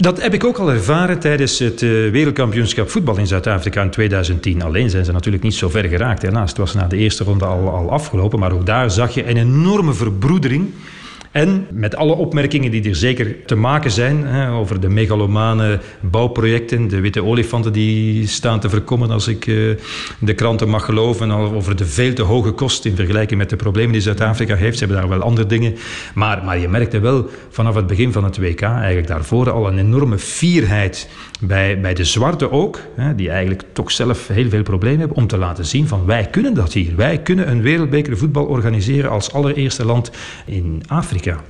Dat 0.00 0.22
heb 0.22 0.34
ik 0.34 0.44
ook 0.44 0.58
al 0.58 0.70
ervaren 0.70 1.18
tijdens 1.18 1.58
het 1.58 1.80
wereldkampioenschap 1.80 2.90
voetbal 2.90 3.18
in 3.18 3.26
Zuid-Afrika 3.26 3.82
in 3.82 3.90
2010. 3.90 4.62
Alleen 4.62 4.90
zijn 4.90 5.04
ze 5.04 5.12
natuurlijk 5.12 5.42
niet 5.42 5.54
zo 5.54 5.68
ver 5.68 5.84
geraakt. 5.84 6.22
Helaas, 6.22 6.48
het 6.48 6.58
was 6.58 6.74
na 6.74 6.86
de 6.86 6.96
eerste 6.96 7.24
ronde 7.24 7.44
al, 7.44 7.68
al 7.68 7.90
afgelopen. 7.90 8.38
Maar 8.38 8.52
ook 8.52 8.66
daar 8.66 8.90
zag 8.90 9.14
je 9.14 9.28
een 9.28 9.36
enorme 9.36 9.92
verbroedering 9.92 10.70
en 11.30 11.66
met 11.70 11.96
alle 11.96 12.14
opmerkingen 12.14 12.70
die 12.70 12.88
er 12.88 12.96
zeker 12.96 13.44
te 13.46 13.54
maken 13.54 13.90
zijn 13.90 14.26
hè, 14.26 14.52
over 14.52 14.80
de 14.80 14.88
megalomane 14.88 15.80
bouwprojecten, 16.00 16.88
de 16.88 17.00
witte 17.00 17.24
olifanten 17.24 17.72
die 17.72 18.26
staan 18.26 18.60
te 18.60 18.68
verkommen 18.68 19.10
als 19.10 19.28
ik 19.28 19.46
uh, 19.46 19.76
de 20.18 20.34
kranten 20.34 20.68
mag 20.68 20.84
geloven, 20.84 21.30
over 21.30 21.76
de 21.76 21.86
veel 21.86 22.12
te 22.12 22.22
hoge 22.22 22.50
kosten 22.50 22.90
in 22.90 22.96
vergelijking 22.96 23.38
met 23.38 23.50
de 23.50 23.56
problemen 23.56 23.92
die 23.92 24.00
Zuid-Afrika 24.00 24.54
heeft. 24.54 24.78
Ze 24.78 24.84
hebben 24.84 25.02
daar 25.02 25.18
wel 25.18 25.26
andere 25.26 25.46
dingen. 25.46 25.74
Maar, 26.14 26.44
maar 26.44 26.58
je 26.58 26.68
merkte 26.68 26.98
wel 26.98 27.28
vanaf 27.48 27.74
het 27.74 27.86
begin 27.86 28.12
van 28.12 28.24
het 28.24 28.38
WK, 28.38 28.62
eigenlijk 28.62 29.06
daarvoor 29.06 29.50
al 29.50 29.68
een 29.68 29.78
enorme 29.78 30.18
fierheid 30.18 31.08
bij, 31.40 31.80
bij 31.80 31.94
de 31.94 32.04
zwarte 32.04 32.50
ook, 32.50 32.80
hè, 32.94 33.14
die 33.14 33.30
eigenlijk 33.30 33.62
toch 33.72 33.90
zelf 33.90 34.28
heel 34.28 34.48
veel 34.48 34.62
problemen 34.62 34.98
hebben, 34.98 35.16
om 35.16 35.26
te 35.26 35.36
laten 35.36 35.66
zien 35.66 35.88
van 35.88 36.06
wij 36.06 36.26
kunnen 36.26 36.54
dat 36.54 36.72
hier. 36.72 36.96
Wij 36.96 37.18
kunnen 37.18 37.50
een 37.50 37.62
wereldbeker 37.62 38.18
voetbal 38.18 38.44
organiseren 38.44 39.10
als 39.10 39.32
allereerste 39.32 39.84
land 39.84 40.10
in 40.46 40.82
Afrika. 40.86 41.40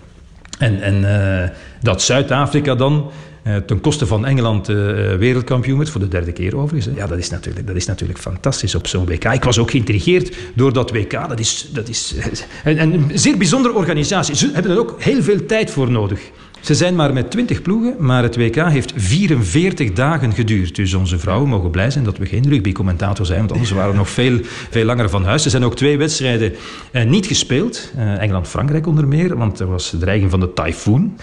En, 0.58 0.82
en 0.82 1.02
uh, 1.02 1.48
dat 1.82 2.02
Zuid-Afrika 2.02 2.74
dan 2.74 3.10
uh, 3.46 3.56
ten 3.56 3.80
koste 3.80 4.06
van 4.06 4.26
Engeland 4.26 4.68
uh, 4.68 4.76
wereldkampioen 5.14 5.76
wordt, 5.76 5.90
voor 5.90 6.00
de 6.00 6.08
derde 6.08 6.32
keer 6.32 6.56
overigens. 6.56 6.96
Ja, 6.96 7.06
dat 7.06 7.18
is 7.18 7.30
natuurlijk, 7.30 7.66
dat 7.66 7.76
is 7.76 7.86
natuurlijk 7.86 8.18
fantastisch 8.18 8.74
op 8.74 8.86
zo'n 8.86 9.06
WK. 9.06 9.24
Ik 9.24 9.44
was 9.44 9.58
ook 9.58 9.70
geïntrigeerd 9.70 10.36
door 10.54 10.72
dat 10.72 10.90
WK. 10.90 11.28
Dat 11.28 11.38
is, 11.38 11.68
dat 11.72 11.88
is 11.88 12.14
een, 12.64 12.78
een 12.78 13.10
zeer 13.14 13.36
bijzondere 13.36 13.74
organisatie. 13.74 14.36
Ze 14.36 14.50
hebben 14.52 14.72
er 14.72 14.78
ook 14.78 14.94
heel 14.98 15.22
veel 15.22 15.46
tijd 15.46 15.70
voor 15.70 15.90
nodig. 15.90 16.20
Ze 16.60 16.74
zijn 16.74 16.94
maar 16.94 17.12
met 17.12 17.30
20 17.30 17.62
ploegen, 17.62 17.94
maar 17.98 18.22
het 18.22 18.36
WK 18.36 18.54
heeft 18.54 18.92
44 18.96 19.92
dagen 19.92 20.32
geduurd. 20.32 20.76
Dus 20.76 20.94
onze 20.94 21.18
vrouwen 21.18 21.48
mogen 21.48 21.70
blij 21.70 21.90
zijn 21.90 22.04
dat 22.04 22.18
we 22.18 22.26
geen 22.26 22.48
rugbycommentator 22.48 23.26
zijn, 23.26 23.38
want 23.38 23.52
anders 23.52 23.70
waren 23.70 23.90
we 23.90 23.96
nog 23.96 24.10
veel, 24.10 24.38
veel 24.70 24.84
langer 24.84 25.10
van 25.10 25.24
huis. 25.24 25.44
Er 25.44 25.50
zijn 25.50 25.64
ook 25.64 25.76
twee 25.76 25.98
wedstrijden 25.98 26.54
eh, 26.92 27.04
niet 27.04 27.26
gespeeld. 27.26 27.92
Eh, 27.96 28.22
Engeland-Frankrijk 28.22 28.86
onder 28.86 29.08
meer, 29.08 29.36
want 29.36 29.60
er 29.60 29.66
was 29.66 29.90
de 29.90 29.98
dreiging 29.98 30.30
van 30.30 30.40
de 30.40 30.52
tyfoon. 30.52 31.16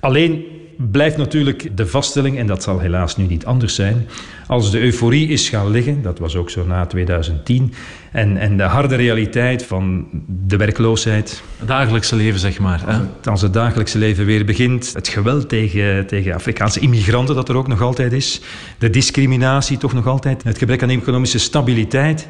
Alleen 0.00 0.44
blijft 0.76 1.16
natuurlijk 1.16 1.76
de 1.76 1.86
vaststelling, 1.86 2.38
en 2.38 2.46
dat 2.46 2.62
zal 2.62 2.78
helaas 2.78 3.16
nu 3.16 3.26
niet 3.26 3.46
anders 3.46 3.74
zijn, 3.74 4.08
als 4.46 4.70
de 4.70 4.80
euforie 4.80 5.28
is 5.28 5.48
gaan 5.48 5.70
liggen, 5.70 6.02
dat 6.02 6.18
was 6.18 6.36
ook 6.36 6.50
zo 6.50 6.66
na 6.66 6.86
2010, 6.86 7.72
en, 8.12 8.36
en 8.36 8.56
de 8.56 8.62
harde 8.62 8.94
realiteit 8.94 9.64
van 9.64 10.06
de 10.46 10.56
werkloosheid. 10.56 11.42
Het 11.58 11.68
dagelijkse 11.68 12.16
leven, 12.16 12.40
zeg 12.40 12.58
maar. 12.58 12.82
Hè? 12.86 13.30
Als 13.30 13.42
het 13.42 13.52
dagelijkse 13.52 13.98
leven 13.98 14.24
weer 14.24 14.44
begint, 14.44 14.92
het 14.92 15.08
geweld 15.08 15.48
tegen, 15.48 16.06
tegen 16.06 16.34
Afrikaanse 16.34 16.80
immigranten 16.80 17.34
dat 17.34 17.48
er 17.48 17.56
ook 17.56 17.68
nog 17.68 17.82
altijd 17.82 18.12
is, 18.12 18.40
de 18.78 18.90
discriminatie 18.90 19.78
toch 19.78 19.92
nog 19.92 20.06
altijd, 20.06 20.42
het 20.42 20.58
gebrek 20.58 20.82
aan 20.82 20.90
economische 20.90 21.38
stabiliteit, 21.38 22.28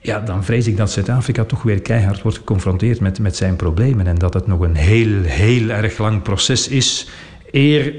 ja, 0.00 0.20
dan 0.20 0.44
vrees 0.44 0.66
ik 0.66 0.76
dat 0.76 0.90
Zuid-Afrika 0.90 1.44
toch 1.44 1.62
weer 1.62 1.80
keihard 1.80 2.22
wordt 2.22 2.38
geconfronteerd 2.38 3.00
met, 3.00 3.18
met 3.18 3.36
zijn 3.36 3.56
problemen 3.56 4.06
en 4.06 4.14
dat 4.14 4.34
het 4.34 4.46
nog 4.46 4.60
een 4.60 4.74
heel, 4.74 5.22
heel 5.22 5.68
erg 5.68 5.98
lang 5.98 6.22
proces 6.22 6.68
is 6.68 7.08
eer 7.56 7.94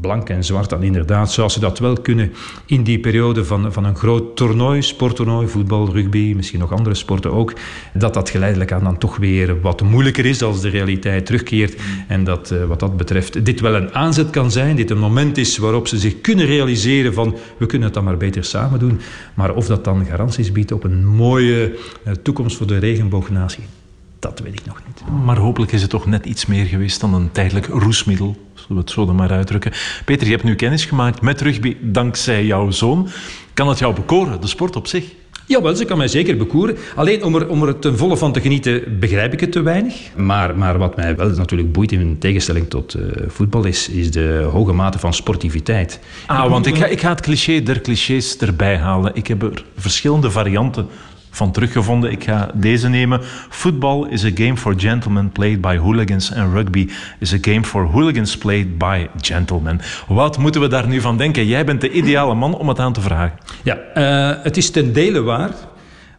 blank 0.00 0.28
en 0.28 0.44
zwart 0.44 0.70
dan 0.70 0.82
inderdaad, 0.82 1.32
zoals 1.32 1.52
ze 1.52 1.60
dat 1.60 1.78
wel 1.78 2.00
kunnen 2.00 2.32
in 2.66 2.82
die 2.82 2.98
periode 2.98 3.44
van, 3.44 3.72
van 3.72 3.84
een 3.84 3.96
groot 3.96 4.36
toernooi, 4.36 4.82
sporttoernooi, 4.82 5.48
voetbal, 5.48 5.92
rugby, 5.92 6.32
misschien 6.36 6.60
nog 6.60 6.72
andere 6.72 6.94
sporten 6.94 7.32
ook, 7.32 7.52
dat 7.94 8.14
dat 8.14 8.30
geleidelijk 8.30 8.72
aan 8.72 8.84
dan 8.84 8.98
toch 8.98 9.16
weer 9.16 9.60
wat 9.60 9.82
moeilijker 9.82 10.26
is 10.26 10.42
als 10.42 10.60
de 10.60 10.68
realiteit 10.68 11.26
terugkeert 11.26 11.80
en 12.08 12.24
dat 12.24 12.50
uh, 12.50 12.64
wat 12.64 12.80
dat 12.80 12.96
betreft 12.96 13.44
dit 13.44 13.60
wel 13.60 13.74
een 13.74 13.94
aanzet 13.94 14.30
kan 14.30 14.50
zijn, 14.50 14.76
dit 14.76 14.90
een 14.90 14.98
moment 14.98 15.38
is 15.38 15.56
waarop 15.56 15.88
ze 15.88 15.98
zich 15.98 16.20
kunnen 16.20 16.46
realiseren 16.46 17.14
van 17.14 17.36
we 17.56 17.66
kunnen 17.66 17.86
het 17.86 17.94
dan 17.94 18.04
maar 18.04 18.16
beter 18.16 18.44
samen 18.44 18.78
doen, 18.78 19.00
maar 19.34 19.54
of 19.54 19.66
dat 19.66 19.84
dan 19.84 20.06
garanties 20.06 20.52
biedt 20.52 20.72
op 20.72 20.84
een 20.84 21.06
mooie 21.06 21.78
uh, 22.06 22.12
toekomst 22.12 22.56
voor 22.56 22.66
de 22.66 22.78
regenboognatie, 22.78 23.64
dat 24.18 24.40
weet 24.40 24.52
ik 24.52 24.66
nog 24.66 24.80
niet. 24.86 25.24
Maar 25.24 25.36
hopelijk 25.36 25.72
is 25.72 25.80
het 25.80 25.90
toch 25.90 26.06
net 26.06 26.26
iets 26.26 26.46
meer 26.46 26.64
geweest 26.64 27.00
dan 27.00 27.14
een 27.14 27.32
tijdelijk 27.32 27.66
roesmiddel, 27.66 28.36
zullen 28.70 28.84
we 28.84 28.90
het 28.90 29.00
zo 29.00 29.06
dan 29.06 29.16
maar 29.16 29.36
uitdrukken. 29.36 29.72
Peter, 30.04 30.26
je 30.26 30.32
hebt 30.32 30.44
nu 30.44 30.54
kennis 30.54 30.84
gemaakt 30.84 31.20
met 31.20 31.40
rugby 31.40 31.76
dankzij 31.80 32.44
jouw 32.44 32.70
zoon. 32.70 33.08
Kan 33.54 33.68
het 33.68 33.78
jou 33.78 33.94
bekoren, 33.94 34.40
de 34.40 34.46
sport 34.46 34.76
op 34.76 34.86
zich? 34.86 35.04
Jawel, 35.46 35.76
ze 35.76 35.84
kan 35.84 35.98
mij 35.98 36.08
zeker 36.08 36.36
bekoeren. 36.36 36.76
Alleen 36.94 37.24
om 37.24 37.34
er, 37.34 37.48
om 37.48 37.62
er 37.62 37.78
ten 37.78 37.96
volle 37.96 38.16
van 38.16 38.32
te 38.32 38.40
genieten 38.40 38.98
begrijp 38.98 39.32
ik 39.32 39.40
het 39.40 39.52
te 39.52 39.62
weinig. 39.62 39.94
Maar, 40.16 40.56
maar 40.56 40.78
wat 40.78 40.96
mij 40.96 41.16
wel 41.16 41.30
natuurlijk 41.30 41.72
boeit 41.72 41.92
in 41.92 42.16
tegenstelling 42.18 42.68
tot 42.68 42.94
uh, 42.94 43.02
voetbal 43.26 43.64
is, 43.64 43.88
is 43.88 44.10
de 44.10 44.48
hoge 44.52 44.72
mate 44.72 44.98
van 44.98 45.14
sportiviteit. 45.14 46.00
Ah, 46.26 46.50
want 46.50 46.66
ik 46.66 46.76
ga, 46.76 46.86
ik 46.86 47.00
ga 47.00 47.08
het 47.08 47.20
cliché 47.20 47.62
der 47.62 47.80
clichés 47.80 48.36
erbij 48.36 48.76
halen. 48.76 49.10
Ik 49.14 49.26
heb 49.26 49.42
er 49.42 49.64
verschillende 49.76 50.30
varianten 50.30 50.86
van 51.30 51.52
teruggevonden. 51.52 52.10
Ik 52.10 52.24
ga 52.24 52.50
deze 52.54 52.88
nemen. 52.88 53.20
Football 53.48 54.06
is 54.10 54.24
a 54.24 54.30
game 54.34 54.56
for 54.56 54.74
gentlemen 54.76 55.30
played 55.30 55.60
by 55.60 55.76
hooligans. 55.76 56.32
En 56.32 56.52
rugby 56.52 56.88
is 57.18 57.32
a 57.34 57.38
game 57.40 57.64
for 57.64 57.84
hooligans 57.84 58.38
played 58.38 58.78
by 58.78 59.06
gentlemen. 59.20 59.80
Wat 60.08 60.38
moeten 60.38 60.60
we 60.60 60.68
daar 60.68 60.88
nu 60.88 61.00
van 61.00 61.16
denken? 61.16 61.46
Jij 61.46 61.64
bent 61.64 61.80
de 61.80 61.90
ideale 61.90 62.34
man 62.34 62.54
om 62.54 62.68
het 62.68 62.78
aan 62.78 62.92
te 62.92 63.00
vragen. 63.00 63.38
Ja, 63.62 63.78
uh, 63.94 64.42
het 64.42 64.56
is 64.56 64.70
ten 64.70 64.92
dele 64.92 65.22
waar. 65.22 65.50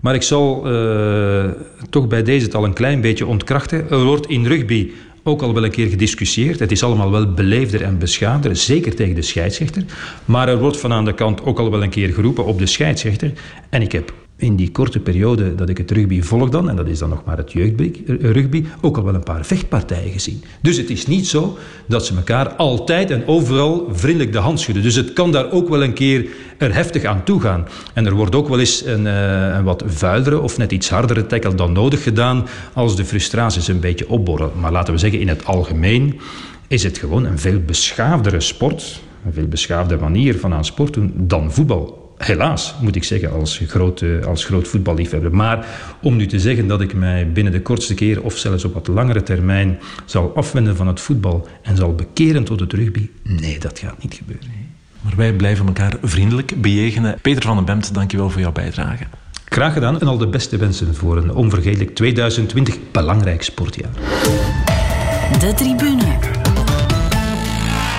Maar 0.01 0.15
ik 0.15 0.21
zal 0.21 0.73
uh, 0.73 1.49
toch 1.89 2.07
bij 2.07 2.23
deze 2.23 2.45
het 2.45 2.55
al 2.55 2.63
een 2.63 2.73
klein 2.73 3.01
beetje 3.01 3.25
ontkrachten. 3.25 3.89
Er 3.89 4.03
wordt 4.03 4.27
in 4.27 4.45
rugby 4.45 4.91
ook 5.23 5.41
al 5.41 5.53
wel 5.53 5.63
een 5.63 5.71
keer 5.71 5.87
gediscussieerd. 5.87 6.59
Het 6.59 6.71
is 6.71 6.83
allemaal 6.83 7.11
wel 7.11 7.33
beleefder 7.33 7.81
en 7.81 7.97
beschaafder, 7.97 8.55
zeker 8.55 8.95
tegen 8.95 9.15
de 9.15 9.21
scheidsrechter. 9.21 9.83
Maar 10.25 10.47
er 10.47 10.59
wordt 10.59 10.79
van 10.79 10.93
aan 10.93 11.05
de 11.05 11.13
kant 11.13 11.45
ook 11.45 11.59
al 11.59 11.71
wel 11.71 11.83
een 11.83 11.89
keer 11.89 12.13
geroepen 12.13 12.45
op 12.45 12.59
de 12.59 12.65
scheidsrechter. 12.65 13.31
En 13.69 13.81
ik 13.81 13.91
heb 13.91 14.13
in 14.41 14.55
die 14.55 14.71
korte 14.71 14.99
periode 14.99 15.55
dat 15.55 15.69
ik 15.69 15.77
het 15.77 15.91
rugby 15.91 16.21
volg 16.21 16.49
dan, 16.49 16.69
en 16.69 16.75
dat 16.75 16.87
is 16.87 16.99
dan 16.99 17.09
nog 17.09 17.23
maar 17.25 17.37
het 17.37 17.51
jeugdrugby, 17.51 18.65
ook 18.81 18.97
al 18.97 19.03
wel 19.03 19.15
een 19.15 19.23
paar 19.23 19.45
vechtpartijen 19.45 20.11
gezien. 20.11 20.43
Dus 20.61 20.77
het 20.77 20.89
is 20.89 21.07
niet 21.07 21.27
zo 21.27 21.57
dat 21.85 22.05
ze 22.05 22.15
elkaar 22.15 22.49
altijd 22.49 23.11
en 23.11 23.27
overal 23.27 23.87
vriendelijk 23.91 24.31
de 24.31 24.39
hand 24.39 24.59
schudden. 24.59 24.83
Dus 24.83 24.95
het 24.95 25.13
kan 25.13 25.31
daar 25.31 25.51
ook 25.51 25.69
wel 25.69 25.83
een 25.83 25.93
keer 25.93 26.27
er 26.57 26.73
heftig 26.73 27.03
aan 27.03 27.23
toe 27.23 27.41
gaan. 27.41 27.67
En 27.93 28.05
er 28.05 28.13
wordt 28.13 28.35
ook 28.35 28.47
wel 28.47 28.59
eens 28.59 28.85
een, 28.85 29.05
een 29.05 29.63
wat 29.63 29.83
vuilere 29.85 30.39
of 30.39 30.57
net 30.57 30.71
iets 30.71 30.89
hardere 30.89 31.25
tackle 31.25 31.55
dan 31.55 31.71
nodig 31.71 32.03
gedaan 32.03 32.47
als 32.73 32.95
de 32.95 33.05
frustraties 33.05 33.67
een 33.67 33.79
beetje 33.79 34.09
opborrelen. 34.09 34.59
Maar 34.59 34.71
laten 34.71 34.93
we 34.93 34.99
zeggen, 34.99 35.19
in 35.19 35.27
het 35.27 35.45
algemeen 35.45 36.19
is 36.67 36.83
het 36.83 36.97
gewoon 36.97 37.25
een 37.25 37.39
veel 37.39 37.59
beschaafdere 37.65 38.39
sport, 38.39 39.01
een 39.25 39.33
veel 39.33 39.47
beschaafde 39.47 39.97
manier 39.97 40.39
van 40.39 40.53
aan 40.53 40.65
sport 40.65 40.93
doen 40.93 41.13
dan 41.15 41.51
voetbal 41.51 42.00
Helaas, 42.25 42.75
moet 42.81 42.95
ik 42.95 43.03
zeggen, 43.03 43.31
als 43.31 43.61
groot, 43.67 44.03
als 44.25 44.45
groot 44.45 44.67
voetballiefhebber. 44.67 45.35
Maar 45.35 45.65
om 46.01 46.15
nu 46.15 46.25
te 46.25 46.39
zeggen 46.39 46.67
dat 46.67 46.81
ik 46.81 46.93
mij 46.93 47.31
binnen 47.31 47.53
de 47.53 47.61
kortste 47.61 47.93
keer 47.93 48.23
of 48.23 48.37
zelfs 48.37 48.65
op 48.65 48.73
wat 48.73 48.87
langere 48.87 49.23
termijn 49.23 49.79
zal 50.05 50.35
afwenden 50.35 50.75
van 50.75 50.87
het 50.87 50.99
voetbal 50.99 51.47
en 51.61 51.75
zal 51.75 51.95
bekeren 51.95 52.43
tot 52.43 52.59
het 52.59 52.73
rugby, 52.73 53.09
nee, 53.23 53.59
dat 53.59 53.79
gaat 53.79 54.03
niet 54.03 54.13
gebeuren. 54.13 54.49
Maar 55.01 55.15
wij 55.15 55.33
blijven 55.33 55.65
elkaar 55.65 55.93
vriendelijk 56.01 56.61
bejegenen. 56.61 57.17
Peter 57.21 57.43
van 57.43 57.55
den 57.55 57.65
Bemt, 57.65 57.93
dankjewel 57.93 58.29
voor 58.29 58.41
jouw 58.41 58.51
bijdrage. 58.51 59.03
Graag 59.45 59.73
gedaan 59.73 59.99
en 59.99 60.07
al 60.07 60.17
de 60.17 60.27
beste 60.27 60.57
wensen 60.57 60.95
voor 60.95 61.17
een 61.17 61.33
onvergetelijk 61.33 61.95
2020 61.95 62.77
belangrijk 62.91 63.43
sportjaar. 63.43 63.91
De 65.39 65.53
tribune. 65.55 66.40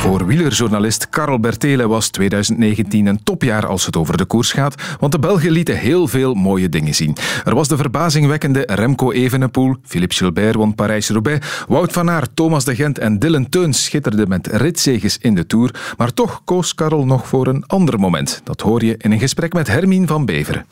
Voor 0.02 0.26
wielerjournalist 0.26 1.08
Karel 1.08 1.40
Bertele 1.40 1.88
was 1.88 2.08
2019 2.08 3.06
een 3.06 3.22
topjaar 3.24 3.66
als 3.66 3.86
het 3.86 3.96
over 3.96 4.16
de 4.16 4.24
koers 4.24 4.52
gaat, 4.52 4.96
want 5.00 5.12
de 5.12 5.18
Belgen 5.18 5.50
lieten 5.50 5.78
heel 5.78 6.08
veel 6.08 6.34
mooie 6.34 6.68
dingen 6.68 6.94
zien. 6.94 7.16
Er 7.44 7.54
was 7.54 7.68
de 7.68 7.76
verbazingwekkende 7.76 8.62
Remco 8.66 9.12
Evenepoel, 9.12 9.76
Philippe 9.84 10.14
Gilbert 10.14 10.54
won 10.54 10.74
Parijs-Roubaix, 10.74 11.64
Wout 11.68 11.92
van 11.92 12.10
Aert, 12.10 12.30
Thomas 12.34 12.64
de 12.64 12.74
Gent 12.74 12.98
en 12.98 13.18
Dylan 13.18 13.48
Teuns 13.48 13.84
schitterden 13.84 14.28
met 14.28 14.46
ritzeges 14.46 15.18
in 15.18 15.34
de 15.34 15.46
Tour, 15.46 15.94
maar 15.96 16.14
toch 16.14 16.40
koos 16.44 16.74
Karel 16.74 17.06
nog 17.06 17.28
voor 17.28 17.46
een 17.46 17.64
ander 17.66 17.98
moment. 17.98 18.40
Dat 18.44 18.60
hoor 18.60 18.84
je 18.84 18.94
in 18.98 19.12
een 19.12 19.20
gesprek 19.20 19.52
met 19.52 19.66
Hermine 19.66 20.06
van 20.06 20.24
Beveren. 20.24 20.66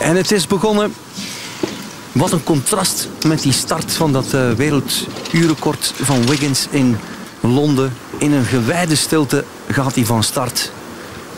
En 0.00 0.16
het 0.16 0.30
is 0.30 0.46
begonnen. 0.46 0.92
Wat 2.16 2.32
een 2.32 2.44
contrast 2.44 3.08
met 3.26 3.42
die 3.42 3.52
start 3.52 3.92
van 3.92 4.12
dat 4.12 4.34
uh, 4.34 4.50
werelduurrecord 4.50 5.92
van 5.96 6.26
Wiggins 6.26 6.68
in 6.70 6.96
Londen. 7.40 7.92
In 8.18 8.32
een 8.32 8.44
gewijde 8.44 8.94
stilte 8.94 9.44
gaat 9.68 9.94
hij 9.94 10.04
van 10.04 10.22
start. 10.22 10.72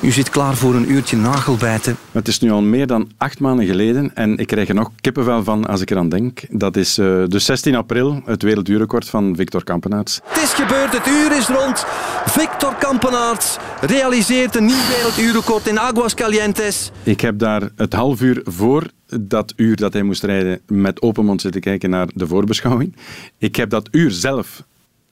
U 0.00 0.10
zit 0.10 0.30
klaar 0.30 0.56
voor 0.56 0.74
een 0.74 0.90
uurtje 0.90 1.16
nagelbijten. 1.16 1.96
Het 2.12 2.28
is 2.28 2.40
nu 2.40 2.50
al 2.50 2.62
meer 2.62 2.86
dan 2.86 3.10
acht 3.16 3.40
maanden 3.40 3.66
geleden 3.66 4.10
en 4.14 4.36
ik 4.36 4.46
krijg 4.46 4.68
er 4.68 4.74
nog 4.74 4.90
kippenvel 5.00 5.44
van 5.44 5.66
als 5.66 5.80
ik 5.80 5.90
eraan 5.90 6.08
denk. 6.08 6.40
Dat 6.50 6.76
is 6.76 6.98
uh, 6.98 7.24
de 7.26 7.38
16 7.38 7.74
april, 7.74 8.22
het 8.24 8.42
werelduurrecord 8.42 9.08
van 9.08 9.36
Victor 9.36 9.64
Kampenaerts. 9.64 10.20
Het 10.24 10.42
is 10.42 10.52
gebeurd, 10.52 10.92
het 10.92 11.06
uur 11.06 11.36
is 11.36 11.48
rond. 11.48 11.86
Victor 12.26 12.74
Kampenaerts 12.74 13.56
realiseert 13.80 14.56
een 14.56 14.64
nieuw 14.64 14.86
werelduurrecord 14.96 15.66
in 15.66 15.78
Aguascalientes. 15.78 16.90
Ik 17.02 17.20
heb 17.20 17.38
daar 17.38 17.68
het 17.76 17.92
half 17.92 18.20
uur 18.20 18.40
voor 18.44 18.86
dat 19.20 19.52
uur 19.56 19.76
dat 19.76 19.92
hij 19.92 20.02
moest 20.02 20.22
rijden 20.22 20.60
met 20.66 21.02
open 21.02 21.24
mond 21.24 21.40
zitten 21.40 21.60
kijken 21.60 21.90
naar 21.90 22.08
de 22.14 22.26
voorbeschouwing. 22.26 22.96
Ik 23.38 23.56
heb 23.56 23.70
dat 23.70 23.88
uur 23.90 24.10
zelf 24.10 24.66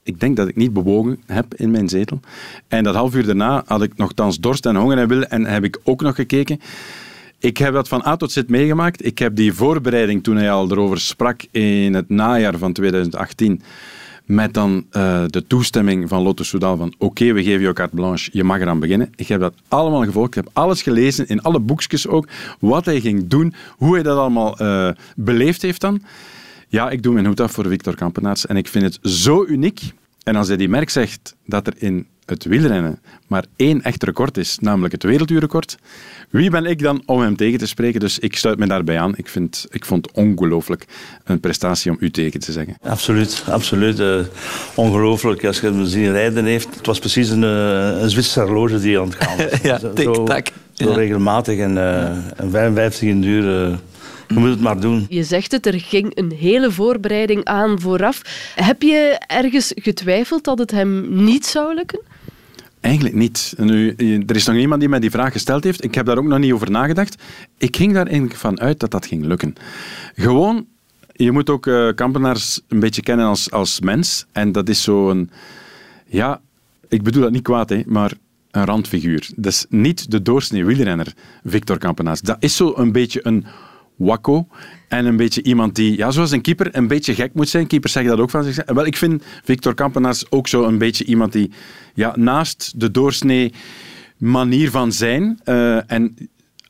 ik 0.07 0.19
denk 0.19 0.35
dat 0.35 0.47
ik 0.47 0.55
niet 0.55 0.73
bewogen 0.73 1.19
heb 1.25 1.53
in 1.55 1.71
mijn 1.71 1.89
zetel. 1.89 2.19
En 2.67 2.83
dat 2.83 2.95
half 2.95 3.15
uur 3.15 3.25
daarna 3.25 3.63
had 3.65 3.83
ik 3.83 3.97
nogthans 3.97 4.39
dorst 4.39 4.65
en 4.65 4.75
honger 4.75 4.97
en 4.97 5.07
wil 5.07 5.23
en 5.23 5.45
heb 5.45 5.63
ik 5.63 5.79
ook 5.83 6.01
nog 6.01 6.15
gekeken. 6.15 6.59
Ik 7.39 7.57
heb 7.57 7.73
dat 7.73 7.87
van 7.87 8.05
A 8.05 8.15
tot 8.15 8.31
Z 8.31 8.41
meegemaakt. 8.47 9.05
Ik 9.05 9.19
heb 9.19 9.35
die 9.35 9.53
voorbereiding, 9.53 10.23
toen 10.23 10.37
hij 10.37 10.51
al 10.51 10.71
erover 10.71 10.99
sprak 10.99 11.45
in 11.51 11.93
het 11.93 12.09
najaar 12.09 12.57
van 12.57 12.73
2018, 12.73 13.61
met 14.27 14.53
dan 14.53 14.85
uh, 14.91 15.23
de 15.27 15.47
toestemming 15.47 16.09
van 16.09 16.21
Lotto 16.21 16.43
Soudal 16.43 16.77
van 16.77 16.93
oké, 16.97 17.33
we 17.33 17.43
geven 17.43 17.61
jou 17.61 17.73
carte 17.73 17.95
blanche, 17.95 18.29
je 18.33 18.43
mag 18.43 18.59
eraan 18.59 18.79
beginnen. 18.79 19.11
Ik 19.15 19.27
heb 19.27 19.39
dat 19.39 19.53
allemaal 19.67 20.03
gevolgd. 20.03 20.27
Ik 20.27 20.43
heb 20.43 20.49
alles 20.53 20.81
gelezen, 20.81 21.27
in 21.27 21.41
alle 21.41 21.59
boekjes 21.59 22.07
ook, 22.07 22.27
wat 22.59 22.85
hij 22.85 22.99
ging 23.01 23.27
doen, 23.27 23.53
hoe 23.77 23.93
hij 23.93 24.03
dat 24.03 24.17
allemaal 24.17 24.61
uh, 24.61 24.89
beleefd 25.15 25.61
heeft 25.61 25.81
dan. 25.81 26.01
Ja, 26.67 26.89
ik 26.89 27.03
doe 27.03 27.13
mijn 27.13 27.25
hoed 27.25 27.39
af 27.39 27.51
voor 27.51 27.67
Victor 27.67 27.95
Kampenaerts 27.95 28.45
en 28.45 28.57
ik 28.57 28.67
vind 28.67 28.83
het 28.83 29.11
zo 29.11 29.45
uniek. 29.45 29.81
En 30.23 30.35
als 30.35 30.47
hij 30.47 30.57
die 30.57 30.69
merk 30.69 30.89
zegt 30.89 31.35
dat 31.45 31.67
er 31.67 31.73
in 31.77 32.07
het 32.29 32.43
wielrennen 32.45 32.99
maar 33.27 33.45
één 33.55 33.81
echt 33.81 34.03
record 34.03 34.37
is, 34.37 34.57
namelijk 34.59 34.93
het 34.93 35.03
werelduurrecord, 35.03 35.77
wie 36.29 36.49
ben 36.49 36.65
ik 36.65 36.81
dan 36.81 37.01
om 37.05 37.21
hem 37.21 37.35
tegen 37.35 37.59
te 37.59 37.67
spreken? 37.67 37.99
Dus 37.99 38.19
ik 38.19 38.35
sluit 38.35 38.59
me 38.59 38.67
daarbij 38.67 38.99
aan. 38.99 39.13
Ik, 39.15 39.27
vind, 39.27 39.65
ik 39.69 39.85
vond 39.85 40.05
het 40.05 40.15
ongelooflijk 40.15 40.85
een 41.23 41.39
prestatie 41.39 41.91
om 41.91 41.97
u 41.99 42.11
tegen 42.11 42.39
te 42.39 42.51
zeggen. 42.51 42.77
Absoluut, 42.81 43.43
absoluut. 43.49 43.99
Uh, 43.99 44.19
ongelooflijk 44.75 45.45
als 45.45 45.59
je 45.59 45.65
hem 45.67 45.85
zien 45.85 46.11
rijden 46.11 46.45
heeft. 46.45 46.75
Het 46.75 46.85
was 46.85 46.99
precies 46.99 47.29
een, 47.29 47.43
uh, 47.43 48.01
een 48.01 48.09
Zwitserse 48.09 48.41
horloge 48.41 48.79
die 48.79 48.99
aan 48.99 49.05
het 49.05 49.15
gaan 49.15 49.37
was. 49.37 49.61
ja, 49.63 49.79
tik-tak. 49.93 50.47
Zo, 50.73 50.83
zo, 50.83 50.91
regelmatig 50.91 51.59
en, 51.59 51.75
uh, 51.75 52.05
en 52.39 52.51
55 52.51 53.01
in 53.01 53.21
duur 53.21 53.77
je 54.27 54.39
moet 54.39 54.49
het 54.49 54.59
maar 54.59 54.79
doen. 54.79 55.05
Je 55.09 55.23
zegt 55.23 55.51
het, 55.51 55.65
er 55.65 55.79
ging 55.79 56.17
een 56.17 56.31
hele 56.31 56.71
voorbereiding 56.71 57.45
aan 57.45 57.79
vooraf. 57.81 58.21
Heb 58.55 58.81
je 58.81 59.19
ergens 59.27 59.71
getwijfeld 59.75 60.43
dat 60.43 60.59
het 60.59 60.71
hem 60.71 61.23
niet 61.23 61.45
zou 61.45 61.73
lukken? 61.73 61.99
Eigenlijk 62.79 63.15
niet. 63.15 63.53
Nu, 63.57 63.93
er 64.27 64.35
is 64.35 64.45
nog 64.45 64.55
iemand 64.55 64.79
die 64.79 64.89
mij 64.89 64.99
die 64.99 65.11
vraag 65.11 65.31
gesteld 65.31 65.63
heeft. 65.63 65.83
Ik 65.83 65.95
heb 65.95 66.05
daar 66.05 66.17
ook 66.17 66.25
nog 66.25 66.39
niet 66.39 66.51
over 66.51 66.71
nagedacht. 66.71 67.23
Ik 67.57 67.75
ging 67.75 67.93
daar 67.93 68.05
eigenlijk 68.05 68.35
van 68.35 68.59
uit 68.59 68.79
dat 68.79 68.91
dat 68.91 69.05
ging 69.05 69.25
lukken. 69.25 69.55
Gewoon, 70.15 70.65
je 71.11 71.31
moet 71.31 71.49
ook 71.49 71.65
uh, 71.65 71.93
kampenaars 71.95 72.61
een 72.67 72.79
beetje 72.79 73.01
kennen 73.01 73.25
als, 73.25 73.51
als 73.51 73.79
mens. 73.79 74.25
En 74.31 74.51
dat 74.51 74.69
is 74.69 74.83
zo'n... 74.83 75.29
Ja, 76.05 76.41
ik 76.87 77.03
bedoel 77.03 77.21
dat 77.21 77.31
niet 77.31 77.41
kwaad, 77.41 77.69
hè, 77.69 77.81
maar 77.85 78.13
een 78.51 78.65
randfiguur. 78.65 79.29
Dat 79.35 79.51
is 79.51 79.65
niet 79.69 80.11
de 80.11 80.21
doorsnee 80.21 80.65
wielrenner, 80.65 81.13
Victor 81.43 81.77
Kampenaars. 81.77 82.21
Dat 82.21 82.37
is 82.39 82.55
zo 82.55 82.73
een 82.75 82.91
beetje 82.91 83.19
een 83.23 83.45
wakko. 83.97 84.47
En 84.87 85.05
een 85.05 85.17
beetje 85.17 85.43
iemand 85.43 85.75
die, 85.75 85.97
ja, 85.97 86.11
zoals 86.11 86.31
een 86.31 86.41
keeper, 86.41 86.75
een 86.75 86.87
beetje 86.87 87.15
gek 87.15 87.33
moet 87.33 87.49
zijn. 87.49 87.67
Keepers 87.67 87.91
zeggen 87.93 88.11
dat 88.11 88.21
ook 88.21 88.29
van 88.29 88.43
zichzelf. 88.43 88.69
Wel, 88.69 88.85
ik 88.85 88.97
vind 88.97 89.23
Victor 89.43 89.73
Kampenaars 89.73 90.31
ook 90.31 90.47
zo 90.47 90.63
een 90.63 90.77
beetje 90.77 91.03
iemand 91.03 91.31
die 91.31 91.51
ja, 91.93 92.13
naast 92.15 92.73
de 92.79 92.91
doorsnee 92.91 93.53
manier 94.17 94.71
van 94.71 94.91
zijn 94.91 95.39
uh, 95.45 95.91
en 95.91 96.15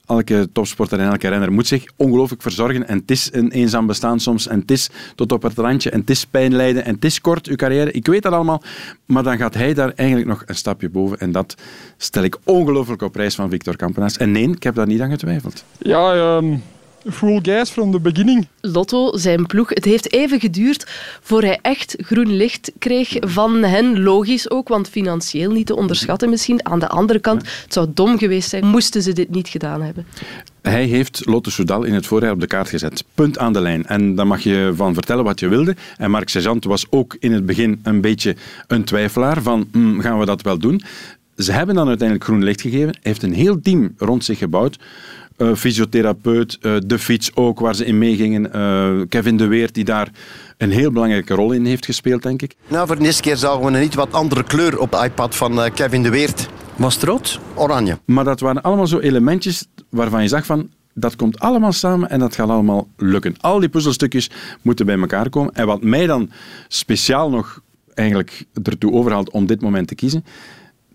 elke 0.07 0.49
topsporter 0.51 0.99
en 0.99 1.09
elke 1.09 1.27
renner 1.27 1.51
moet 1.51 1.67
zich 1.67 1.85
ongelooflijk 1.95 2.41
verzorgen. 2.41 2.87
En 2.87 2.97
het 2.97 3.11
is 3.11 3.29
een 3.33 3.51
eenzaam 3.51 3.85
bestaan 3.85 4.19
soms. 4.19 4.47
En 4.47 4.59
het 4.59 4.71
is 4.71 4.89
tot 5.15 5.31
op 5.31 5.41
het 5.41 5.57
randje. 5.57 5.89
En 5.89 5.99
het 5.99 6.09
is 6.09 6.25
pijn 6.25 6.55
lijden. 6.55 6.85
En 6.85 6.95
het 6.95 7.05
is 7.05 7.21
kort, 7.21 7.47
uw 7.47 7.55
carrière. 7.55 7.91
Ik 7.91 8.07
weet 8.07 8.23
dat 8.23 8.33
allemaal. 8.33 8.61
Maar 9.05 9.23
dan 9.23 9.37
gaat 9.37 9.53
hij 9.53 9.73
daar 9.73 9.91
eigenlijk 9.95 10.29
nog 10.29 10.43
een 10.45 10.55
stapje 10.55 10.89
boven. 10.89 11.19
En 11.19 11.31
dat 11.31 11.55
stel 11.97 12.23
ik 12.23 12.37
ongelooflijk 12.43 13.01
op 13.01 13.11
prijs 13.11 13.35
van 13.35 13.49
Victor 13.49 13.75
Kampenaars. 13.75 14.17
En 14.17 14.31
nee, 14.31 14.49
ik 14.49 14.63
heb 14.63 14.75
daar 14.75 14.87
niet 14.87 15.01
aan 15.01 15.09
getwijfeld. 15.09 15.63
Ja, 15.77 16.35
um, 16.35 16.63
full 17.11 17.39
gas 17.41 17.69
from 17.69 17.91
the 17.91 17.99
beginning. 17.99 18.47
Lotto, 18.61 19.17
zijn 19.17 19.45
ploeg, 19.45 19.69
het 19.69 19.85
heeft 19.85 20.13
even 20.13 20.39
geduurd 20.39 20.85
voor 21.21 21.41
hij 21.41 21.59
echt 21.61 21.95
groen 21.97 22.35
licht 22.35 22.71
kreeg 22.79 23.15
van 23.19 23.63
hen. 23.63 24.03
Logisch 24.03 24.49
ook, 24.49 24.67
want 24.67 24.89
financieel 24.89 25.51
niet 25.51 25.65
te 25.65 25.75
onderschatten 25.75 26.29
misschien. 26.29 26.65
Aan 26.65 26.79
de 26.79 26.87
andere 26.87 27.19
kant, 27.19 27.41
het 27.41 27.73
zou 27.73 27.87
dom 27.93 28.17
geweest 28.17 28.49
zijn, 28.49 28.65
moesten 28.65 29.01
ze 29.01 29.13
dit 29.13 29.29
niet 29.29 29.47
gedaan 29.47 29.81
hebben. 29.81 30.05
Hij 30.61 30.85
heeft 30.85 31.25
Lotto 31.25 31.51
Soudal 31.51 31.83
in 31.83 31.93
het 31.93 32.05
voorjaar 32.05 32.31
op 32.31 32.39
de 32.39 32.47
kaart 32.47 32.69
gezet. 32.69 33.03
Punt 33.13 33.37
aan 33.37 33.53
de 33.53 33.61
lijn. 33.61 33.85
En 33.85 34.15
daar 34.15 34.27
mag 34.27 34.41
je 34.41 34.73
van 34.75 34.93
vertellen 34.93 35.23
wat 35.23 35.39
je 35.39 35.47
wilde. 35.47 35.75
En 35.97 36.11
Marc 36.11 36.29
Sergeant 36.29 36.63
was 36.63 36.85
ook 36.89 37.15
in 37.19 37.31
het 37.31 37.45
begin 37.45 37.79
een 37.83 38.01
beetje 38.01 38.35
een 38.67 38.83
twijfelaar 38.83 39.41
van 39.41 39.67
hm, 39.71 39.99
gaan 39.99 40.19
we 40.19 40.25
dat 40.25 40.41
wel 40.41 40.57
doen? 40.57 40.81
Ze 41.37 41.51
hebben 41.51 41.75
dan 41.75 41.87
uiteindelijk 41.87 42.27
groen 42.27 42.43
licht 42.43 42.61
gegeven. 42.61 42.87
Hij 42.87 42.99
heeft 43.01 43.23
een 43.23 43.33
heel 43.33 43.61
team 43.61 43.93
rond 43.97 44.25
zich 44.25 44.37
gebouwd 44.37 44.77
uh, 45.37 45.55
fysiotherapeut, 45.55 46.57
uh, 46.61 46.75
de 46.85 46.99
fiets 46.99 47.35
ook, 47.35 47.59
waar 47.59 47.75
ze 47.75 47.85
in 47.85 47.97
meegingen. 47.97 48.49
Uh, 48.55 49.05
Kevin 49.09 49.37
de 49.37 49.47
Weert, 49.47 49.73
die 49.73 49.83
daar 49.83 50.09
een 50.57 50.71
heel 50.71 50.91
belangrijke 50.91 51.33
rol 51.33 51.51
in 51.51 51.65
heeft 51.65 51.85
gespeeld, 51.85 52.21
denk 52.21 52.41
ik. 52.41 52.55
Nou, 52.67 52.87
voor 52.87 52.97
de 52.97 53.05
eerste 53.05 53.21
keer 53.21 53.37
zagen 53.37 53.59
we 53.59 53.77
een 53.77 53.83
iets 53.83 53.95
wat 53.95 54.13
andere 54.13 54.43
kleur 54.43 54.79
op 54.79 54.91
de 54.91 55.03
iPad 55.03 55.35
van 55.35 55.71
Kevin 55.73 56.03
de 56.03 56.09
Weert. 56.09 56.49
Was 56.75 56.93
het 56.93 57.03
rood? 57.03 57.39
Oranje. 57.55 57.97
Maar 58.05 58.23
dat 58.23 58.39
waren 58.39 58.61
allemaal 58.61 58.87
zo 58.87 58.99
elementjes 58.99 59.65
waarvan 59.89 60.21
je 60.21 60.27
zag 60.27 60.45
van, 60.45 60.69
dat 60.93 61.15
komt 61.15 61.39
allemaal 61.39 61.71
samen 61.71 62.09
en 62.09 62.19
dat 62.19 62.35
gaat 62.35 62.49
allemaal 62.49 62.87
lukken. 62.97 63.35
Al 63.39 63.59
die 63.59 63.69
puzzelstukjes 63.69 64.29
moeten 64.61 64.85
bij 64.85 64.99
elkaar 64.99 65.29
komen. 65.29 65.53
En 65.53 65.65
wat 65.65 65.83
mij 65.83 66.05
dan 66.05 66.31
speciaal 66.67 67.29
nog 67.29 67.61
eigenlijk 67.93 68.45
ertoe 68.63 68.91
overhaalt 68.91 69.29
om 69.29 69.45
dit 69.45 69.61
moment 69.61 69.87
te 69.87 69.95
kiezen, 69.95 70.25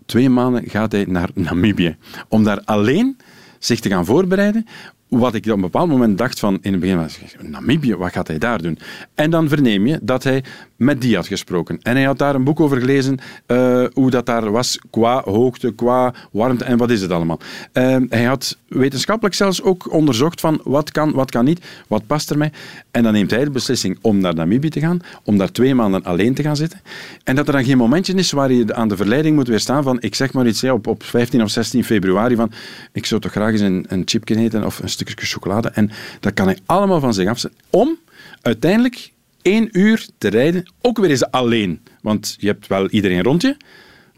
twee 0.05 0.29
maanden 0.29 0.69
gaat 0.69 0.91
hij 0.91 1.05
naar 1.07 1.29
Namibië. 1.33 1.97
Om 2.27 2.43
daar 2.43 2.61
alleen 2.65 3.17
zich 3.59 3.79
te 3.79 3.89
gaan 3.89 4.05
voorbereiden. 4.05 4.65
Wat 5.07 5.33
ik 5.33 5.45
op 5.45 5.51
een 5.51 5.61
bepaald 5.61 5.89
moment 5.89 6.17
dacht 6.17 6.39
van, 6.39 6.57
in 6.61 6.71
het 6.71 6.81
begin 6.81 6.97
was 6.97 7.19
Namibië, 7.41 7.95
wat 7.95 8.11
gaat 8.11 8.27
hij 8.27 8.37
daar 8.37 8.61
doen? 8.61 8.77
En 9.15 9.29
dan 9.29 9.49
verneem 9.49 9.87
je 9.87 9.99
dat 10.01 10.23
hij 10.23 10.43
met 10.83 11.01
die 11.01 11.15
had 11.15 11.27
gesproken. 11.27 11.79
En 11.81 11.95
hij 11.95 12.05
had 12.05 12.17
daar 12.17 12.35
een 12.35 12.43
boek 12.43 12.59
over 12.59 12.79
gelezen, 12.79 13.19
uh, 13.47 13.85
hoe 13.93 14.09
dat 14.09 14.25
daar 14.25 14.51
was 14.51 14.79
qua 14.89 15.21
hoogte, 15.25 15.73
qua 15.73 16.13
warmte 16.31 16.63
en 16.63 16.77
wat 16.77 16.89
is 16.89 17.01
het 17.01 17.11
allemaal. 17.11 17.39
Uh, 17.73 17.97
hij 18.09 18.23
had 18.23 18.57
wetenschappelijk 18.67 19.35
zelfs 19.35 19.61
ook 19.61 19.93
onderzocht 19.93 20.39
van 20.39 20.61
wat 20.63 20.91
kan, 20.91 21.11
wat 21.11 21.31
kan 21.31 21.45
niet, 21.45 21.65
wat 21.87 22.07
past 22.07 22.29
er 22.29 22.37
mij. 22.37 22.51
En 22.91 23.03
dan 23.03 23.13
neemt 23.13 23.31
hij 23.31 23.43
de 23.43 23.49
beslissing 23.49 23.97
om 24.01 24.17
naar 24.17 24.35
Namibië 24.35 24.69
te 24.69 24.79
gaan, 24.79 24.99
om 25.23 25.37
daar 25.37 25.51
twee 25.51 25.75
maanden 25.75 26.03
alleen 26.03 26.33
te 26.33 26.43
gaan 26.43 26.55
zitten. 26.55 26.81
En 27.23 27.35
dat 27.35 27.47
er 27.47 27.53
dan 27.53 27.63
geen 27.63 27.77
momentje 27.77 28.13
is 28.13 28.31
waar 28.31 28.51
je 28.51 28.73
aan 28.73 28.87
de 28.87 28.95
verleiding 28.95 29.35
moet 29.35 29.47
weerstaan 29.47 29.83
van, 29.83 30.01
ik 30.01 30.15
zeg 30.15 30.33
maar 30.33 30.47
iets, 30.47 30.61
ja, 30.61 30.73
op, 30.73 30.87
op 30.87 31.03
15 31.03 31.43
of 31.43 31.49
16 31.49 31.83
februari 31.83 32.35
van, 32.35 32.51
ik 32.91 33.05
zou 33.05 33.21
toch 33.21 33.31
graag 33.31 33.51
eens 33.51 33.61
een, 33.61 33.85
een 33.87 34.01
chipje 34.05 34.35
eten 34.35 34.65
of 34.65 34.79
een 34.79 34.89
stukje 34.89 35.25
chocolade. 35.25 35.69
En 35.69 35.91
dat 36.19 36.33
kan 36.33 36.45
hij 36.45 36.57
allemaal 36.65 36.99
van 36.99 37.13
zich 37.13 37.29
afzetten. 37.29 37.59
Om 37.69 37.97
uiteindelijk 38.41 39.12
één 39.43 39.69
uur 39.71 40.07
te 40.17 40.27
rijden, 40.27 40.71
ook 40.81 40.97
weer 40.97 41.09
eens 41.09 41.31
alleen. 41.31 41.81
Want 42.01 42.35
je 42.39 42.47
hebt 42.47 42.67
wel 42.67 42.89
iedereen 42.89 43.23
rond 43.23 43.41
je, 43.41 43.57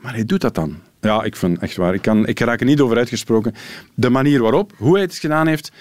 maar 0.01 0.13
hij 0.13 0.25
doet 0.25 0.41
dat 0.41 0.55
dan. 0.55 0.79
Ja, 1.01 1.23
ik 1.23 1.35
vind 1.35 1.59
echt 1.59 1.75
waar. 1.75 1.93
Ik, 1.93 2.01
kan, 2.01 2.27
ik 2.27 2.39
raak 2.39 2.59
er 2.59 2.65
niet 2.65 2.79
over 2.79 2.97
uitgesproken. 2.97 3.53
De 3.93 4.09
manier 4.09 4.41
waarop, 4.41 4.73
hoe 4.77 4.93
hij 4.93 5.01
het 5.01 5.15
gedaan 5.15 5.47
heeft. 5.47 5.71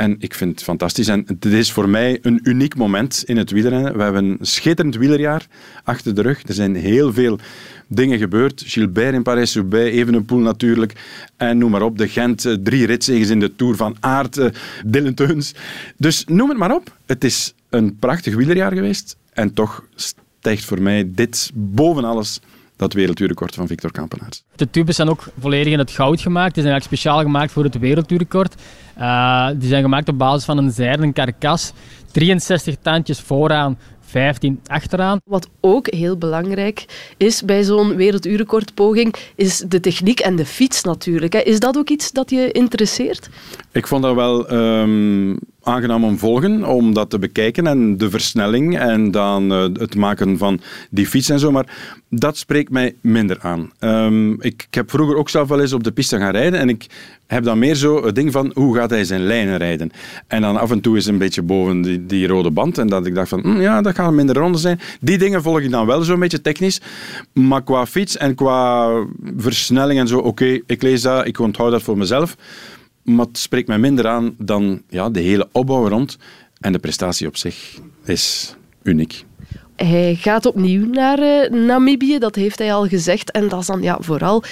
En 0.00 0.16
ik 0.18 0.34
vind 0.34 0.50
het 0.50 0.62
fantastisch. 0.62 1.08
En 1.08 1.24
dit 1.38 1.52
is 1.52 1.72
voor 1.72 1.88
mij 1.88 2.18
een 2.22 2.40
uniek 2.42 2.76
moment 2.76 3.22
in 3.26 3.36
het 3.36 3.50
wielrennen. 3.50 3.96
We 3.96 4.02
hebben 4.02 4.24
een 4.24 4.38
schitterend 4.40 4.96
wielerjaar 4.96 5.46
achter 5.84 6.14
de 6.14 6.22
rug. 6.22 6.42
Er 6.46 6.54
zijn 6.54 6.74
heel 6.74 7.12
veel 7.12 7.38
dingen 7.86 8.18
gebeurd. 8.18 8.62
Gilbert 8.66 9.14
in 9.14 9.22
Parijs-Roubaix, 9.22 9.96
Evenepoel 9.96 10.38
natuurlijk. 10.38 10.92
En 11.36 11.58
noem 11.58 11.70
maar 11.70 11.82
op, 11.82 11.98
de 11.98 12.08
Gent, 12.08 12.44
eh, 12.44 12.54
drie 12.62 12.86
ritzegens 12.86 13.30
in 13.30 13.40
de 13.40 13.56
Tour 13.56 13.76
van 13.76 13.96
Aert, 14.00 14.38
eh, 14.38 14.48
Dylan 14.86 15.14
Teuns. 15.14 15.54
Dus 15.96 16.24
noem 16.26 16.48
het 16.48 16.58
maar 16.58 16.74
op. 16.74 16.96
Het 17.06 17.24
is 17.24 17.54
een 17.70 17.96
prachtig 17.96 18.34
wielerjaar 18.34 18.72
geweest. 18.72 19.16
En 19.32 19.52
toch 19.52 19.84
stijgt 19.94 20.64
voor 20.64 20.82
mij 20.82 21.10
dit 21.14 21.50
boven 21.54 22.04
alles 22.04 22.40
dat 22.80 22.92
werelduurrecord 22.92 23.54
van 23.54 23.66
Victor 23.66 23.90
Kampenaerts. 23.90 24.42
De 24.56 24.70
tubes 24.70 24.96
zijn 24.96 25.08
ook 25.08 25.24
volledig 25.38 25.72
in 25.72 25.78
het 25.78 25.90
goud 25.90 26.20
gemaakt. 26.20 26.54
Die 26.54 26.62
zijn 26.62 26.74
eigenlijk 26.74 27.02
speciaal 27.02 27.22
gemaakt 27.22 27.52
voor 27.52 27.64
het 27.64 27.78
werelduurrecord. 27.78 28.54
Uh, 28.98 29.48
die 29.56 29.68
zijn 29.68 29.82
gemaakt 29.82 30.08
op 30.08 30.18
basis 30.18 30.44
van 30.44 30.58
een 30.58 30.70
zijden 30.70 31.12
karkas. 31.12 31.72
63 32.12 32.76
tandjes 32.82 33.20
vooraan, 33.20 33.78
15 34.00 34.60
achteraan. 34.66 35.20
Wat 35.24 35.48
ook 35.60 35.86
heel 35.90 36.16
belangrijk 36.16 36.84
is 37.16 37.44
bij 37.44 37.62
zo'n 37.62 37.96
werelduurrecordpoging, 37.96 39.14
is 39.34 39.58
de 39.58 39.80
techniek 39.80 40.20
en 40.20 40.36
de 40.36 40.46
fiets 40.46 40.82
natuurlijk. 40.82 41.34
Is 41.34 41.60
dat 41.60 41.76
ook 41.76 41.88
iets 41.88 42.12
dat 42.12 42.30
je 42.30 42.50
interesseert? 42.52 43.28
Ik 43.72 43.86
vond 43.86 44.02
dat 44.02 44.14
wel 44.14 44.52
um, 44.52 45.38
aangenaam 45.62 46.04
om 46.04 46.18
volgen, 46.18 46.64
om 46.64 46.94
dat 46.94 47.10
te 47.10 47.18
bekijken 47.18 47.66
en 47.66 47.96
de 47.96 48.10
versnelling 48.10 48.78
en 48.78 49.10
dan 49.10 49.52
uh, 49.52 49.62
het 49.62 49.94
maken 49.94 50.38
van 50.38 50.60
die 50.90 51.06
fiets 51.06 51.28
en 51.28 51.38
zo. 51.38 51.50
Maar 51.50 51.66
dat 52.08 52.36
spreekt 52.36 52.70
mij 52.70 52.94
minder 53.00 53.38
aan. 53.40 53.70
Um, 53.80 54.42
ik, 54.42 54.66
heb 54.70 54.90
vroeger 54.90 55.16
ook 55.16 55.28
zelf 55.28 55.48
wel 55.48 55.60
eens 55.60 55.72
op 55.72 55.84
de 55.84 55.92
piste 55.92 56.18
gaan 56.18 56.32
rijden 56.32 56.60
en 56.60 56.68
ik 56.68 56.86
heb 57.26 57.44
dan 57.44 57.58
meer 57.58 57.74
zo 57.74 58.04
het 58.04 58.14
ding 58.14 58.32
van 58.32 58.50
hoe 58.54 58.76
gaat 58.76 58.90
hij 58.90 59.04
zijn 59.04 59.26
lijnen 59.26 59.56
rijden. 59.56 59.90
En 60.26 60.40
dan 60.40 60.56
af 60.56 60.70
en 60.70 60.80
toe 60.80 60.96
is 60.96 61.06
een 61.06 61.18
beetje 61.18 61.42
boven 61.42 62.06
die, 62.06 62.26
rode 62.26 62.50
band 62.50 62.78
en 62.78 62.86
dat 62.86 63.06
ik 63.06 63.14
dacht 63.14 63.28
van 63.28 63.40
hm, 63.40 63.60
ja, 63.60 63.82
dat 63.82 63.94
gaan 63.94 64.14
minder 64.14 64.36
ronden 64.36 64.60
zijn. 64.60 64.80
Die 65.00 65.18
dingen 65.18 65.42
volg 65.42 65.60
ik 65.60 65.70
dan 65.70 65.86
wel 65.86 66.02
zo'n 66.02 66.20
beetje 66.20 66.40
technisch. 66.40 66.80
Maar 67.32 67.62
qua 67.62 67.86
fiets 67.86 68.16
en 68.16 68.34
qua 68.34 68.90
versnelling 69.36 70.00
en 70.00 70.08
zo, 70.08 70.18
oké, 70.18 70.60
ik 70.66 70.82
lees 70.82 71.02
dat, 71.02 71.26
ik 71.26 71.38
onthoud 71.38 71.70
dat 71.70 71.82
voor 71.82 71.98
mezelf. 71.98 72.36
Maar 73.14 73.26
het 73.26 73.38
spreekt 73.38 73.68
mij 73.68 73.78
minder 73.78 74.06
aan 74.06 74.34
dan 74.38 74.82
ja, 74.88 75.10
de 75.10 75.20
hele 75.20 75.48
opbouw 75.52 75.88
rond. 75.88 76.18
En 76.60 76.72
de 76.72 76.78
prestatie 76.78 77.26
op 77.26 77.36
zich 77.36 77.78
is 78.04 78.54
uniek. 78.82 79.24
Hij 79.76 80.14
gaat 80.14 80.46
opnieuw 80.46 80.86
naar 80.86 81.18
uh, 81.18 81.50
Namibië, 81.66 82.18
dat 82.18 82.34
heeft 82.34 82.58
hij 82.58 82.72
al 82.72 82.86
gezegd. 82.86 83.30
En 83.30 83.48
dat 83.48 83.60
is 83.60 83.66
dan 83.66 83.82
ja, 83.82 83.98
vooral 84.00 84.42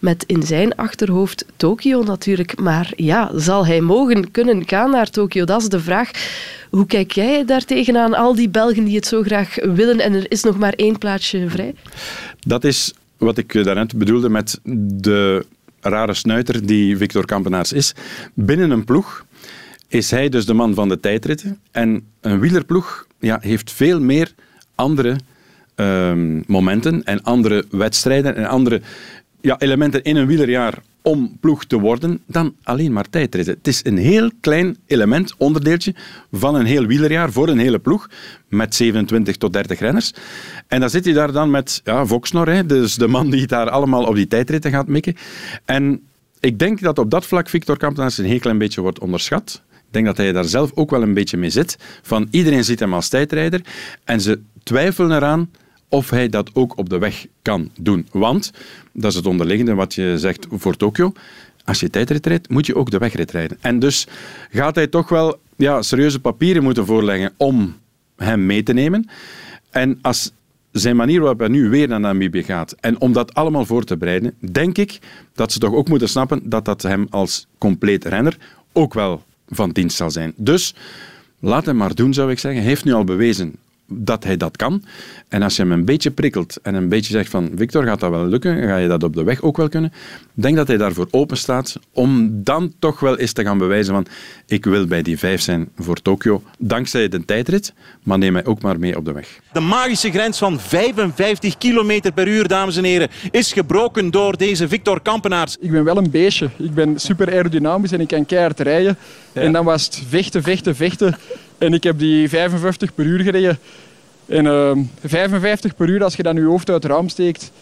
met 0.00 0.24
in 0.26 0.42
zijn 0.42 0.74
achterhoofd 0.74 1.44
Tokio 1.56 2.02
natuurlijk. 2.02 2.60
Maar 2.60 2.92
ja, 2.96 3.30
zal 3.34 3.66
hij 3.66 3.80
mogen 3.80 4.30
kunnen 4.30 4.62
gaan 4.68 4.90
naar 4.90 5.10
Tokio? 5.10 5.44
Dat 5.44 5.62
is 5.62 5.68
de 5.68 5.80
vraag. 5.80 6.10
Hoe 6.70 6.86
kijk 6.86 7.12
jij 7.12 7.44
daar 7.44 7.64
tegenaan, 7.64 8.14
al 8.14 8.34
die 8.34 8.48
Belgen 8.48 8.84
die 8.84 8.96
het 8.96 9.06
zo 9.06 9.22
graag 9.22 9.54
willen 9.54 10.00
en 10.00 10.14
er 10.14 10.30
is 10.30 10.42
nog 10.42 10.58
maar 10.58 10.72
één 10.72 10.98
plaatsje 10.98 11.48
vrij? 11.48 11.74
Dat 12.38 12.64
is 12.64 12.94
wat 13.16 13.38
ik 13.38 13.64
daarnet 13.64 13.98
bedoelde 13.98 14.28
met 14.28 14.60
de 15.00 15.46
rare 15.80 16.14
snuiter 16.14 16.66
die 16.66 16.96
Victor 16.96 17.24
Kampenaars 17.24 17.72
is. 17.72 17.94
Binnen 18.34 18.70
een 18.70 18.84
ploeg 18.84 19.26
is 19.88 20.10
hij 20.10 20.28
dus 20.28 20.46
de 20.46 20.54
man 20.54 20.74
van 20.74 20.88
de 20.88 21.00
tijdritten. 21.00 21.58
En 21.70 22.06
een 22.20 22.40
wielerploeg 22.40 23.06
ja, 23.18 23.38
heeft 23.40 23.72
veel 23.72 24.00
meer 24.00 24.32
andere 24.74 25.16
um, 25.76 26.44
momenten 26.46 27.04
en 27.04 27.22
andere 27.22 27.64
wedstrijden 27.70 28.36
en 28.36 28.46
andere 28.46 28.80
ja, 29.40 29.58
elementen 29.58 30.02
in 30.02 30.16
een 30.16 30.26
wielerjaar 30.26 30.82
om 31.08 31.36
ploeg 31.40 31.64
te 31.64 31.78
worden 31.78 32.22
dan 32.26 32.54
alleen 32.62 32.92
maar 32.92 33.10
tijdritten. 33.10 33.54
Het 33.54 33.66
is 33.66 33.80
een 33.84 33.96
heel 33.96 34.30
klein 34.40 34.76
element, 34.86 35.34
onderdeeltje 35.38 35.94
van 36.32 36.54
een 36.54 36.66
heel 36.66 36.86
wielerjaar 36.86 37.32
voor 37.32 37.48
een 37.48 37.58
hele 37.58 37.78
ploeg 37.78 38.08
met 38.48 38.74
27 38.74 39.36
tot 39.36 39.52
30 39.52 39.78
renners. 39.78 40.12
En 40.66 40.80
dan 40.80 40.90
zit 40.90 41.04
hij 41.04 41.14
daar 41.14 41.32
dan 41.32 41.50
met 41.50 41.80
ja, 41.84 42.06
Voxnor, 42.06 42.48
hè, 42.48 42.66
dus 42.66 42.94
de 42.94 43.08
man 43.08 43.30
die 43.30 43.46
daar 43.46 43.70
allemaal 43.70 44.04
op 44.04 44.14
die 44.14 44.26
tijdritten 44.26 44.70
gaat 44.70 44.86
mikken. 44.86 45.16
En 45.64 46.00
ik 46.40 46.58
denk 46.58 46.80
dat 46.80 46.98
op 46.98 47.10
dat 47.10 47.26
vlak 47.26 47.48
Victor 47.48 47.76
Kampenaars 47.76 48.18
een 48.18 48.24
heel 48.24 48.38
klein 48.38 48.58
beetje 48.58 48.80
wordt 48.80 48.98
onderschat. 48.98 49.62
Ik 49.72 49.94
denk 49.94 50.06
dat 50.06 50.16
hij 50.16 50.32
daar 50.32 50.44
zelf 50.44 50.70
ook 50.74 50.90
wel 50.90 51.02
een 51.02 51.14
beetje 51.14 51.36
mee 51.36 51.50
zit. 51.50 51.76
Van 52.02 52.28
iedereen 52.30 52.64
ziet 52.64 52.80
hem 52.80 52.94
als 52.94 53.08
tijdrijder 53.08 53.60
en 54.04 54.20
ze 54.20 54.40
twijfelen 54.62 55.16
eraan 55.16 55.50
of 55.88 56.10
hij 56.10 56.28
dat 56.28 56.50
ook 56.54 56.76
op 56.76 56.88
de 56.88 56.98
weg 56.98 57.26
kan 57.42 57.70
doen. 57.80 58.06
Want, 58.12 58.52
dat 58.92 59.10
is 59.10 59.16
het 59.16 59.26
onderliggende 59.26 59.74
wat 59.74 59.94
je 59.94 60.18
zegt 60.18 60.46
voor 60.50 60.76
Tokio, 60.76 61.12
als 61.64 61.80
je 61.80 61.90
tijdrit 61.90 62.26
rijdt, 62.26 62.48
moet 62.48 62.66
je 62.66 62.74
ook 62.74 62.90
de 62.90 62.98
wegrit 62.98 63.30
rijden. 63.30 63.58
En 63.60 63.78
dus 63.78 64.06
gaat 64.50 64.74
hij 64.74 64.86
toch 64.86 65.08
wel 65.08 65.40
ja, 65.56 65.82
serieuze 65.82 66.20
papieren 66.20 66.62
moeten 66.62 66.86
voorleggen 66.86 67.32
om 67.36 67.76
hem 68.16 68.46
mee 68.46 68.62
te 68.62 68.72
nemen. 68.72 69.08
En 69.70 69.98
als 70.02 70.32
zijn 70.72 70.96
manier 70.96 71.20
waarop 71.20 71.38
hij 71.38 71.48
nu 71.48 71.68
weer 71.68 71.88
naar 71.88 72.00
Namibië 72.00 72.42
gaat 72.42 72.74
en 72.80 73.00
om 73.00 73.12
dat 73.12 73.34
allemaal 73.34 73.64
voor 73.64 73.84
te 73.84 73.96
bereiden, 73.96 74.34
denk 74.52 74.78
ik 74.78 74.98
dat 75.34 75.52
ze 75.52 75.58
toch 75.58 75.74
ook 75.74 75.88
moeten 75.88 76.08
snappen 76.08 76.48
dat 76.48 76.64
dat 76.64 76.82
hem 76.82 77.06
als 77.10 77.46
compleet 77.58 78.04
renner 78.04 78.36
ook 78.72 78.94
wel 78.94 79.22
van 79.48 79.70
dienst 79.70 79.96
zal 79.96 80.10
zijn. 80.10 80.32
Dus 80.36 80.74
laat 81.40 81.66
hem 81.66 81.76
maar 81.76 81.94
doen, 81.94 82.14
zou 82.14 82.30
ik 82.30 82.38
zeggen. 82.38 82.60
Hij 82.60 82.70
heeft 82.70 82.84
nu 82.84 82.92
al 82.92 83.04
bewezen 83.04 83.56
dat 83.88 84.24
hij 84.24 84.36
dat 84.36 84.56
kan. 84.56 84.84
En 85.28 85.42
als 85.42 85.56
je 85.56 85.62
hem 85.62 85.72
een 85.72 85.84
beetje 85.84 86.10
prikkelt 86.10 86.58
en 86.62 86.74
een 86.74 86.88
beetje 86.88 87.12
zegt 87.12 87.30
van 87.30 87.50
Victor, 87.56 87.84
gaat 87.84 88.00
dat 88.00 88.10
wel 88.10 88.26
lukken? 88.26 88.62
Ga 88.62 88.76
je 88.76 88.88
dat 88.88 89.02
op 89.02 89.14
de 89.14 89.22
weg 89.22 89.42
ook 89.42 89.56
wel 89.56 89.68
kunnen? 89.68 89.92
denk 90.40 90.56
dat 90.56 90.68
hij 90.68 90.76
daarvoor 90.76 91.08
open 91.10 91.36
staat 91.36 91.78
om 91.92 92.30
dan 92.44 92.72
toch 92.78 93.00
wel 93.00 93.18
eens 93.18 93.32
te 93.32 93.44
gaan 93.44 93.58
bewijzen 93.58 93.94
van 93.94 94.06
ik 94.46 94.64
wil 94.64 94.86
bij 94.86 95.02
die 95.02 95.18
vijf 95.18 95.40
zijn 95.40 95.68
voor 95.76 96.02
Tokio, 96.02 96.42
dankzij 96.58 97.08
de 97.08 97.24
tijdrit, 97.24 97.72
maar 98.02 98.18
neem 98.18 98.32
mij 98.32 98.44
ook 98.44 98.62
maar 98.62 98.78
mee 98.78 98.96
op 98.96 99.04
de 99.04 99.12
weg. 99.12 99.40
De 99.52 99.60
magische 99.60 100.10
grens 100.10 100.38
van 100.38 100.60
55 100.60 101.58
km 101.58 102.00
per 102.14 102.28
uur, 102.28 102.48
dames 102.48 102.76
en 102.76 102.84
heren, 102.84 103.08
is 103.30 103.52
gebroken 103.52 104.10
door 104.10 104.36
deze 104.36 104.68
Victor 104.68 105.00
Kampenaars. 105.00 105.56
Ik 105.60 105.70
ben 105.70 105.84
wel 105.84 105.96
een 105.96 106.10
beestje. 106.10 106.50
Ik 106.56 106.74
ben 106.74 106.98
super 107.00 107.28
aerodynamisch 107.28 107.92
en 107.92 108.00
ik 108.00 108.08
kan 108.08 108.26
keihard 108.26 108.60
rijden. 108.60 108.96
En 109.32 109.52
dan 109.52 109.64
was 109.64 109.84
het 109.84 110.02
vechten, 110.08 110.42
vechten, 110.42 110.76
vechten. 110.76 111.16
En 111.58 111.72
ik 111.72 111.82
heb 111.82 111.98
die 111.98 112.28
55 112.28 112.94
per 112.94 113.04
uur 113.04 113.20
gereden. 113.20 113.58
En 114.26 114.44
uh, 114.44 114.70
ehm, 114.70 114.82
55 115.04 115.76
per 115.76 115.88
uur, 115.88 116.04
als 116.04 116.16
je 116.16 116.22
dan 116.22 116.36
je 116.36 116.44
hoofd 116.44 116.70
uit 116.70 116.82
het 116.82 116.92
raam 116.92 117.08
steekt, 117.08 117.52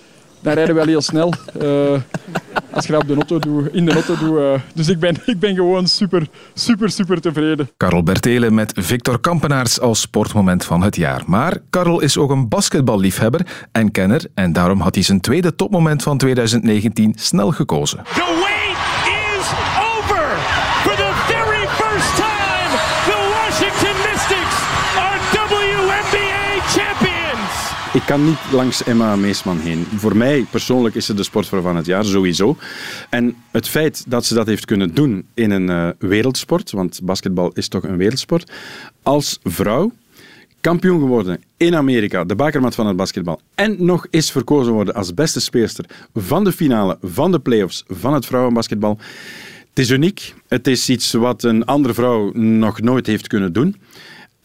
dan 0.40 0.54
rijden 0.54 0.74
we 0.74 0.80
wel 0.80 0.88
heel 0.88 1.00
snel. 1.00 1.32
Uh, 1.62 2.00
als 2.70 2.86
je 2.86 2.92
dat 2.92 3.02
op 3.02 3.08
de 3.08 3.14
auto 3.14 3.38
doet, 3.38 3.74
in 3.74 3.84
de 3.84 3.92
auto 3.92 4.16
doet. 4.16 4.38
Uh, 4.38 4.52
dus 4.74 4.88
ik 4.88 4.98
ben, 4.98 5.16
ik 5.26 5.38
ben 5.38 5.54
gewoon 5.54 5.86
super, 5.86 6.28
super, 6.54 6.90
super 6.90 7.20
tevreden. 7.20 7.70
Karel 7.76 8.02
Bertelen 8.02 8.54
met 8.54 8.72
Victor 8.76 9.20
Kampenaerts 9.20 9.80
als 9.80 10.00
sportmoment 10.00 10.64
van 10.64 10.82
het 10.82 10.96
jaar. 10.96 11.22
Maar 11.26 11.58
Karel 11.70 12.00
is 12.00 12.18
ook 12.18 12.30
een 12.30 12.48
basketballiefhebber 12.48 13.46
en 13.72 13.90
kenner. 13.90 14.24
En 14.34 14.52
daarom 14.52 14.80
had 14.80 14.94
hij 14.94 15.04
zijn 15.04 15.20
tweede 15.20 15.54
topmoment 15.54 16.02
van 16.02 16.18
2019 16.18 17.14
snel 17.16 17.50
gekozen. 17.50 18.02
Ik 27.96 28.02
kan 28.06 28.24
niet 28.24 28.38
langs 28.52 28.84
Emma 28.84 29.16
Meesman 29.16 29.58
heen. 29.58 29.84
Voor 29.84 30.16
mij 30.16 30.46
persoonlijk 30.50 30.94
is 30.94 31.06
ze 31.06 31.14
de 31.14 31.22
sportvrouw 31.22 31.60
van 31.60 31.76
het 31.76 31.86
jaar, 31.86 32.04
sowieso. 32.04 32.56
En 33.10 33.36
het 33.50 33.68
feit 33.68 34.04
dat 34.08 34.24
ze 34.24 34.34
dat 34.34 34.46
heeft 34.46 34.64
kunnen 34.64 34.94
doen 34.94 35.26
in 35.34 35.50
een 35.50 35.68
uh, 35.68 35.88
wereldsport, 35.98 36.70
want 36.70 37.00
basketbal 37.02 37.50
is 37.52 37.68
toch 37.68 37.82
een 37.82 37.96
wereldsport, 37.96 38.52
als 39.02 39.38
vrouw 39.42 39.92
kampioen 40.60 41.00
geworden 41.00 41.40
in 41.56 41.74
Amerika, 41.74 42.24
de 42.24 42.34
bakermat 42.34 42.74
van 42.74 42.86
het 42.86 42.96
basketbal, 42.96 43.40
en 43.54 43.84
nog 43.84 44.06
eens 44.10 44.30
verkozen 44.30 44.72
worden 44.72 44.94
als 44.94 45.14
beste 45.14 45.40
speelster 45.40 45.84
van 46.14 46.44
de 46.44 46.52
finale, 46.52 46.98
van 47.02 47.30
de 47.32 47.38
playoffs, 47.38 47.84
van 47.88 48.14
het 48.14 48.26
vrouwenbasketbal. 48.26 48.98
Het 49.68 49.78
is 49.78 49.90
uniek. 49.90 50.34
Het 50.48 50.66
is 50.66 50.88
iets 50.88 51.12
wat 51.12 51.42
een 51.42 51.64
andere 51.64 51.94
vrouw 51.94 52.30
nog 52.32 52.80
nooit 52.80 53.06
heeft 53.06 53.26
kunnen 53.26 53.52
doen. 53.52 53.76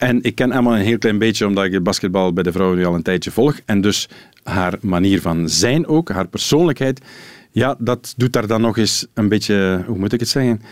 En 0.02 0.22
ik 0.22 0.34
ken 0.34 0.52
Emma 0.52 0.74
een 0.78 0.84
heel 0.84 0.98
klein 0.98 1.18
beetje, 1.18 1.46
omdat 1.46 1.64
ik 1.64 1.82
basketbal 1.82 2.32
bij 2.32 2.42
de 2.42 2.52
vrouwen 2.52 2.78
nu 2.78 2.84
al 2.84 2.94
een 2.94 3.02
tijdje 3.02 3.30
volg. 3.30 3.60
En 3.64 3.80
dus 3.80 4.08
haar 4.42 4.74
manier 4.80 5.20
van 5.20 5.48
zijn 5.48 5.86
ook, 5.86 6.08
haar 6.08 6.28
persoonlijkheid, 6.28 7.00
ja, 7.50 7.74
dat 7.78 8.14
doet 8.16 8.32
daar 8.32 8.46
dan 8.46 8.60
nog 8.60 8.78
eens 8.78 9.06
een 9.14 9.28
beetje, 9.28 9.84
hoe 9.86 9.98
moet 9.98 10.12
ik 10.12 10.20
het 10.20 10.28
zeggen, 10.28 10.62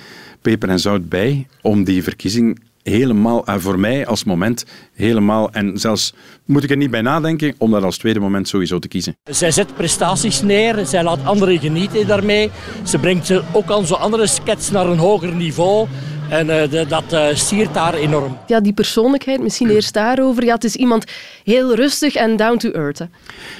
peper 0.43 0.69
en 0.69 0.79
zout 0.79 1.09
bij, 1.09 1.47
om 1.63 1.85
die 1.85 2.03
verkiezing 2.03 2.61
helemaal, 2.83 3.49
uh, 3.49 3.55
voor 3.59 3.79
mij 3.79 4.07
als 4.07 4.25
moment, 4.25 4.65
helemaal, 4.95 5.53
en 5.53 5.79
zelfs 5.79 6.15
moet 6.45 6.65
ik 6.65 6.71
er 6.71 6.77
niet 6.77 6.91
bij 6.91 7.03
nadenken, 7.03 7.55
om 7.59 7.71
dat 7.71 7.83
als 7.83 7.99
tweede 7.99 8.21
moment 8.21 8.49
sowieso 8.49 8.79
te 8.79 8.89
kiezen. 8.89 9.17
Zij 9.31 9.51
zet 9.51 9.75
prestaties 9.75 10.43
neer, 10.43 10.87
zij 10.87 11.03
laat 11.03 11.25
anderen 11.25 11.59
genieten 11.59 12.07
daarmee. 12.07 12.51
Ze 12.85 12.99
brengt 12.99 13.43
ook 13.53 13.71
al 13.71 13.85
zo 13.85 13.95
andere 13.95 14.27
skets 14.27 14.71
naar 14.71 14.87
een 14.87 14.99
hoger 14.99 15.35
niveau. 15.35 15.89
En 16.31 16.51
eh, 16.63 16.71
de- 16.71 16.87
dat 16.89 17.13
eh, 17.13 17.35
siert 17.35 17.75
daar 17.75 17.95
enorm. 17.95 18.39
Ja, 18.47 18.61
die 18.61 18.73
persoonlijkheid, 18.73 19.41
misschien 19.43 19.69
eerst 19.71 19.93
daarover. 19.93 20.45
Ja, 20.45 20.55
het 20.55 20.65
is 20.65 20.77
iemand 20.77 21.05
heel 21.45 21.75
rustig 21.75 22.15
en 22.15 22.37
down 22.37 22.57
to 22.57 22.71
earth. 22.71 22.99
hè. 22.99 23.05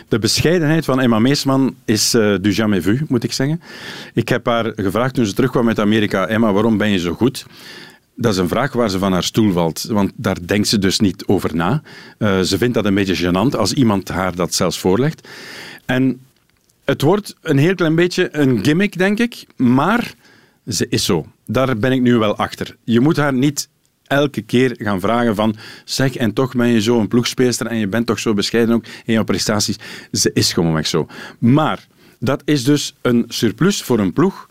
De 0.09 0.19
bescheidenheid 0.19 0.85
van 0.85 1.01
Emma 1.01 1.19
Meesman 1.19 1.75
is 1.85 2.15
eh, 2.15 2.35
du 2.41 2.51
jamais 2.53 2.85
vu, 2.85 3.01
moet 3.09 3.25
ik 3.25 3.33
zeggen. 3.33 3.61
Ik 4.15 4.29
heb 4.29 4.47
haar 4.47 4.73
gevraagd 4.77 5.15
toen 5.15 5.27
ze 5.27 5.35
terugkwam 5.35 5.69
uit 5.69 5.79
Amerika, 5.79 6.27
Emma, 6.27 6.53
waarom 6.53 6.77
ben 6.79 6.91
je 6.91 6.99
zo 6.99 7.13
goed? 7.15 7.45
Dat 8.15 8.33
is 8.33 8.39
een 8.39 8.49
vraag 8.49 8.73
waar 8.73 8.91
ze 8.91 8.99
van 8.99 9.13
haar 9.13 9.25
stoel 9.25 9.53
valt, 9.53 9.83
want 9.89 10.13
daar 10.17 10.37
denkt 10.47 10.69
ze 10.69 10.79
dus 10.79 11.01
niet 11.01 11.25
over 11.27 11.57
na. 11.57 11.83
Eh, 12.19 12.41
ze 12.41 12.59
vindt 12.59 12.75
dat 12.75 12.85
een 12.85 12.95
beetje 12.95 13.17
gênant 13.29 13.57
als 13.59 13.73
iemand 13.73 14.09
haar 14.09 14.35
dat 14.35 14.55
zelfs 14.55 14.79
voorlegt. 14.79 15.29
En 15.87 16.21
het 16.85 17.03
wordt 17.03 17.37
een 17.43 17.59
heel 17.59 17.75
klein 17.75 17.95
beetje 17.95 18.29
een 18.33 18.65
gimmick, 18.65 18.99
denk 18.99 19.19
ik, 19.19 19.45
maar 19.57 20.13
ze 20.69 20.87
is 20.89 21.05
zo. 21.05 21.27
Daar 21.53 21.77
ben 21.77 21.93
ik 21.93 22.01
nu 22.01 22.17
wel 22.17 22.37
achter. 22.37 22.77
Je 22.85 23.01
moet 23.01 23.17
haar 23.17 23.33
niet 23.33 23.69
elke 24.07 24.43
keer 24.43 24.75
gaan 24.79 25.01
vragen 25.01 25.35
van 25.35 25.57
zeg, 25.85 26.17
en 26.17 26.33
toch 26.33 26.55
ben 26.55 26.69
je 26.69 26.81
zo 26.81 27.01
een 27.01 27.09
ploegspeelster 27.09 27.67
en 27.67 27.77
je 27.77 27.89
bent 27.89 28.07
toch 28.07 28.19
zo 28.19 28.35
bescheiden 28.35 28.75
ook 28.75 28.85
in 29.05 29.13
jouw 29.13 29.25
prestaties. 29.25 29.77
Ze 30.13 30.31
is 30.35 30.53
gewoonweg 30.53 30.87
zo. 30.87 31.07
Maar 31.39 31.87
dat 32.19 32.43
is 32.45 32.65
dus 32.65 32.95
een 33.03 33.25
surplus 33.29 33.83
voor 33.83 33.99
een 33.99 34.13
ploeg 34.13 34.49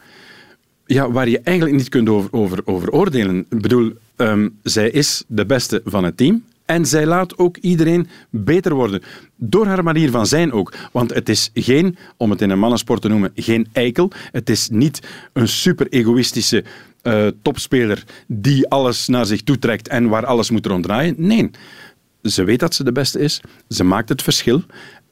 ja, 0.85 1.11
waar 1.11 1.29
je 1.29 1.39
eigenlijk 1.39 1.77
niet 1.77 1.89
kunt 1.89 2.09
over, 2.09 2.33
over, 2.33 2.61
over 2.65 2.91
oordelen. 2.91 3.45
Ik 3.49 3.61
bedoel, 3.61 3.93
ehm, 4.15 4.49
zij 4.63 4.89
is 4.89 5.23
de 5.27 5.45
beste 5.45 5.81
van 5.85 6.03
het 6.03 6.17
team. 6.17 6.43
En 6.69 6.85
zij 6.85 7.05
laat 7.05 7.37
ook 7.37 7.57
iedereen 7.57 8.07
beter 8.29 8.73
worden. 8.73 9.01
Door 9.35 9.65
haar 9.65 9.83
manier 9.83 10.11
van 10.11 10.25
zijn 10.25 10.51
ook. 10.51 10.73
Want 10.91 11.13
het 11.13 11.29
is 11.29 11.49
geen, 11.53 11.97
om 12.17 12.29
het 12.29 12.41
in 12.41 12.49
een 12.49 12.59
mannensport 12.59 13.01
te 13.01 13.07
noemen, 13.07 13.31
geen 13.35 13.67
eikel. 13.71 14.11
Het 14.31 14.49
is 14.49 14.69
niet 14.69 14.99
een 15.33 15.47
super 15.47 15.87
egoïstische 15.87 16.63
eh, 17.01 17.27
topspeler 17.41 18.03
die 18.27 18.69
alles 18.69 19.07
naar 19.07 19.25
zich 19.25 19.43
toe 19.43 19.59
trekt 19.59 19.87
en 19.87 20.09
waar 20.09 20.25
alles 20.25 20.49
moet 20.49 20.65
ronddraaien. 20.65 21.15
Nee, 21.17 21.49
ze 22.23 22.43
weet 22.43 22.59
dat 22.59 22.75
ze 22.75 22.83
de 22.83 22.91
beste 22.91 23.19
is. 23.19 23.41
Ze 23.69 23.83
maakt 23.83 24.09
het 24.09 24.21
verschil. 24.21 24.63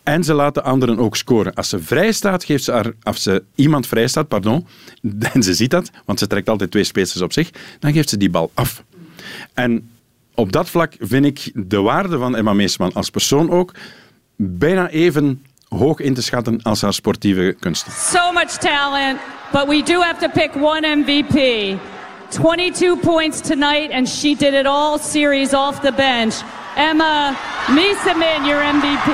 En 0.03 0.23
ze 0.23 0.33
laat 0.33 0.53
de 0.53 0.61
anderen 0.61 0.97
ook 0.99 1.15
scoren. 1.15 1.53
Als 1.53 1.69
ze 1.69 1.79
vrij 1.79 2.11
staat, 2.11 2.43
geeft 2.43 2.63
ze 2.63 2.71
haar, 2.71 2.93
als 3.03 3.23
ze 3.23 3.43
iemand 3.55 3.87
vrij 3.87 4.07
staat, 4.07 4.27
pardon, 4.27 4.67
en 5.33 5.43
ze 5.43 5.53
ziet 5.53 5.71
dat, 5.71 5.91
want 6.05 6.19
ze 6.19 6.27
trekt 6.27 6.49
altijd 6.49 6.71
twee 6.71 6.83
spelers 6.83 7.21
op 7.21 7.33
zich, 7.33 7.49
dan 7.79 7.93
geeft 7.93 8.09
ze 8.09 8.17
die 8.17 8.29
bal 8.29 8.51
af. 8.53 8.83
En 9.53 9.89
op 10.35 10.51
dat 10.51 10.69
vlak 10.69 10.95
vind 10.99 11.25
ik 11.25 11.51
de 11.53 11.81
waarde 11.81 12.17
van 12.17 12.35
Emma 12.35 12.53
Meesman 12.53 12.93
als 12.93 13.09
persoon 13.09 13.49
ook 13.49 13.73
bijna 14.35 14.89
even 14.89 15.43
hoog 15.67 15.99
in 15.99 16.13
te 16.13 16.21
schatten 16.21 16.61
als 16.61 16.81
haar 16.81 16.93
sportieve 16.93 17.55
kunsten. 17.59 17.91
So 17.91 18.31
much 18.31 18.57
talent, 18.57 19.19
but 19.51 19.67
we 19.67 19.81
do 19.81 20.01
have 20.01 20.19
to 20.19 20.29
pick 20.29 20.55
one 20.55 20.83
MVP. 20.83 21.79
22 22.31 22.97
points 22.97 23.41
tonight, 23.41 23.91
and 23.91 24.07
she 24.07 24.35
did 24.35 24.53
it 24.53 24.65
all 24.65 24.99
series 24.99 25.53
off 25.53 25.81
the 25.81 25.91
bench. 25.91 26.35
Emma 26.75 27.33
Miesemin, 27.67 28.45
your 28.45 28.61
MVP. 28.75 29.07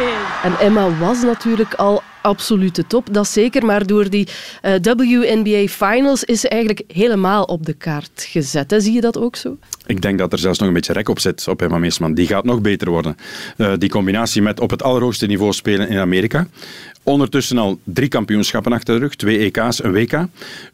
En 0.43 0.59
Emma 0.59 0.97
was 0.99 1.21
natuurlijk 1.21 1.73
al 1.73 2.01
absolute 2.21 2.87
top, 2.87 3.13
dat 3.13 3.27
zeker. 3.27 3.65
Maar 3.65 3.85
door 3.85 4.09
die 4.09 4.27
eh, 4.61 4.73
WNBA 4.81 5.67
Finals 5.67 6.23
is 6.23 6.39
ze 6.39 6.49
eigenlijk 6.49 6.83
helemaal 6.87 7.43
op 7.43 7.65
de 7.65 7.73
kaart 7.73 8.27
gezet. 8.29 8.71
Hè? 8.71 8.79
Zie 8.79 8.93
je 8.93 9.01
dat 9.01 9.17
ook 9.17 9.35
zo? 9.35 9.57
Ik 9.85 10.01
denk 10.01 10.17
dat 10.17 10.33
er 10.33 10.39
zelfs 10.39 10.59
nog 10.59 10.67
een 10.67 10.73
beetje 10.73 10.93
rek 10.93 11.09
op 11.09 11.19
zit 11.19 11.47
op 11.47 11.61
Emma 11.61 11.77
Meesman. 11.77 12.13
Die 12.13 12.27
gaat 12.27 12.43
nog 12.43 12.61
beter 12.61 12.89
worden. 12.89 13.15
Eh, 13.57 13.73
die 13.77 13.89
combinatie 13.89 14.41
met 14.41 14.59
op 14.59 14.69
het 14.69 14.83
allerhoogste 14.83 15.25
niveau 15.25 15.53
spelen 15.53 15.89
in 15.89 15.99
Amerika. 15.99 16.47
Ondertussen 17.03 17.57
al 17.57 17.79
drie 17.83 18.07
kampioenschappen 18.07 18.71
achter 18.71 18.93
de 18.93 18.99
rug. 18.99 19.15
Twee 19.15 19.37
EK's, 19.37 19.83
een 19.83 19.91
WK. 19.91 20.25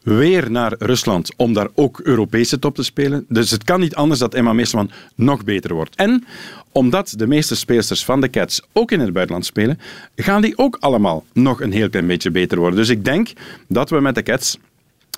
Weer 0.02 0.50
naar 0.50 0.74
Rusland 0.78 1.32
om 1.36 1.52
daar 1.52 1.68
ook 1.74 2.00
Europese 2.00 2.58
top 2.58 2.74
te 2.74 2.82
spelen. 2.82 3.24
Dus 3.28 3.50
het 3.50 3.64
kan 3.64 3.80
niet 3.80 3.94
anders 3.94 4.20
dat 4.20 4.34
Emma 4.34 4.52
Meesman 4.52 4.90
nog 5.14 5.44
beter 5.44 5.74
wordt. 5.74 5.96
En 5.96 6.24
omdat 6.72 7.14
de 7.16 7.26
meeste 7.26 7.56
speelsters 7.56 8.04
van 8.04 8.20
de 8.20 8.30
Cats 8.30 8.62
ook 8.72 8.90
in 8.90 9.00
het 9.00 9.12
buitenland 9.12 9.46
spelen, 9.46 9.78
gaan 10.16 10.42
die 10.42 10.58
ook 10.58 10.76
allemaal 10.80 11.24
nog 11.32 11.60
een 11.60 11.72
heel 11.72 11.90
klein 11.90 12.06
beetje 12.06 12.30
beter 12.30 12.58
worden. 12.58 12.78
Dus 12.78 12.88
ik 12.88 13.04
denk 13.04 13.32
dat 13.68 13.90
we 13.90 14.00
met 14.00 14.14
de 14.14 14.22
Cats, 14.22 14.58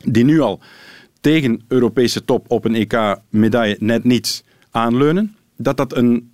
die 0.04 0.24
nu 0.24 0.40
al 0.40 0.60
tegen 1.20 1.62
Europese 1.68 2.24
top 2.24 2.44
op 2.48 2.64
een 2.64 2.74
EK-medaille 2.74 3.76
net 3.78 4.04
niet 4.04 4.44
aanleunen, 4.70 5.36
dat 5.56 5.76
dat 5.76 5.96
een 5.96 6.31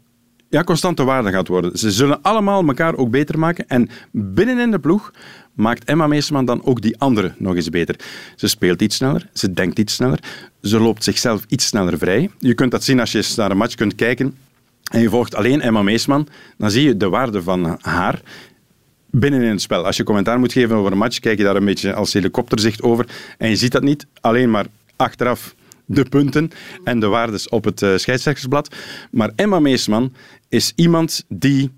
ja, 0.48 0.64
constante 0.64 1.04
waarde 1.04 1.30
gaat 1.30 1.48
worden. 1.48 1.78
Ze 1.78 1.90
zullen 1.90 2.22
allemaal 2.22 2.66
elkaar 2.66 2.96
ook 2.96 3.10
beter 3.10 3.38
maken. 3.38 3.68
En 3.68 3.88
binnenin 4.10 4.70
de 4.70 4.78
ploeg 4.78 5.12
maakt 5.52 5.84
Emma 5.84 6.06
Meeseman 6.06 6.44
dan 6.44 6.64
ook 6.64 6.80
die 6.80 6.98
andere 6.98 7.34
nog 7.38 7.54
eens 7.54 7.68
beter. 7.68 7.96
Ze 8.36 8.48
speelt 8.48 8.82
iets 8.82 8.96
sneller, 8.96 9.28
ze 9.32 9.52
denkt 9.52 9.78
iets 9.78 9.94
sneller, 9.94 10.18
ze 10.62 10.80
loopt 10.80 11.04
zichzelf 11.04 11.44
iets 11.48 11.66
sneller 11.66 11.98
vrij. 11.98 12.30
Je 12.38 12.54
kunt 12.54 12.70
dat 12.70 12.84
zien 12.84 13.00
als 13.00 13.12
je 13.12 13.32
naar 13.36 13.50
een 13.50 13.56
match 13.56 13.74
kunt 13.74 13.94
kijken 13.94 14.36
en 14.90 15.00
je 15.00 15.08
volgt 15.08 15.34
alleen 15.34 15.60
Emma 15.60 15.82
Meesman, 15.82 16.28
dan 16.58 16.70
zie 16.70 16.84
je 16.84 16.96
de 16.96 17.08
waarde 17.08 17.42
van 17.42 17.78
haar 17.80 18.20
binnen 19.10 19.42
in 19.42 19.50
het 19.50 19.60
spel. 19.60 19.84
Als 19.84 19.96
je 19.96 20.02
commentaar 20.02 20.38
moet 20.38 20.52
geven 20.52 20.76
over 20.76 20.92
een 20.92 20.98
match, 20.98 21.18
kijk 21.18 21.38
je 21.38 21.44
daar 21.44 21.56
een 21.56 21.64
beetje 21.64 21.94
als 21.94 22.12
helikopterzicht 22.12 22.82
over 22.82 23.06
en 23.38 23.48
je 23.48 23.56
ziet 23.56 23.72
dat 23.72 23.82
niet 23.82 24.06
alleen 24.20 24.50
maar 24.50 24.66
achteraf 24.96 25.54
de 25.88 26.04
punten 26.08 26.50
en 26.84 27.00
de 27.00 27.06
waardes 27.06 27.48
op 27.48 27.64
het 27.64 27.82
eh, 27.82 27.96
scheidsrechtersblad. 27.96 28.74
Maar 29.10 29.32
Emma 29.36 29.60
Meesman 29.60 30.12
is 30.48 30.72
iemand 30.76 31.24
die 31.28 31.70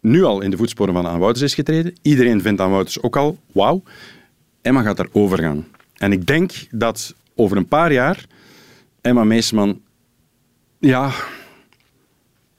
nu 0.00 0.22
al 0.22 0.40
in 0.40 0.50
de 0.50 0.56
voetsporen 0.56 0.94
van 0.94 1.06
Anne 1.06 1.18
Wouters 1.18 1.44
is 1.44 1.54
getreden. 1.54 1.94
Iedereen 2.02 2.40
vindt 2.40 2.60
Anne 2.60 2.72
Wouters 2.72 3.02
ook 3.02 3.16
al 3.16 3.38
wauw. 3.52 3.82
Emma 4.62 4.82
gaat 4.82 4.96
daarover 4.96 5.38
gaan. 5.38 5.66
En 5.96 6.12
ik 6.12 6.26
denk 6.26 6.52
dat 6.70 7.14
over 7.34 7.56
een 7.56 7.68
paar 7.68 7.92
jaar 7.92 8.26
Emma 9.00 9.24
Meesman, 9.24 9.80
ja, 10.78 11.12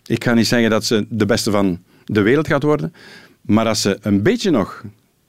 ik 0.06 0.24
ga 0.24 0.34
niet 0.34 0.48
zeggen 0.48 0.70
dat 0.70 0.86
ze 0.86 1.06
de 1.10 1.26
beste 1.26 1.52
van 1.52 1.84
de 2.06 2.22
wereld 2.22 2.48
gaat 2.48 2.64
worden, 2.64 2.94
maar 3.42 3.68
als 3.68 3.82
ze 3.82 3.98
een 4.02 4.22
beetje 4.24 4.52
nog 4.52 4.84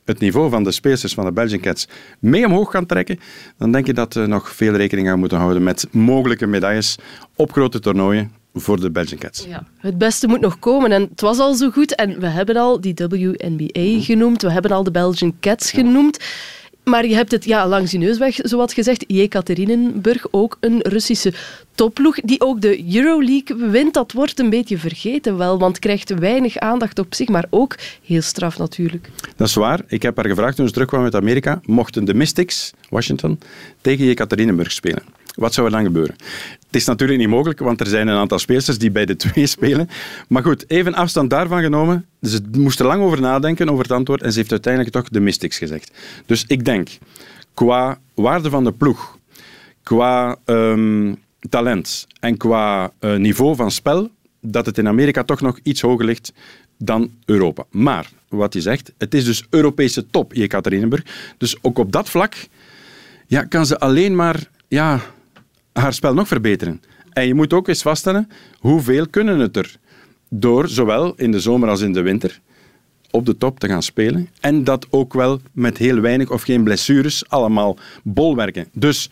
het 0.04 0.18
niveau 0.18 0.50
van 0.50 0.64
de 0.64 0.72
speelsters 0.72 1.14
van 1.14 1.24
de 1.24 1.32
Belgian 1.32 1.60
Cats 1.60 1.88
mee 2.18 2.46
omhoog 2.46 2.70
kan 2.70 2.86
trekken, 2.86 3.18
dan 3.58 3.72
denk 3.72 3.86
ik 3.86 3.94
dat 3.94 4.14
we 4.14 4.26
nog 4.26 4.50
veel 4.50 4.74
rekening 4.74 5.08
aan 5.08 5.18
moeten 5.18 5.38
houden 5.38 5.62
met 5.62 5.86
mogelijke 5.90 6.46
medailles 6.46 6.96
op 7.36 7.52
grote 7.52 7.80
toernooien 7.80 8.32
voor 8.54 8.80
de 8.80 8.90
Belgian 8.90 9.18
Cats. 9.18 9.44
Ja, 9.48 9.66
het 9.78 9.98
beste 9.98 10.26
moet 10.26 10.40
nog 10.40 10.58
komen. 10.58 10.92
En 10.92 11.02
het 11.02 11.20
was 11.20 11.38
al 11.38 11.54
zo 11.54 11.70
goed. 11.70 11.94
En 11.94 12.20
we 12.20 12.26
hebben 12.26 12.56
al 12.56 12.80
die 12.80 12.94
WNBA 12.94 14.02
genoemd. 14.02 14.42
We 14.42 14.50
hebben 14.50 14.70
al 14.70 14.84
de 14.84 14.90
Belgian 14.90 15.36
Cats 15.40 15.70
genoemd. 15.70 16.18
Maar 16.84 17.06
je 17.06 17.14
hebt 17.14 17.30
het 17.30 17.44
ja, 17.44 17.68
langs 17.68 17.90
die 17.90 18.00
neusweg, 18.00 18.34
zowat 18.42 18.72
gezegd. 18.72 19.04
Jekaterinenburg, 19.06 20.26
ook 20.30 20.56
een 20.60 20.80
Russische 20.82 21.32
topploeg, 21.74 22.20
die 22.20 22.40
ook 22.40 22.60
de 22.60 22.94
Euroleague 22.94 23.56
wint. 23.56 23.94
Dat 23.94 24.12
wordt 24.12 24.38
een 24.38 24.50
beetje 24.50 24.78
vergeten 24.78 25.36
wel, 25.36 25.58
want 25.58 25.78
krijgt 25.78 26.18
weinig 26.18 26.58
aandacht 26.58 26.98
op 26.98 27.14
zich, 27.14 27.28
maar 27.28 27.46
ook 27.50 27.76
heel 28.02 28.22
straf 28.22 28.58
natuurlijk. 28.58 29.10
Dat 29.36 29.48
is 29.48 29.54
waar. 29.54 29.80
Ik 29.86 30.02
heb 30.02 30.16
haar 30.16 30.28
gevraagd 30.28 30.56
toen 30.56 30.66
ze 30.66 30.72
terugkwam 30.72 31.04
uit 31.04 31.14
Amerika, 31.14 31.60
mochten 31.62 32.04
de 32.04 32.14
Mystics, 32.14 32.72
Washington, 32.88 33.38
tegen 33.80 34.04
Jekaterinenburg 34.04 34.72
spelen. 34.72 35.02
Wat 35.34 35.54
zou 35.54 35.66
er 35.66 35.72
dan 35.72 35.84
gebeuren? 35.84 36.16
Het 36.74 36.82
is 36.82 36.88
natuurlijk 36.88 37.18
niet 37.18 37.28
mogelijk, 37.28 37.58
want 37.58 37.80
er 37.80 37.86
zijn 37.86 38.08
een 38.08 38.16
aantal 38.16 38.38
speelsters 38.38 38.78
die 38.78 38.90
bij 38.90 39.04
de 39.04 39.16
twee 39.16 39.46
spelen. 39.46 39.88
Maar 40.28 40.42
goed, 40.42 40.70
even 40.70 40.94
afstand 40.94 41.30
daarvan 41.30 41.62
genomen. 41.62 42.06
Ze 42.22 42.40
moest 42.52 42.80
er 42.80 42.86
lang 42.86 43.02
over 43.02 43.20
nadenken, 43.20 43.68
over 43.68 43.82
het 43.82 43.92
antwoord, 43.92 44.22
en 44.22 44.32
ze 44.32 44.38
heeft 44.38 44.50
uiteindelijk 44.50 44.94
toch 44.94 45.08
de 45.08 45.20
Mystics 45.20 45.58
gezegd. 45.58 45.90
Dus 46.26 46.44
ik 46.46 46.64
denk, 46.64 46.88
qua 47.54 47.98
waarde 48.14 48.50
van 48.50 48.64
de 48.64 48.72
ploeg, 48.72 49.18
qua 49.82 50.36
ehm, 50.44 51.14
talent 51.48 52.06
en 52.20 52.36
qua 52.36 52.92
eh, 52.98 53.16
niveau 53.16 53.56
van 53.56 53.70
spel, 53.70 54.10
dat 54.40 54.66
het 54.66 54.78
in 54.78 54.88
Amerika 54.88 55.22
toch 55.22 55.40
nog 55.40 55.58
iets 55.62 55.80
hoger 55.80 56.04
ligt 56.04 56.32
dan 56.78 57.10
Europa. 57.24 57.64
Maar, 57.70 58.10
wat 58.28 58.54
je 58.54 58.60
zegt, 58.60 58.92
het 58.98 59.14
is 59.14 59.24
dus 59.24 59.46
Europese 59.50 60.06
top, 60.10 60.32
Jekaterinenburg. 60.32 61.34
Dus 61.38 61.56
ook 61.62 61.78
op 61.78 61.92
dat 61.92 62.08
vlak 62.08 62.34
ja, 63.26 63.44
kan 63.44 63.66
ze 63.66 63.78
alleen 63.78 64.16
maar 64.16 64.48
ja, 64.68 65.00
haar 65.80 65.92
spel 65.92 66.14
nog 66.14 66.28
verbeteren. 66.28 66.82
En 67.12 67.26
je 67.26 67.34
moet 67.34 67.52
ook 67.52 67.68
eens 67.68 67.82
vaststellen, 67.82 68.28
hoeveel 68.58 69.08
kunnen 69.08 69.38
het 69.38 69.56
er 69.56 69.76
door, 70.28 70.68
zowel 70.68 71.14
in 71.16 71.30
de 71.30 71.40
zomer 71.40 71.68
als 71.68 71.80
in 71.80 71.92
de 71.92 72.02
winter, 72.02 72.40
op 73.10 73.26
de 73.26 73.36
top 73.36 73.60
te 73.60 73.68
gaan 73.68 73.82
spelen. 73.82 74.28
En 74.40 74.64
dat 74.64 74.86
ook 74.90 75.12
wel 75.12 75.40
met 75.52 75.78
heel 75.78 76.00
weinig 76.00 76.30
of 76.30 76.42
geen 76.42 76.64
blessures, 76.64 77.28
allemaal 77.28 77.76
bolwerken. 78.02 78.68
Dus 78.72 79.10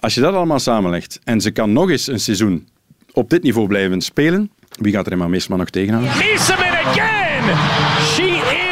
als 0.00 0.14
je 0.14 0.20
dat 0.20 0.34
allemaal 0.34 0.58
samenlegt 0.58 1.20
en 1.24 1.40
ze 1.40 1.50
kan 1.50 1.72
nog 1.72 1.90
eens 1.90 2.06
een 2.06 2.20
seizoen 2.20 2.68
op 3.12 3.30
dit 3.30 3.42
niveau 3.42 3.66
blijven 3.68 4.00
spelen, 4.00 4.50
wie 4.78 4.92
gaat 4.92 5.06
er 5.06 5.12
Emma 5.12 5.28
Meesman 5.28 5.58
nog 5.58 5.70
tegenhouden? 5.70 6.12
Miesemin 6.16 6.72
again! 6.84 7.56
She 8.00 8.26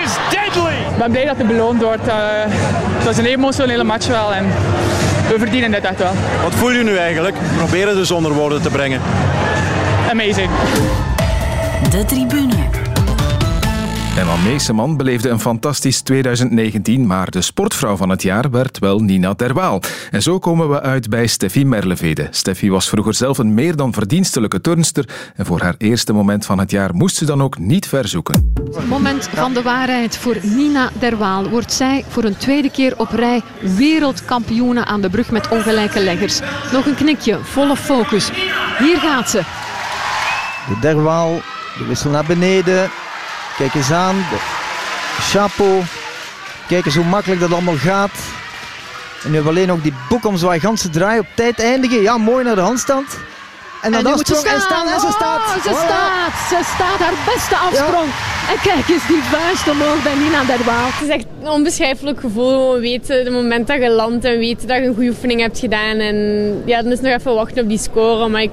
is 0.04 0.14
deadly! 0.30 0.92
Ik 0.92 0.98
ben 0.98 1.10
blij 1.10 1.24
dat 1.24 1.36
het 1.36 1.46
beloond 1.46 1.82
wordt. 1.82 2.06
Eh, 2.06 2.16
het 2.16 3.04
was 3.04 3.18
een 3.18 3.24
emotionele 3.24 3.84
match 3.84 4.06
wel 4.06 4.32
en 4.34 4.44
we 5.32 5.38
verdienen 5.38 5.70
dit 5.70 5.84
echt 5.84 5.98
wel. 5.98 6.12
Wat 6.42 6.54
voel 6.54 6.70
je 6.70 6.82
nu 6.82 6.96
eigenlijk? 6.96 7.36
Probeer 7.56 7.86
het 7.86 7.96
dus 7.96 8.10
onder 8.10 8.32
woorden 8.32 8.62
te 8.62 8.70
brengen. 8.70 9.00
Amazing. 10.10 10.50
De 11.90 12.04
tribune. 12.04 12.81
En 14.16 14.42
Meeseman 14.42 14.96
beleefde 14.96 15.28
een 15.28 15.40
fantastisch 15.40 16.00
2019, 16.00 17.06
maar 17.06 17.30
de 17.30 17.40
sportvrouw 17.40 17.96
van 17.96 18.08
het 18.08 18.22
jaar 18.22 18.50
werd 18.50 18.78
wel 18.78 18.98
Nina 18.98 19.34
Derwaal. 19.34 19.80
En 20.10 20.22
zo 20.22 20.38
komen 20.38 20.68
we 20.68 20.80
uit 20.80 21.10
bij 21.10 21.26
Steffi 21.26 21.64
Merlevede. 21.64 22.28
Steffi 22.30 22.70
was 22.70 22.88
vroeger 22.88 23.14
zelf 23.14 23.38
een 23.38 23.54
meer 23.54 23.76
dan 23.76 23.92
verdienstelijke 23.92 24.60
turnster 24.60 25.08
en 25.34 25.46
voor 25.46 25.60
haar 25.60 25.74
eerste 25.78 26.12
moment 26.12 26.46
van 26.46 26.58
het 26.58 26.70
jaar 26.70 26.94
moest 26.94 27.16
ze 27.16 27.24
dan 27.24 27.42
ook 27.42 27.58
niet 27.58 27.88
verzoeken. 27.88 28.52
Moment 28.88 29.28
van 29.34 29.54
de 29.54 29.62
waarheid 29.62 30.16
voor 30.16 30.36
Nina 30.42 30.90
Derwaal. 30.98 31.48
Wordt 31.48 31.72
zij 31.72 32.04
voor 32.08 32.24
een 32.24 32.36
tweede 32.36 32.70
keer 32.70 32.98
op 32.98 33.08
rij 33.10 33.42
wereldkampioene 33.60 34.84
aan 34.84 35.00
de 35.00 35.10
brug 35.10 35.30
met 35.30 35.48
ongelijke 35.48 36.00
leggers. 36.00 36.40
Nog 36.72 36.86
een 36.86 36.94
knikje, 36.94 37.38
volle 37.42 37.76
focus. 37.76 38.30
Hier 38.78 38.98
gaat 38.98 39.30
ze. 39.30 39.42
De 40.68 40.78
Derwaal, 40.80 41.40
de 41.78 41.84
wissel 41.86 42.10
naar 42.10 42.26
beneden. 42.26 42.90
Kijk 43.56 43.74
eens 43.74 43.90
aan. 43.90 44.16
De 44.16 44.36
chapeau. 45.22 45.82
Kijk 46.68 46.84
eens 46.86 46.94
hoe 46.94 47.04
makkelijk 47.04 47.40
dat 47.40 47.52
allemaal 47.52 47.76
gaat. 47.76 48.10
En 49.22 49.28
nu 49.28 49.34
hebben 49.34 49.42
we 49.52 49.58
alleen 49.58 49.68
nog 49.68 49.82
die 49.82 49.94
boekomzwaai 50.08 50.60
ganse 50.60 50.90
draai 50.90 51.18
op 51.18 51.26
tijd 51.34 51.60
eindigen. 51.60 52.02
Ja, 52.02 52.16
mooi 52.18 52.44
naar 52.44 52.54
de 52.54 52.60
handstand. 52.60 53.06
En 53.82 53.92
dan 53.92 54.02
ze 54.02 54.08
afsprong 54.08 54.44
en 54.46 54.60
staan. 54.60 54.88
en 54.88 55.00
ze 55.00 55.06
Oh, 55.06 55.12
staat. 55.12 55.40
ze 55.62 55.68
Voilà. 55.70 55.72
staat. 55.72 56.32
Ze 56.48 56.60
staat 56.74 56.98
haar 56.98 57.12
beste 57.34 57.56
afsprong. 57.56 58.08
En 58.50 58.60
kijk 58.62 58.88
eens 58.88 59.06
die 59.06 59.22
vuist 59.22 59.68
omhoog 59.70 60.02
bij 60.02 60.14
Nina 60.14 60.44
Derwaal. 60.44 60.86
Het 60.86 61.08
is 61.08 61.14
echt 61.14 61.24
een 61.42 61.48
onbeschrijfelijk 61.48 62.20
gevoel. 62.20 62.50
Gewoon 62.50 62.80
weten, 62.80 63.18
het 63.24 63.32
moment 63.32 63.66
dat 63.66 63.76
je 63.82 63.90
landt 63.90 64.24
en 64.24 64.38
weten 64.38 64.66
dat 64.68 64.76
je 64.76 64.82
een 64.86 64.94
goede 64.94 65.08
oefening 65.10 65.40
hebt 65.40 65.58
gedaan. 65.58 65.96
En 65.98 66.16
ja, 66.66 66.82
dan 66.82 66.92
is 66.92 67.00
nog 67.00 67.12
even 67.12 67.34
wachten 67.34 67.62
op 67.62 67.68
die 67.68 67.78
score. 67.78 68.28
Maar 68.28 68.42
ik 68.42 68.50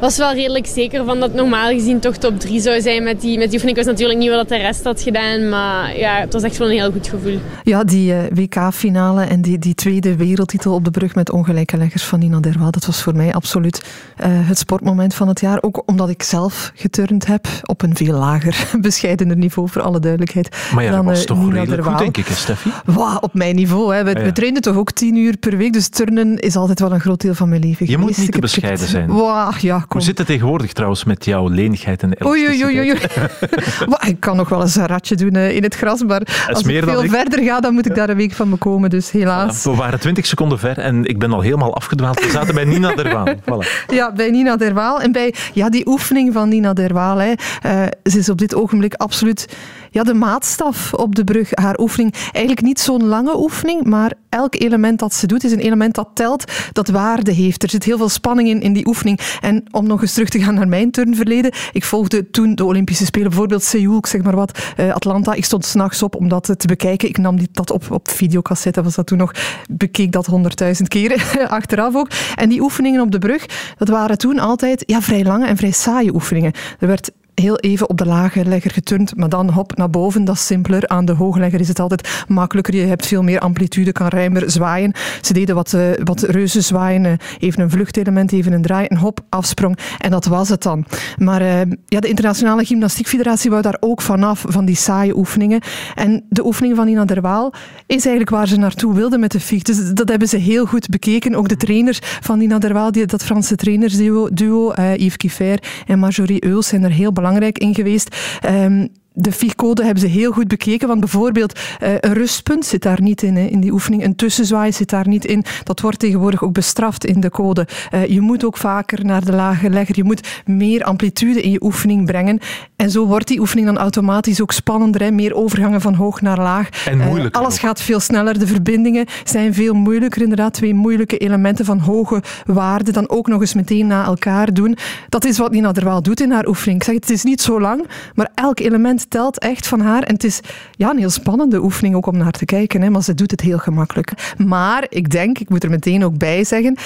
was 0.00 0.16
wel 0.16 0.32
redelijk 0.34 0.66
zeker 0.66 1.04
van 1.04 1.20
dat 1.20 1.34
normaal 1.34 1.68
gezien 1.68 2.00
toch 2.00 2.16
top 2.16 2.40
3 2.40 2.60
zou 2.60 2.80
zijn 2.80 3.02
met 3.02 3.20
die, 3.20 3.38
met 3.38 3.50
die 3.50 3.54
oefening. 3.54 3.78
Ik 3.78 3.84
wist 3.84 3.86
natuurlijk 3.86 4.18
niet 4.18 4.30
wat 4.30 4.48
de 4.48 4.56
rest 4.56 4.84
had 4.84 5.02
gedaan. 5.02 5.48
Maar 5.48 5.98
ja, 5.98 6.14
het 6.20 6.32
was 6.32 6.42
echt 6.42 6.56
wel 6.58 6.68
een 6.70 6.74
heel 6.74 6.90
goed 6.92 7.08
gevoel. 7.08 7.38
Ja, 7.62 7.84
die 7.84 8.12
eh, 8.12 8.18
WK-finale 8.34 9.22
en 9.24 9.42
die, 9.42 9.58
die 9.58 9.74
tweede 9.74 10.16
wereldtitel 10.16 10.74
op 10.74 10.84
de 10.84 10.90
brug 10.90 11.14
met 11.14 11.30
ongelijke 11.30 11.76
leggers 11.76 12.04
van 12.04 12.18
Nina 12.18 12.40
Derwaal, 12.40 12.70
dat 12.70 12.86
was 12.86 13.02
voor 13.02 13.16
mij 13.16 13.32
absoluut 13.32 13.84
eh, 14.16 14.28
het 14.30 14.58
sportmoment 14.58 15.14
van 15.14 15.28
het 15.28 15.40
jaar. 15.40 15.58
Ook 15.60 15.82
omdat 15.86 16.08
ik 16.08 16.22
zelf 16.22 16.72
geturnd 16.74 17.26
heb 17.26 17.46
op 17.62 17.82
een 17.82 17.96
veel 17.96 18.18
lager, 18.18 18.68
bescheidener 18.80 19.36
niveau, 19.36 19.68
voor 19.68 19.82
alle 19.82 20.00
duidelijkheid. 20.00 20.56
Maar 20.74 20.84
ja, 20.84 20.90
dat 20.90 20.98
dan, 20.98 21.06
was 21.06 21.20
eh, 21.20 21.26
toch 21.26 21.38
Nina 21.38 21.52
redelijk 21.60 21.84
goed, 21.84 21.98
denk 21.98 22.16
ik, 22.16 22.26
hè, 22.26 22.34
Steffi? 22.34 22.70
Wauw, 22.84 23.18
op 23.18 23.34
mijn 23.34 23.54
niveau. 23.54 23.94
Hè. 23.94 24.04
We, 24.04 24.10
Ja, 24.10 24.18
ja. 24.18 24.24
we 24.24 24.32
trainen 24.32 24.62
toch 24.62 24.76
ook 24.76 24.92
tien 24.92 25.16
uur 25.16 25.36
per 25.36 25.56
week, 25.56 25.72
dus 25.72 25.88
turnen 25.88 26.38
is 26.38 26.56
altijd 26.56 26.80
wel 26.80 26.92
een 26.92 27.00
groot 27.00 27.20
deel 27.20 27.34
van 27.34 27.48
mijn 27.48 27.60
leven 27.60 27.86
Je 27.86 27.92
geweest. 27.92 28.08
moet 28.08 28.18
niet 28.18 28.32
te 28.32 28.40
bescheiden 28.40 28.88
zijn. 28.88 29.12
Wauw, 29.12 29.50
ja, 29.60 29.84
Hoe 29.88 30.00
zit 30.00 30.18
het 30.18 30.26
tegenwoordig 30.26 30.72
trouwens 30.72 31.04
met 31.04 31.24
jouw 31.24 31.48
lenigheid 31.48 32.02
en 32.02 32.26
Oei, 32.26 32.46
oei, 32.46 32.64
oei, 32.64 32.78
oei. 32.78 32.88
elasticiteit? 32.90 33.84
Wauw, 33.86 34.10
ik 34.14 34.20
kan 34.20 34.36
nog 34.36 34.48
wel 34.48 34.60
eens 34.60 34.76
een 34.76 34.86
ratje 34.86 35.14
doen 35.14 35.34
eh, 35.34 35.56
in 35.56 35.62
het 35.62 35.74
gras, 35.74 36.02
maar 36.02 36.22
als 36.48 36.62
ik 36.62 36.84
veel 36.84 37.04
ik. 37.04 37.10
verder 37.10 37.42
ga, 37.44 37.60
dan 37.60 37.74
moet 37.74 37.86
ik 37.86 37.94
daar 37.94 38.08
een 38.08 38.16
week 38.16 38.32
van 38.32 38.50
bekomen. 38.50 38.90
Dus 38.90 39.10
helaas. 39.10 39.64
We 39.64 39.74
waren 39.74 40.00
20 40.00 40.26
seconden 40.26 40.58
ver 40.58 40.78
en 40.78 41.04
ik 41.04 41.18
ben 41.18 41.32
al 41.32 41.40
helemaal 41.40 41.74
afgedwaald. 41.74 42.24
We 42.24 42.30
zaten 42.30 42.54
bij 42.54 42.64
Nina 42.64 42.94
Derwaan. 42.94 43.36
Voilà. 43.50 43.86
Ja, 43.86 44.12
bij 44.12 44.30
Nina 44.30 44.56
Derwaal. 44.56 45.00
En 45.00 45.12
bij 45.12 45.34
ja, 45.52 45.68
die 45.68 45.86
oefening 45.86 46.32
van 46.32 46.48
Nina 46.48 46.72
Derwaal. 46.72 47.18
Hè. 47.18 47.32
Eh, 47.62 47.82
ze 48.02 48.18
is 48.18 48.28
op 48.28 48.38
dit 48.38 48.54
ogenblik 48.54 48.94
absoluut 48.94 49.48
ja, 49.90 50.02
de 50.02 50.14
maatstaf 50.14 50.94
op 50.94 51.14
de 51.14 51.24
brug. 51.24 51.50
Haar 51.54 51.78
oefening, 51.78 52.14
eigenlijk 52.32 52.62
niet 52.62 52.80
zo'n 52.80 53.04
lange 53.04 53.38
oefening, 53.38 53.84
maar 53.84 54.12
elk 54.28 54.54
element 54.54 54.98
dat 54.98 55.14
ze 55.14 55.26
doet 55.26 55.44
is 55.44 55.52
een 55.52 55.58
element 55.58 55.94
dat 55.94 56.08
telt, 56.14 56.52
dat 56.72 56.88
waarde 56.88 57.32
heeft. 57.32 57.62
Er 57.62 57.70
zit 57.70 57.84
heel 57.84 57.96
veel 57.96 58.08
spanning 58.08 58.48
in, 58.48 58.60
in 58.60 58.72
die 58.72 58.86
oefening. 58.86 59.20
En 59.40 59.64
om 59.70 59.86
nog 59.86 60.02
eens 60.02 60.12
terug 60.12 60.28
te 60.28 60.42
gaan 60.42 60.54
naar 60.54 60.68
mijn 60.68 60.90
turnverleden. 60.90 61.52
Ik 61.72 61.84
volgde 61.84 62.30
toen 62.30 62.54
de 62.54 62.64
Olympische 62.64 63.04
Spelen, 63.04 63.28
bijvoorbeeld 63.28 63.62
Seoul, 63.62 63.98
ik 63.98 64.06
zeg 64.06 64.22
maar 64.22 64.36
wat, 64.36 64.58
eh, 64.76 64.94
Atlanta. 64.94 65.32
Ik 65.32 65.44
stond 65.44 65.64
s'nachts 65.64 66.02
op 66.02 66.14
om 66.14 66.28
dat 66.28 66.54
te 66.56 66.66
bekijken. 66.66 67.08
Ik 67.08 67.18
nam 67.18 67.36
die, 67.36 67.48
dat 67.52 67.70
op 67.70 67.90
op 67.90 68.10
videocassette, 68.10 68.82
was 68.82 68.94
dat 68.94 69.06
toen 69.06 69.18
nog. 69.18 69.32
Bekeek 69.70 70.12
dat 70.12 70.26
honderdduizend 70.26 70.88
keren, 70.88 71.20
achteraf 71.48 71.94
ook. 71.94 72.08
En 72.34 72.48
die 72.48 72.60
oefeningen 72.60 73.00
op 73.00 73.10
de 73.10 73.18
brug, 73.18 73.46
dat 73.76 73.88
waren 73.88 74.18
toen 74.18 74.38
altijd 74.38 74.82
ja, 74.86 75.02
vrij 75.02 75.24
lange 75.24 75.46
en 75.46 75.56
vrij 75.56 75.70
saaie 75.70 76.14
oefeningen. 76.14 76.52
Er 76.78 76.86
werd 76.86 77.10
heel 77.40 77.56
even 77.58 77.88
op 77.88 77.98
de 77.98 78.06
lage 78.06 78.44
legger 78.44 78.70
geturnd, 78.70 79.16
maar 79.16 79.28
dan 79.28 79.50
hop 79.50 79.76
naar 79.76 79.90
boven, 79.90 80.24
dat 80.24 80.34
is 80.34 80.46
simpeler. 80.46 80.88
Aan 80.88 81.04
de 81.04 81.12
hoge 81.12 81.38
legger 81.38 81.60
is 81.60 81.68
het 81.68 81.80
altijd 81.80 82.24
makkelijker. 82.28 82.74
Je 82.74 82.86
hebt 82.86 83.06
veel 83.06 83.22
meer 83.22 83.40
amplitude, 83.40 83.92
kan 83.92 84.08
ruimer 84.08 84.50
zwaaien. 84.50 84.92
Ze 85.20 85.32
deden 85.32 85.54
wat, 85.54 85.72
eh, 85.72 85.82
wat 86.04 86.22
reuzen 86.22 86.64
zwaaien, 86.64 87.04
eh, 87.04 87.12
even 87.38 87.62
een 87.62 87.70
vluchtelement, 87.70 88.32
even 88.32 88.52
een 88.52 88.62
draai, 88.62 88.86
en 88.86 88.96
hop, 88.96 89.20
afsprong. 89.28 89.78
En 89.98 90.10
dat 90.10 90.24
was 90.24 90.48
het 90.48 90.62
dan. 90.62 90.84
Maar 91.16 91.40
eh, 91.40 91.60
ja, 91.86 92.00
de 92.00 92.08
Internationale 92.08 92.64
Gymnastiekfederatie 92.64 93.50
wou 93.50 93.62
daar 93.62 93.76
ook 93.80 94.02
vanaf, 94.02 94.44
van 94.48 94.64
die 94.64 94.76
saaie 94.76 95.16
oefeningen. 95.16 95.60
En 95.94 96.24
de 96.28 96.46
oefening 96.46 96.76
van 96.76 96.86
Nina 96.86 97.04
Derwaal 97.04 97.52
is 97.86 98.06
eigenlijk 98.06 98.30
waar 98.30 98.48
ze 98.48 98.56
naartoe 98.56 98.94
wilde 98.94 99.18
met 99.18 99.32
de 99.32 99.40
FIG. 99.40 99.62
Dus 99.62 99.92
dat 99.92 100.08
hebben 100.08 100.28
ze 100.28 100.36
heel 100.36 100.66
goed 100.66 100.88
bekeken. 100.88 101.34
Ook 101.34 101.48
de 101.48 101.56
trainers 101.56 101.98
van 102.02 102.38
Nina 102.38 102.58
Derwaal, 102.58 102.92
die, 102.92 103.06
dat 103.06 103.24
Franse 103.24 103.56
trainersduo, 103.56 104.28
duo, 104.32 104.72
Yves 104.74 105.16
Kiffer 105.16 105.62
en 105.86 105.98
Marjorie 105.98 106.44
Euls, 106.44 106.66
zijn 106.66 106.84
er 106.84 106.90
heel 106.90 107.12
belangrijk 107.12 107.26
in 107.58 107.74
geweest. 107.74 108.16
Ehm, 108.40 108.88
de 109.20 109.32
FIG-code 109.32 109.84
hebben 109.84 110.02
ze 110.02 110.08
heel 110.08 110.32
goed 110.32 110.48
bekeken, 110.48 110.88
want 110.88 111.00
bijvoorbeeld 111.00 111.58
eh, 111.78 111.92
een 112.00 112.12
rustpunt 112.12 112.64
zit 112.64 112.82
daar 112.82 113.02
niet 113.02 113.22
in, 113.22 113.36
hè, 113.36 113.44
in 113.46 113.60
die 113.60 113.72
oefening. 113.72 114.04
Een 114.04 114.16
tussenzwaai 114.16 114.72
zit 114.72 114.90
daar 114.90 115.08
niet 115.08 115.24
in. 115.24 115.44
Dat 115.64 115.80
wordt 115.80 115.98
tegenwoordig 115.98 116.42
ook 116.44 116.52
bestraft 116.52 117.04
in 117.04 117.20
de 117.20 117.30
code. 117.30 117.66
Eh, 117.90 118.06
je 118.06 118.20
moet 118.20 118.44
ook 118.44 118.56
vaker 118.56 119.04
naar 119.04 119.24
de 119.24 119.32
lage 119.32 119.70
legger. 119.70 119.96
Je 119.96 120.04
moet 120.04 120.42
meer 120.44 120.84
amplitude 120.84 121.42
in 121.42 121.50
je 121.50 121.62
oefening 121.62 122.06
brengen. 122.06 122.38
En 122.76 122.90
zo 122.90 123.06
wordt 123.06 123.28
die 123.28 123.40
oefening 123.40 123.66
dan 123.66 123.78
automatisch 123.78 124.42
ook 124.42 124.52
spannender. 124.52 125.00
Hè. 125.02 125.10
Meer 125.10 125.34
overgangen 125.34 125.80
van 125.80 125.94
hoog 125.94 126.20
naar 126.20 126.38
laag. 126.38 126.68
En 126.86 127.00
Eh, 127.00 127.06
moeilijker 127.06 127.40
alles 127.40 127.58
gaat 127.58 127.80
veel 127.80 128.00
sneller. 128.00 128.38
De 128.38 128.46
verbindingen 128.46 129.06
zijn 129.24 129.54
veel 129.54 129.74
moeilijker. 129.74 130.22
Inderdaad, 130.22 130.52
twee 130.52 130.74
moeilijke 130.74 131.18
elementen 131.18 131.64
van 131.64 131.78
hoge 131.78 132.22
waarde. 132.46 132.92
Dan 132.92 133.08
ook 133.08 133.26
nog 133.26 133.40
eens 133.40 133.54
meteen 133.54 133.86
na 133.86 134.04
elkaar 134.04 134.54
doen. 134.54 134.76
Dat 135.08 135.24
is 135.24 135.38
wat 135.38 135.50
Nina 135.50 135.72
Derwaal 135.72 136.02
doet 136.02 136.20
in 136.20 136.30
haar 136.30 136.46
oefening. 136.46 136.78
Ik 136.80 136.84
zeg, 136.86 136.94
het 136.94 137.10
is 137.10 137.22
niet 137.22 137.40
zo 137.40 137.60
lang, 137.60 137.86
maar 138.14 138.30
elk 138.34 138.60
element 138.60 139.07
telt 139.08 139.38
echt 139.38 139.66
van 139.66 139.80
haar. 139.80 140.02
En 140.02 140.14
het 140.14 140.24
is 140.24 140.40
ja, 140.72 140.90
een 140.90 140.98
heel 140.98 141.10
spannende 141.10 141.62
oefening 141.62 141.94
ook 141.94 142.06
om 142.06 142.16
naar 142.16 142.32
te 142.32 142.44
kijken. 142.44 142.82
Hè, 142.82 142.90
maar 142.90 143.02
ze 143.02 143.14
doet 143.14 143.30
het 143.30 143.40
heel 143.40 143.58
gemakkelijk. 143.58 144.34
Maar 144.46 144.86
ik 144.88 145.10
denk, 145.10 145.38
ik 145.38 145.48
moet 145.48 145.64
er 145.64 145.70
meteen 145.70 146.04
ook 146.04 146.18
bij 146.18 146.44
zeggen, 146.44 146.76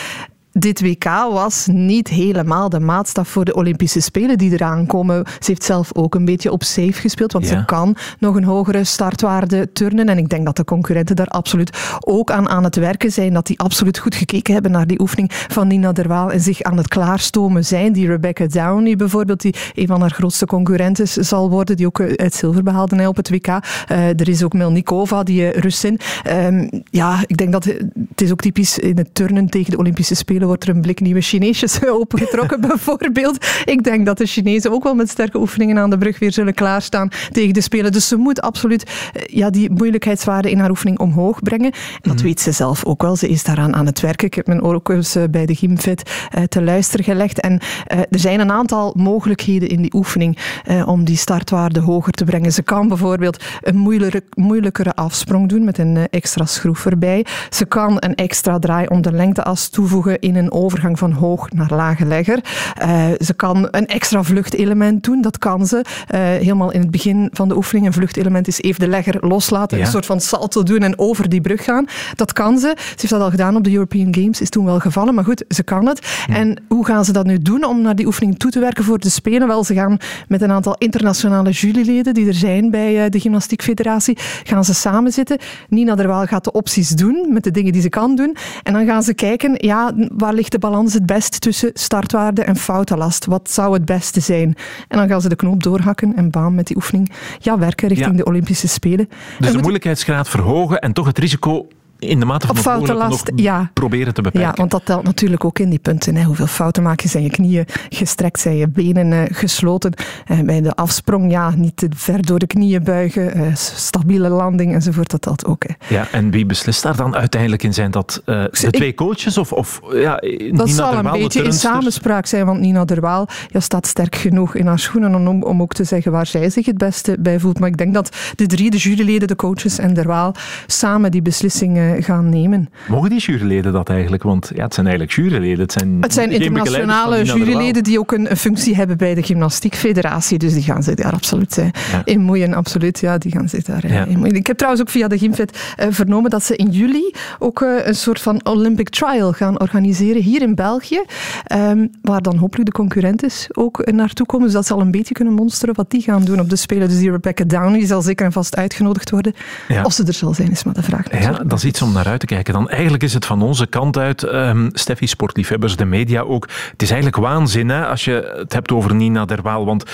dit 0.53 0.81
WK 0.81 1.05
was 1.33 1.67
niet 1.71 2.09
helemaal 2.09 2.69
de 2.69 2.81
maatstaf 2.81 3.29
voor 3.29 3.45
de 3.45 3.55
Olympische 3.55 4.01
Spelen 4.01 4.39
die 4.39 4.53
eraan 4.53 4.87
komen. 4.87 5.25
Ze 5.27 5.51
heeft 5.51 5.65
zelf 5.65 5.91
ook 5.95 6.15
een 6.15 6.25
beetje 6.25 6.53
op 6.53 6.63
safe 6.63 6.93
gespeeld, 6.93 7.33
want 7.33 7.49
Ja. 7.49 7.59
ze 7.59 7.65
kan 7.65 7.97
nog 8.19 8.35
een 8.37 8.45
hogere 8.45 8.85
startwaarde 8.85 9.73
turnen. 9.73 10.09
En 10.09 10.19
ik 10.19 10.29
denk 10.29 10.45
dat 10.45 10.57
de 10.57 10.65
concurrenten 10.65 11.17
daar 11.17 11.27
absoluut 11.27 11.97
ook 12.01 12.31
aan 12.31 12.49
aan 12.49 12.65
het 12.65 12.77
werken 12.77 13.13
zijn. 13.13 13.33
Dat 13.33 13.47
die 13.47 13.59
absoluut 13.59 13.99
goed 13.99 14.15
gekeken 14.15 14.53
hebben 14.53 14.71
naar 14.73 14.87
die 14.87 15.01
oefening 15.01 15.31
van 15.33 15.67
Nina 15.67 15.93
Derwaal 15.93 16.31
en 16.33 16.41
zich 16.41 16.63
aan 16.63 16.77
het 16.77 16.89
klaarstomen 16.89 17.65
zijn. 17.65 17.93
Die 17.93 18.07
Rebecca 18.07 18.47
Downey 18.47 18.97
bijvoorbeeld, 18.97 19.41
die 19.41 19.55
een 19.75 19.87
van 19.87 20.01
haar 20.01 20.11
grootste 20.11 20.47
concurrenten 20.47 21.25
zal 21.25 21.51
worden, 21.51 21.77
die 21.77 21.87
ook 21.87 21.99
eh, 21.99 22.13
het 22.17 22.35
zilver 22.35 22.63
behaalde 22.63 23.09
op 23.09 23.17
het 23.17 23.31
WK. 23.31 23.47
Eh, 23.47 24.09
er 24.09 24.29
is 24.29 24.43
ook 24.43 24.53
Melnikova, 24.53 25.23
die 25.23 25.51
eh, 25.51 25.61
Russin. 25.61 25.99
Ehm, 26.23 26.69
ja, 26.91 27.25
ik 27.27 27.37
denk 27.37 27.53
dat 27.53 27.65
het 27.65 28.21
is 28.21 28.31
ook 28.31 28.41
typisch 28.41 28.79
in 28.79 28.97
het 28.97 29.15
turnen 29.15 29.49
tegen 29.49 29.71
de 29.71 29.79
Olympische 29.79 30.15
Spelen 30.15 30.42
wordt 30.47 30.65
er 30.65 30.75
een 30.75 30.81
blik 30.81 31.01
nieuwe 31.01 31.21
Chineesjes 31.21 31.85
opengetrokken 32.01 32.61
bijvoorbeeld. 32.69 33.47
Ik 33.65 33.85
denk 33.85 34.07
dat 34.07 34.19
de 34.19 34.27
Chinezen 34.27 34.73
ook 34.73 34.83
wel 34.83 34.95
met 34.95 35.11
sterke 35.11 35.39
oefeningen 35.39 35.79
aan 35.79 35.91
de 35.91 35.99
brug 35.99 36.19
weer 36.19 36.33
zullen 36.33 36.55
klaarstaan 36.55 37.09
tegen 37.33 37.55
de 37.55 37.61
Spelen. 37.61 37.93
Dus 37.93 38.09
ze 38.09 38.17
moet 38.17 38.41
absoluut 38.41 38.83
eh, 39.13 39.23
ja, 39.27 39.51
die 39.51 39.71
moeilijkheidswaarde 39.71 40.51
in 40.51 40.59
haar 40.59 40.71
oefening 40.71 40.99
omhoog 40.99 41.43
brengen. 41.43 41.73
En 41.73 42.11
dat 42.11 42.21
weet 42.21 42.41
ze 42.41 42.53
zelf 42.53 42.85
ook 42.85 43.03
wel. 43.03 43.17
Ze 43.17 43.29
is 43.29 43.45
daaraan 43.45 43.75
aan 43.75 43.87
het 43.87 44.01
werken. 44.01 44.27
Ik 44.27 44.35
heb 44.35 44.47
mijn 44.47 44.63
oor 44.63 44.75
ook 44.75 44.89
eens 44.89 45.17
bij 45.31 45.47
de 45.47 45.55
Gymfit 45.55 46.11
eh, 46.31 46.43
te 46.43 46.63
luisteren 46.63 47.05
gelegd. 47.05 47.41
En 47.41 47.61
eh, 47.87 47.99
er 47.99 48.19
zijn 48.19 48.41
een 48.41 48.51
aantal 48.51 48.93
mogelijkheden 48.97 49.69
in 49.69 49.83
die 49.83 49.95
oefening 49.95 50.39
om 50.87 51.05
die 51.05 51.17
startwaarde 51.17 51.81
hoger 51.81 52.13
te 52.13 52.25
brengen. 52.25 52.53
Ze 52.53 52.63
kan 52.63 52.89
bijvoorbeeld 52.89 53.45
een 53.61 53.77
moeilijkere, 53.77 54.25
moeilijkere 54.35 54.95
afsprong 54.95 55.49
doen 55.49 55.65
met 55.65 55.79
een 55.79 56.09
extra 56.11 56.45
schroef 56.45 56.87
erbij. 56.87 57.27
Ze 57.51 57.65
kan 57.65 57.97
een 57.99 58.15
extra 58.15 58.59
draai 58.59 58.87
om 58.87 59.03
de 59.03 59.13
lengteas 59.13 59.69
toevoegen 59.69 60.21
in 60.21 60.32
een 60.35 60.53
overgang 60.53 60.99
van 60.99 61.13
hoog 61.13 61.51
naar 61.51 61.71
lage 61.75 62.05
legger. 62.05 62.39
Eh, 62.75 63.07
ze 63.19 63.35
kan 63.35 63.69
een 63.71 63.87
extra 63.87 64.23
vluchtelement 64.23 65.05
doen, 65.05 65.21
dat 65.21 65.39
kan 65.39 65.67
ze. 65.67 65.85
Eh, 66.07 66.21
helemaal 66.21 66.73
in 66.73 66.81
het 66.81 66.91
begin 66.91 67.29
van 67.33 67.49
de 67.49 67.57
oefening, 67.57 67.87
een 67.87 67.93
vluchtelement 67.93 68.49
is 68.49 68.61
even 68.61 68.81
de 68.81 68.89
legger 68.89 69.27
loslaten, 69.29 69.79
Ja. 69.79 69.85
een 69.85 69.91
soort 69.91 70.07
van 70.07 70.21
salto 70.21 70.63
doen 70.63 70.79
en 70.81 70.99
over 70.99 71.29
die 71.29 71.41
brug 71.41 71.65
gaan. 71.65 71.85
Dat 72.15 72.33
kan 72.33 72.59
ze. 72.59 72.75
Ze 72.77 72.85
heeft 72.97 73.09
dat 73.11 73.21
al 73.21 73.31
gedaan 73.31 73.57
op 73.57 73.65
de 73.65 73.73
European 73.73 74.15
Games, 74.15 74.41
is 74.41 74.51
toen 74.51 74.65
wel 74.65 74.79
gevallen, 74.79 75.15
maar 75.15 75.25
goed, 75.25 75.45
ze 75.49 75.63
kan 75.63 75.87
het. 75.87 76.25
En 76.29 76.63
hoe 76.69 76.87
gaan 76.87 77.05
ze 77.05 77.13
dat 77.13 77.27
nu 77.27 77.39
doen 77.39 77.65
om 77.65 77.81
naar 77.83 77.97
die 77.97 78.07
oefening 78.07 78.39
toe 78.39 78.51
te 78.51 78.61
werken 78.61 78.85
voor 78.85 78.99
de 78.99 79.09
Spelen? 79.11 79.47
Wel, 79.49 79.65
ze 79.65 79.75
gaan 79.75 79.97
met 80.29 80.43
een 80.43 80.51
aantal 80.51 80.75
internationale 80.79 81.51
juryleden 81.51 82.15
die 82.15 82.27
er 82.27 82.35
zijn 82.35 82.71
bij 82.71 83.05
eh, 83.05 83.11
de 83.11 83.21
Gymnastiekfederatie, 83.21 84.19
gaan 84.43 84.65
ze 84.65 84.75
samen 84.75 85.13
zitten. 85.13 85.39
Nina 85.69 85.95
Derwaal 85.95 86.27
gaat 86.27 86.45
de 86.45 86.53
opties 86.53 86.89
doen 86.89 87.27
met 87.31 87.45
de 87.45 87.51
dingen 87.51 87.73
die 87.73 87.83
ze 87.83 87.89
kan 87.89 88.17
doen. 88.17 88.37
En 88.63 88.73
dan 88.73 88.87
gaan 88.87 89.03
ze 89.03 89.15
kijken, 89.15 89.55
ja, 89.57 89.93
waar 90.23 90.33
ligt 90.35 90.53
de 90.53 90.59
balans 90.59 90.95
het 90.95 91.07
best 91.07 91.41
tussen 91.41 91.71
startwaarde 91.75 92.43
en 92.45 92.57
foutenlast? 92.57 93.25
Wat 93.27 93.51
zou 93.51 93.73
het 93.73 93.85
beste 93.85 94.21
zijn? 94.21 94.55
En 94.89 94.99
dan 94.99 95.09
gaan 95.09 95.21
ze 95.21 95.29
de 95.29 95.37
knoop 95.37 95.63
doorhakken 95.63 96.17
en 96.17 96.31
baan 96.31 96.55
met 96.55 96.67
die 96.67 96.77
oefening 96.77 97.13
ja, 97.39 97.59
werken 97.59 97.89
richting 97.89 98.11
Ja. 98.11 98.17
de 98.17 98.25
Olympische 98.25 98.69
Spelen. 98.69 99.09
Dus 99.39 99.47
En 99.49 99.53
de 99.53 99.59
moeilijkheidsgraad 99.61 100.29
verhogen 100.29 100.79
en 100.81 100.93
toch 100.93 101.07
het 101.07 101.19
risico 101.19 101.67
in 102.03 102.21
de 102.21 102.25
mate 102.27 102.47
van 102.47 102.57
Op 102.57 102.63
foutenlast, 102.63 103.33
ja. 103.35 103.71
proberen 103.73 104.15
te 104.15 104.23
beperken. 104.23 104.49
Ja, 104.51 104.55
want 104.57 104.71
dat 104.71 104.85
telt 104.85 105.03
natuurlijk 105.03 105.45
ook 105.45 105.59
in 105.59 105.71
die 105.71 105.79
punten. 105.79 106.15
Hè. 106.17 106.23
Hoeveel 106.25 106.47
fouten 106.47 106.83
maak 106.83 107.01
je? 107.01 107.09
Zijn 107.09 107.23
je 107.23 107.31
knieën 107.31 107.65
gestrekt? 107.89 108.41
Zijn 108.41 108.57
je 108.57 108.69
benen 108.69 109.13
eh, 109.13 109.37
gesloten? 109.37 109.93
Eh, 110.27 110.39
bij 110.41 110.61
de 110.61 110.75
afsprong, 110.75 111.31
ja, 111.31 111.51
niet 111.57 111.77
te 111.77 111.89
ver 111.97 112.27
door 112.27 112.39
de 112.39 112.47
knieën 112.47 112.83
buigen. 112.85 113.33
eh, 113.35 113.55
stabiele 113.55 114.29
landing 114.29 114.75
enzovoort, 114.75 115.11
dat 115.11 115.21
telt 115.23 115.45
ook. 115.45 115.63
Hè. 115.67 115.95
Ja, 115.95 116.07
en 116.13 116.31
wie 116.31 116.47
beslist 116.47 116.83
daar 116.83 116.97
dan 116.97 117.17
uiteindelijk 117.17 117.63
in? 117.63 117.75
Zijn 117.75 117.91
dat 117.91 118.23
de 118.25 118.51
Ik- 118.61 118.71
twee 118.71 118.95
coaches 118.95 119.39
of, 119.39 119.53
of 119.53 119.81
ja, 119.93 120.15
Dat 120.17 120.23
Nina 120.51 120.67
zal 120.67 120.95
een 120.95 121.11
beetje 121.13 121.43
in 121.43 121.53
samenspraak 121.53 122.27
zijn, 122.27 122.47
want 122.47 122.61
Nina 122.61 122.85
Derwaal 122.85 123.29
ja, 123.49 123.61
staat 123.61 123.87
sterk 123.87 124.17
genoeg 124.17 124.55
in 124.55 124.67
haar 124.67 124.79
schoenen 124.79 125.29
om, 125.29 125.43
om 125.43 125.63
ook 125.63 125.73
te 125.73 125.85
zeggen 125.85 126.13
waar 126.13 126.27
zij 126.27 126.51
zich 126.51 126.67
het 126.67 126.79
beste 126.79 127.17
bij 127.19 127.41
voelt. 127.41 127.59
Maar 127.59 127.69
ik 127.69 127.77
denk 127.77 127.95
dat 127.95 128.17
de 128.37 128.47
drie, 128.47 128.71
de 128.71 128.77
juryleden, 128.77 129.29
de 129.29 129.37
coaches 129.37 129.79
en 129.79 129.95
Derwaal, 129.95 130.35
samen 130.67 131.11
die 131.11 131.23
beslissingen 131.23 131.92
gaan 131.99 132.29
nemen. 132.29 132.69
Mogen 132.89 133.11
die 133.11 133.19
juryleden 133.21 133.73
dat 133.73 133.89
eigenlijk? 133.89 134.23
Want 134.23 134.51
ja, 134.55 134.65
het 134.65 134.75
zijn 134.75 134.87
eigenlijk 134.87 135.17
juryleden. 135.17 135.61
Het 135.61 135.73
zijn, 135.73 135.97
Het 136.01 136.13
zijn 136.13 136.31
geen 136.31 136.41
internationale 136.41 137.25
juryleden 137.25 137.83
die 137.83 137.99
ook 137.99 138.13
een, 138.13 138.31
een 138.31 138.37
functie 138.37 138.77
hebben 138.77 138.97
bij 138.97 139.15
de 139.15 139.23
Gymnastiekfederatie. 139.23 140.39
Dus 140.39 140.53
die 140.53 140.63
gaan 140.63 140.83
zich 140.83 140.95
daar 140.95 141.13
absoluut 141.13 141.59
eh, 141.59 141.65
Ja. 141.93 142.03
in 142.05 142.21
moeien. 142.21 142.55
Absoluut, 142.55 143.01
ja, 143.01 143.19
die 143.19 143.33
gaan 143.33 143.49
zich 143.49 143.63
daar 143.65 143.85
eh, 143.85 143.91
Ja. 143.93 144.05
in 144.05 144.19
moeien. 144.19 144.35
Ik 144.35 144.47
heb 144.47 144.57
trouwens 144.57 144.83
ook 144.83 144.91
via 144.91 145.09
de 145.09 145.19
Gymfed 145.19 145.59
eh, 145.77 145.87
vernomen 145.91 146.31
dat 146.31 146.43
ze 146.45 146.57
in 146.57 146.71
juli 146.71 147.13
ook 147.39 147.63
eh, 147.63 147.87
een 147.87 147.95
soort 147.95 148.21
van 148.21 148.41
Olympic 148.47 148.89
Trial 148.89 149.33
gaan 149.33 149.61
organiseren 149.61 150.23
hier 150.23 150.43
in 150.43 150.55
België. 150.55 151.03
Ehm, 151.45 151.87
waar 152.03 152.23
dan 152.23 152.37
hopelijk 152.37 152.67
de 152.71 152.77
concurrenten 152.77 153.31
ook 153.53 153.81
eh, 153.81 153.95
naartoe 153.95 154.27
komen. 154.27 154.47
Dus 154.47 154.55
dat 154.55 154.67
ze 154.67 154.75
al 154.75 154.81
een 154.81 154.91
beetje 154.91 155.15
kunnen 155.15 155.35
monsteren 155.35 155.75
wat 155.75 155.91
die 155.91 156.03
gaan 156.03 156.25
doen 156.25 156.41
op 156.41 156.51
de 156.51 156.57
Spelen. 156.57 156.89
Dus 156.89 156.99
die 156.99 157.11
Rebecca 157.11 157.45
Downey 157.45 157.87
zal 157.87 158.03
zeker 158.03 158.27
en 158.27 158.33
vast 158.33 158.57
uitgenodigd 158.57 159.11
worden. 159.11 159.33
Ja. 159.69 159.83
Of 159.85 159.93
ze 159.93 160.05
er 160.05 160.13
zal 160.13 160.35
zijn, 160.35 160.51
is 160.51 160.65
maar 160.65 160.75
de 160.75 160.83
vraag. 160.83 161.21
Ja, 161.23 161.31
dat 161.33 161.59
is 161.59 161.65
iets 161.65 161.82
om 161.83 161.93
naar 161.93 162.07
uit 162.07 162.21
te 162.21 162.27
kijken. 162.27 162.53
Dan 162.55 162.69
eigenlijk 162.69 163.03
is 163.03 163.15
het 163.15 163.25
van 163.27 163.43
onze 163.43 163.67
kant 163.67 163.99
uit, 163.99 164.23
ehm 164.23 164.69
Steffi, 164.73 165.07
sportliefhebbers, 165.07 165.77
de 165.77 165.85
media 165.85 166.21
ook. 166.21 166.49
Het 166.73 166.83
is 166.83 166.91
eigenlijk 166.91 167.23
waanzin 167.23 167.69
hè, 167.69 167.87
als 167.87 168.05
je 168.05 168.33
het 168.37 168.53
hebt 168.53 168.73
over 168.73 168.95
Nina 168.95 169.25
Derwaal. 169.25 169.65
Want 169.65 169.85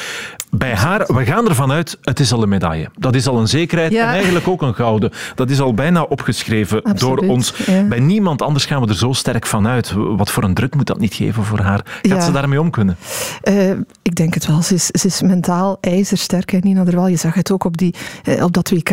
bij 0.50 0.74
haar, 0.74 1.04
we 1.14 1.24
gaan 1.24 1.48
ervan 1.48 1.72
uit, 1.72 1.98
het 2.02 2.20
is 2.20 2.32
al 2.32 2.42
een 2.42 2.48
medaille. 2.48 2.88
Dat 2.98 3.14
is 3.14 3.26
al 3.28 3.38
een 3.38 3.48
zekerheid 3.48 3.92
Ja. 3.92 4.02
en 4.06 4.12
eigenlijk 4.12 4.48
ook 4.48 4.62
een 4.62 4.74
gouden. 4.74 5.10
Dat 5.34 5.50
is 5.50 5.60
al 5.60 5.74
bijna 5.74 6.02
opgeschreven 6.02 6.82
Absoluut, 6.82 7.00
door 7.18 7.28
ons. 7.28 7.54
ja. 7.66 7.82
Bij 7.82 8.00
niemand 8.00 8.42
anders 8.42 8.64
gaan 8.64 8.82
we 8.82 8.88
er 8.88 8.96
zo 8.96 9.12
sterk 9.12 9.46
van 9.46 9.66
uit. 9.66 9.92
Wat 9.96 10.30
voor 10.30 10.42
een 10.44 10.54
druk 10.54 10.74
moet 10.74 10.86
dat 10.86 10.98
niet 10.98 11.14
geven 11.14 11.44
voor 11.44 11.60
haar? 11.60 11.80
Gaat 11.84 12.02
Ja. 12.02 12.20
ze 12.20 12.32
daarmee 12.32 12.60
om 12.60 12.70
kunnen? 12.70 12.96
Eh, 13.42 13.70
ik 14.02 14.14
denk 14.14 14.34
het 14.34 14.46
wel. 14.46 14.62
Ze 14.62 14.74
is, 14.74 14.86
ze 14.86 15.06
is 15.06 15.22
mentaal 15.22 15.78
ijzersterk. 15.80 16.50
Hè, 16.50 16.58
Nina 16.58 16.84
Derwal. 16.84 17.08
Je 17.08 17.16
zag 17.16 17.34
het 17.34 17.50
ook 17.52 17.64
op, 17.64 17.76
die, 17.76 17.94
eh, 18.24 18.44
op 18.44 18.52
dat 18.52 18.70
WK. 18.70 18.90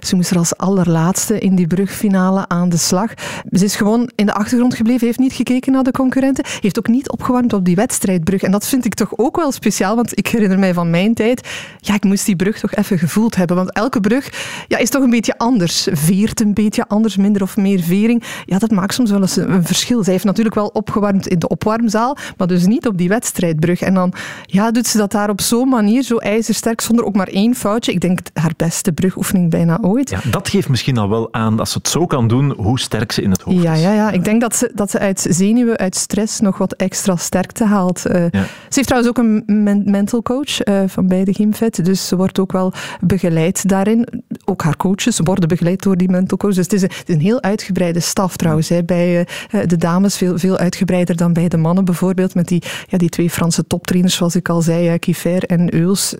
Ze 0.00 0.16
moest 0.16 0.30
er 0.30 0.38
als 0.38 0.56
allerlaatste 0.56 1.38
in 1.38 1.54
die 1.54 1.66
brugfinale 1.66 2.27
aan 2.36 2.68
de 2.68 2.76
slag. 2.76 3.12
Ze 3.50 3.64
is 3.64 3.76
gewoon 3.76 4.10
in 4.14 4.26
de 4.26 4.32
achtergrond 4.32 4.74
gebleven. 4.74 5.06
Heeft 5.06 5.18
niet 5.18 5.32
gekeken 5.32 5.72
naar 5.72 5.82
de 5.82 5.90
concurrenten. 5.90 6.44
Heeft 6.60 6.78
ook 6.78 6.88
niet 6.88 7.10
opgewarmd 7.10 7.52
op 7.52 7.64
die 7.64 7.74
wedstrijdbrug. 7.74 8.42
En 8.42 8.50
dat 8.50 8.66
vind 8.66 8.84
ik 8.84 8.94
toch 8.94 9.12
ook 9.16 9.36
wel 9.36 9.52
speciaal. 9.52 9.96
Want 9.96 10.18
ik 10.18 10.26
herinner 10.26 10.58
mij 10.58 10.74
van 10.74 10.90
mijn 10.90 11.14
tijd. 11.14 11.48
Ja, 11.80 11.94
ik 11.94 12.04
moest 12.04 12.26
die 12.26 12.36
brug 12.36 12.58
toch 12.58 12.74
even 12.74 12.98
gevoeld 12.98 13.36
hebben. 13.36 13.56
Want 13.56 13.72
elke 13.72 14.00
brug 14.00 14.30
ja, 14.68 14.78
is 14.78 14.90
toch 14.90 15.02
een 15.02 15.10
beetje 15.10 15.38
anders. 15.38 15.88
Veert 15.90 16.40
een 16.40 16.54
beetje 16.54 16.88
anders. 16.88 17.16
Minder 17.16 17.42
of 17.42 17.56
meer 17.56 17.80
vering. 17.80 18.24
Ja, 18.44 18.58
dat 18.58 18.70
maakt 18.70 18.94
soms 18.94 19.10
wel 19.10 19.20
eens 19.20 19.36
een, 19.36 19.64
verschil. 19.64 20.02
Zij 20.02 20.12
heeft 20.12 20.24
natuurlijk 20.24 20.54
wel 20.54 20.70
opgewarmd 20.72 21.26
in 21.26 21.38
de 21.38 21.48
opwarmzaal. 21.48 22.16
Maar 22.36 22.46
dus 22.46 22.66
niet 22.66 22.86
op 22.86 22.98
die 22.98 23.08
wedstrijdbrug. 23.08 23.80
En 23.80 23.94
dan 23.94 24.12
ja, 24.42 24.70
doet 24.70 24.86
ze 24.86 24.98
dat 24.98 25.12
daar 25.12 25.30
op 25.30 25.40
zo'n 25.40 25.68
manier. 25.68 26.02
Zo 26.02 26.16
ijzersterk. 26.16 26.80
Zonder 26.80 27.04
ook 27.04 27.16
maar 27.16 27.28
één 27.28 27.54
foutje. 27.54 27.92
Ik 27.92 28.00
denk 28.00 28.18
haar 28.32 28.52
beste 28.56 28.92
brugoefening 28.92 29.50
bijna 29.50 29.78
ooit. 29.82 30.10
Ja, 30.10 30.20
dat 30.30 30.48
geeft 30.48 30.68
misschien 30.68 30.98
al 30.98 31.08
wel 31.08 31.32
aan, 31.32 31.58
als 31.58 31.70
ze 31.72 31.78
het 31.78 31.88
zo 31.88 32.06
kan 32.06 32.17
doen, 32.26 32.52
hoe 32.56 32.78
sterk 32.80 33.12
ze 33.12 33.22
in 33.22 33.30
het 33.30 33.40
hoofd 33.42 33.62
Ja, 33.62 33.72
is. 33.72 33.80
ja, 33.82 33.92
ja. 33.92 34.10
Ik 34.10 34.24
denk 34.24 34.40
dat 34.40 34.56
ze, 34.56 34.70
dat 34.74 34.90
ze 34.90 34.98
uit 34.98 35.26
zenuwen, 35.30 35.76
uit 35.76 35.96
stress 35.96 36.40
nog 36.40 36.58
wat 36.58 36.72
extra 36.72 37.16
sterkte 37.16 37.64
haalt. 37.64 38.06
Eh, 38.06 38.22
Ze 38.32 38.74
heeft 38.74 38.86
trouwens 38.86 39.10
ook 39.10 39.18
een 39.24 39.42
men- 39.62 39.82
mental 39.90 40.22
coach 40.22 40.60
eh, 40.60 40.80
van 40.86 41.06
bij 41.06 41.24
de 41.24 41.32
Gymfed. 41.34 41.84
Dus 41.84 42.08
ze 42.08 42.16
wordt 42.16 42.38
ook 42.38 42.52
wel 42.52 42.72
begeleid 43.00 43.68
daarin. 43.68 44.08
Ook 44.44 44.62
haar 44.62 44.76
coaches 44.76 45.20
worden 45.24 45.48
begeleid 45.48 45.82
door 45.82 45.96
die 45.96 46.08
mental 46.10 46.38
coach. 46.38 46.54
Dus 46.54 46.64
het 46.64 46.72
is 46.72 46.82
een, 46.82 46.90
het 46.98 47.08
is 47.08 47.14
een 47.14 47.20
heel 47.20 47.42
uitgebreide 47.42 48.00
staf 48.00 48.36
trouwens. 48.36 48.68
Hè. 48.68 48.84
Bij 48.84 49.26
eh, 49.50 49.60
de 49.66 49.76
dames 49.76 50.16
veel, 50.16 50.38
veel 50.38 50.56
uitgebreider 50.56 51.16
dan 51.16 51.32
bij 51.32 51.48
de 51.48 51.56
mannen 51.56 51.84
bijvoorbeeld. 51.84 52.34
Met 52.34 52.48
die, 52.48 52.62
ja, 52.86 52.98
die 52.98 53.08
twee 53.08 53.30
Franse 53.30 53.66
toptrainers, 53.66 54.14
zoals 54.14 54.36
ik 54.36 54.48
al 54.48 54.62
zei, 54.62 54.98
Kiefer 54.98 55.44
en 55.44 55.74
Euls. 55.74 56.14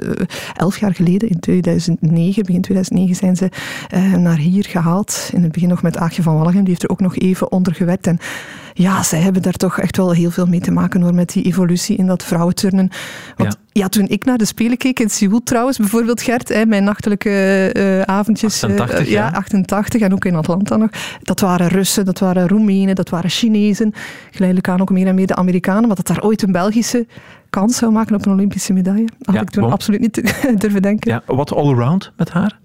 Elf 0.57 0.79
jaar 0.79 0.95
geleden, 0.95 1.29
in 1.29 1.41
2009, 1.41 2.43
begin 2.45 2.61
2009, 2.61 3.15
zijn 3.17 3.37
ze 3.37 3.49
naar 4.19 4.37
hier 4.37 4.65
gehaald. 4.65 5.31
In 5.33 5.43
het 5.43 5.53
begin 5.53 5.69
nog 5.69 5.83
met 5.83 5.88
Aagje 5.97 6.23
van 6.23 6.37
Walligem. 6.37 6.61
Die 6.61 6.69
heeft 6.69 6.83
er 6.83 6.91
ook 6.91 7.01
nog 7.01 7.17
even 7.17 7.53
onder 7.53 7.75
gewerkt. 7.75 8.07
En 8.07 8.19
ja, 8.75 9.03
zij 9.03 9.19
hebben 9.21 9.43
daar 9.43 9.53
toch 9.53 9.79
echt 9.79 9.97
wel 9.97 10.13
heel 10.13 10.31
veel 10.31 10.47
mee 10.47 10.61
te 10.61 10.71
maken 10.71 11.01
hoor, 11.03 11.15
met 11.15 11.33
die 11.33 11.45
evolutie 11.45 11.97
in 11.97 12.07
dat 12.07 12.25
vrouwenturnen. 12.25 12.91
Want 13.37 13.57
ja. 13.73 13.89
toen 13.89 14.07
ik 14.09 14.25
naar 14.25 14.39
de 14.39 14.45
Spelen 14.45 14.77
keek 14.77 15.01
in 15.01 15.11
Seoul 15.11 15.41
trouwens, 15.43 15.79
bijvoorbeeld 15.79 16.23
Gert, 16.23 16.49
hè, 16.49 16.67
mijn 16.67 16.85
nachtelijke 16.85 17.31
eh, 17.73 18.01
avondjes. 18.01 18.63
eh, 18.63 18.71
88, 18.71 19.09
ja, 19.09 19.27
ja. 19.29 19.37
88 19.37 20.01
en 20.01 20.13
ook 20.13 20.25
in 20.25 20.35
Atlanta 20.35 20.77
nog. 20.77 20.91
Dat 21.23 21.41
waren 21.41 21.69
Russen, 21.69 22.05
dat 22.05 22.19
waren 22.19 22.49
Roemenen, 22.49 22.95
dat 22.95 23.09
waren 23.09 23.31
Chinezen. 23.31 23.93
Geleidelijk 24.31 24.69
aan 24.69 24.81
ook 24.81 24.91
meer 24.91 25.07
en 25.07 25.15
meer 25.15 25.27
de 25.27 25.35
Amerikanen. 25.35 25.87
Maar 25.87 25.97
dat 25.97 26.07
daar 26.07 26.23
ooit 26.23 26.43
een 26.43 26.53
Belgische 26.53 27.07
kans 27.51 27.77
zou 27.77 27.93
maken 27.93 28.15
op 28.15 28.27
een 28.27 28.33
Olympische 28.33 28.73
medaille, 28.73 29.09
had 29.23 29.35
Ja, 29.35 29.41
ik 29.41 29.51
toen 29.51 29.63
bon. 29.63 29.73
absoluut 29.73 30.01
niet 30.01 30.35
durven 30.61 30.83
denken. 30.83 31.11
Ja, 31.11 31.23
wat 31.35 31.53
allround 31.55 32.13
met 32.17 32.31
haar? 32.31 32.59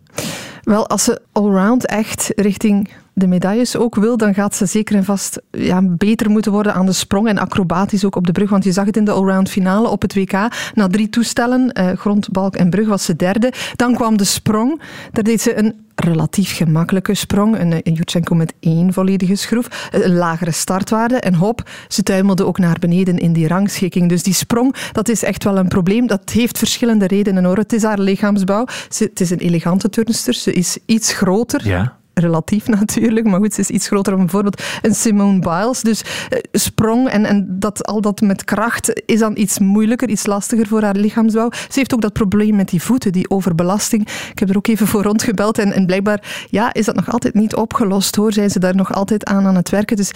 Wel, 0.64 0.88
als 0.88 1.04
ze 1.04 1.22
allround 1.32 1.86
echt 1.86 2.32
richting 2.36 2.90
de 3.14 3.28
medailles 3.28 3.76
ook 3.76 3.96
wil, 3.96 4.18
dan 4.18 4.34
gaat 4.34 4.56
ze 4.56 4.66
zeker 4.66 4.96
en 4.96 5.04
vast 5.04 5.42
ja, 5.52 5.82
beter 5.82 6.30
moeten 6.30 6.52
worden 6.52 6.74
aan 6.74 6.86
de 6.86 6.92
sprong 6.92 7.28
en 7.28 7.38
acrobatisch 7.38 8.06
ook 8.06 8.16
op 8.16 8.26
de 8.26 8.32
brug. 8.32 8.50
Want 8.50 8.64
je 8.64 8.72
zag 8.72 8.86
het 8.86 8.98
in 8.98 9.06
de 9.06 9.12
allround 9.12 9.50
finale 9.50 9.88
op 9.88 10.02
het 10.02 10.16
WK. 10.16 10.32
Na 10.74 10.88
drie 10.88 11.10
toestellen, 11.10 11.72
eh, 11.72 11.98
grond, 11.98 12.32
balk 12.32 12.56
en 12.56 12.70
brug, 12.70 12.88
was 12.88 13.06
ze 13.06 13.16
derde. 13.16 13.54
Dan 13.76 13.96
kwam 13.96 14.18
de 14.18 14.24
sprong. 14.24 14.82
Daar 15.12 15.24
deed 15.24 15.42
ze 15.42 15.58
een 15.58 15.76
relatief 15.96 16.56
gemakkelijke 16.56 17.14
sprong. 17.14 17.60
Een, 17.60 17.72
een 17.72 17.94
Jutsenko 17.94 18.36
met 18.36 18.54
één 18.60 18.94
volledige 18.94 19.36
schroef. 19.36 19.90
Een 19.92 20.14
lagere 20.14 20.52
startwaarde. 20.52 21.16
En 21.16 21.36
hop, 21.36 21.70
ze 21.88 22.04
tuimelde 22.04 22.46
ook 22.46 22.58
naar 22.58 22.78
beneden 22.80 23.18
in 23.18 23.34
die 23.34 23.48
rangschikking. 23.48 24.10
Dus 24.10 24.24
die 24.24 24.34
sprong, 24.34 24.76
dat 24.92 25.10
is 25.10 25.24
echt 25.24 25.44
wel 25.44 25.58
een 25.58 25.68
probleem. 25.68 26.08
Dat 26.08 26.30
heeft 26.30 26.58
verschillende 26.58 27.08
redenen 27.08 27.44
hoor. 27.44 27.58
Het 27.58 27.74
is 27.74 27.84
haar 27.84 28.00
lichaamsbouw. 28.00 28.66
Ze, 28.90 29.04
het 29.04 29.20
is 29.20 29.30
een 29.30 29.40
elegante 29.40 29.90
turnster. 29.90 30.34
Ze 30.34 30.54
is 30.54 30.78
iets 30.86 31.14
groter. 31.14 31.68
Ja. 31.68 32.02
Relatief 32.14 32.68
natuurlijk, 32.80 33.26
maar 33.26 33.40
goed, 33.40 33.54
ze 33.54 33.60
is 33.60 33.70
iets 33.70 33.88
groter 33.88 34.12
dan 34.12 34.22
bijvoorbeeld 34.22 34.64
een 34.82 34.96
Simone 34.96 35.40
Biles. 35.40 35.82
Dus 35.82 36.02
eh, 36.30 36.40
sprong 36.52 37.10
en, 37.10 37.26
en 37.26 37.46
dat, 37.50 37.86
al 37.86 38.02
dat 38.02 38.22
met 38.22 38.44
kracht 38.44 39.02
is 39.06 39.20
dan 39.20 39.38
iets 39.38 39.60
moeilijker, 39.60 40.10
iets 40.10 40.26
lastiger 40.26 40.68
voor 40.68 40.82
haar 40.82 40.96
lichaamsbouw. 40.96 41.50
Ze 41.52 41.80
heeft 41.80 41.94
ook 41.94 42.02
dat 42.02 42.14
probleem 42.14 42.56
met 42.56 42.70
die 42.70 42.82
voeten, 42.82 43.12
die 43.12 43.30
overbelasting. 43.30 44.08
Ik 44.32 44.40
heb 44.40 44.50
er 44.50 44.58
ook 44.58 44.68
even 44.68 44.88
voor 44.88 45.04
rondgebeld 45.04 45.58
en, 45.58 45.74
en 45.74 45.86
blijkbaar 45.86 46.48
ja, 46.50 46.74
is 46.74 46.86
dat 46.86 46.96
nog 46.96 47.12
altijd 47.12 47.34
niet 47.34 47.56
opgelost 47.56 48.16
hoor. 48.16 48.34
Zijn 48.34 48.50
ze 48.50 48.60
daar 48.60 48.76
nog 48.76 48.94
altijd 48.94 49.26
aan 49.26 49.46
aan 49.46 49.56
het 49.56 49.70
werken. 49.70 49.98
Dus 49.98 50.12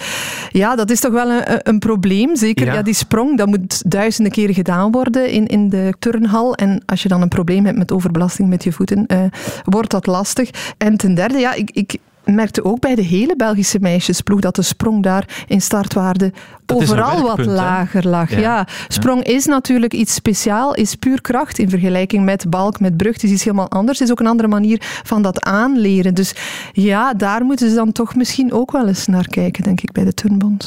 ja, 0.50 0.76
dat 0.76 0.90
is 0.90 1.00
toch 1.00 1.12
wel 1.12 1.30
een, 1.30 1.60
een 1.62 1.78
probleem. 1.78 2.36
Zeker 2.36 2.66
Ja. 2.66 2.72
ja. 2.72 2.82
die 2.82 2.94
sprong, 2.94 3.38
dat 3.38 3.46
moet 3.46 3.90
duizenden 3.90 4.32
keren 4.32 4.54
gedaan 4.54 4.92
worden 4.92 5.30
in, 5.30 5.46
in 5.46 5.68
de 5.68 5.94
turnhal. 5.98 6.54
En 6.54 6.82
als 6.86 7.02
je 7.02 7.08
dan 7.08 7.22
een 7.22 7.28
probleem 7.28 7.64
hebt 7.64 7.78
met 7.78 7.92
overbelasting 7.92 8.48
met 8.48 8.64
je 8.64 8.72
voeten, 8.72 9.06
eh, 9.06 9.22
wordt 9.64 9.90
dat 9.90 10.06
lastig. 10.06 10.50
En 10.78 10.96
ten 10.96 11.14
derde, 11.14 11.38
ja, 11.38 11.54
ik, 11.54 11.70
ik 11.70 11.87
merkte 12.34 12.64
ook 12.64 12.80
bij 12.80 12.94
de 12.94 13.02
hele 13.02 13.36
Belgische 13.36 13.78
meisjesploeg 13.80 14.40
dat 14.40 14.56
de 14.56 14.62
sprong 14.62 15.02
daar 15.02 15.44
in 15.46 15.60
startwaarde 15.60 16.32
Dat 16.64 16.76
overal 16.76 17.22
wat 17.22 17.46
lager 17.46 18.08
lag. 18.08 18.30
Ja. 18.30 18.38
Ja. 18.38 18.66
sprong 18.88 19.22
is 19.24 19.46
natuurlijk 19.46 19.92
iets 19.92 20.14
speciaal, 20.14 20.74
is 20.74 20.94
puur 20.94 21.20
kracht 21.20 21.58
in 21.58 21.70
vergelijking 21.70 22.24
met 22.24 22.50
balk, 22.50 22.80
met 22.80 22.96
brug. 22.96 23.12
Het 23.12 23.22
is 23.22 23.30
iets 23.30 23.44
helemaal 23.44 23.70
anders. 23.70 23.98
Het 23.98 24.06
is 24.06 24.12
ook 24.12 24.20
een 24.20 24.26
andere 24.26 24.48
manier 24.48 24.80
van 25.02 25.22
dat 25.22 25.44
aanleren. 25.44 26.14
Dus 26.14 26.34
ja, 26.72 27.14
daar 27.14 27.44
moeten 27.44 27.68
ze 27.68 27.74
dan 27.74 27.92
toch 27.92 28.14
misschien 28.14 28.52
ook 28.52 28.72
wel 28.72 28.88
eens 28.88 29.06
naar 29.06 29.28
kijken, 29.28 29.62
denk 29.62 29.80
ik, 29.80 29.92
bij 29.92 30.04
de 30.04 30.14
Turnbond. 30.14 30.66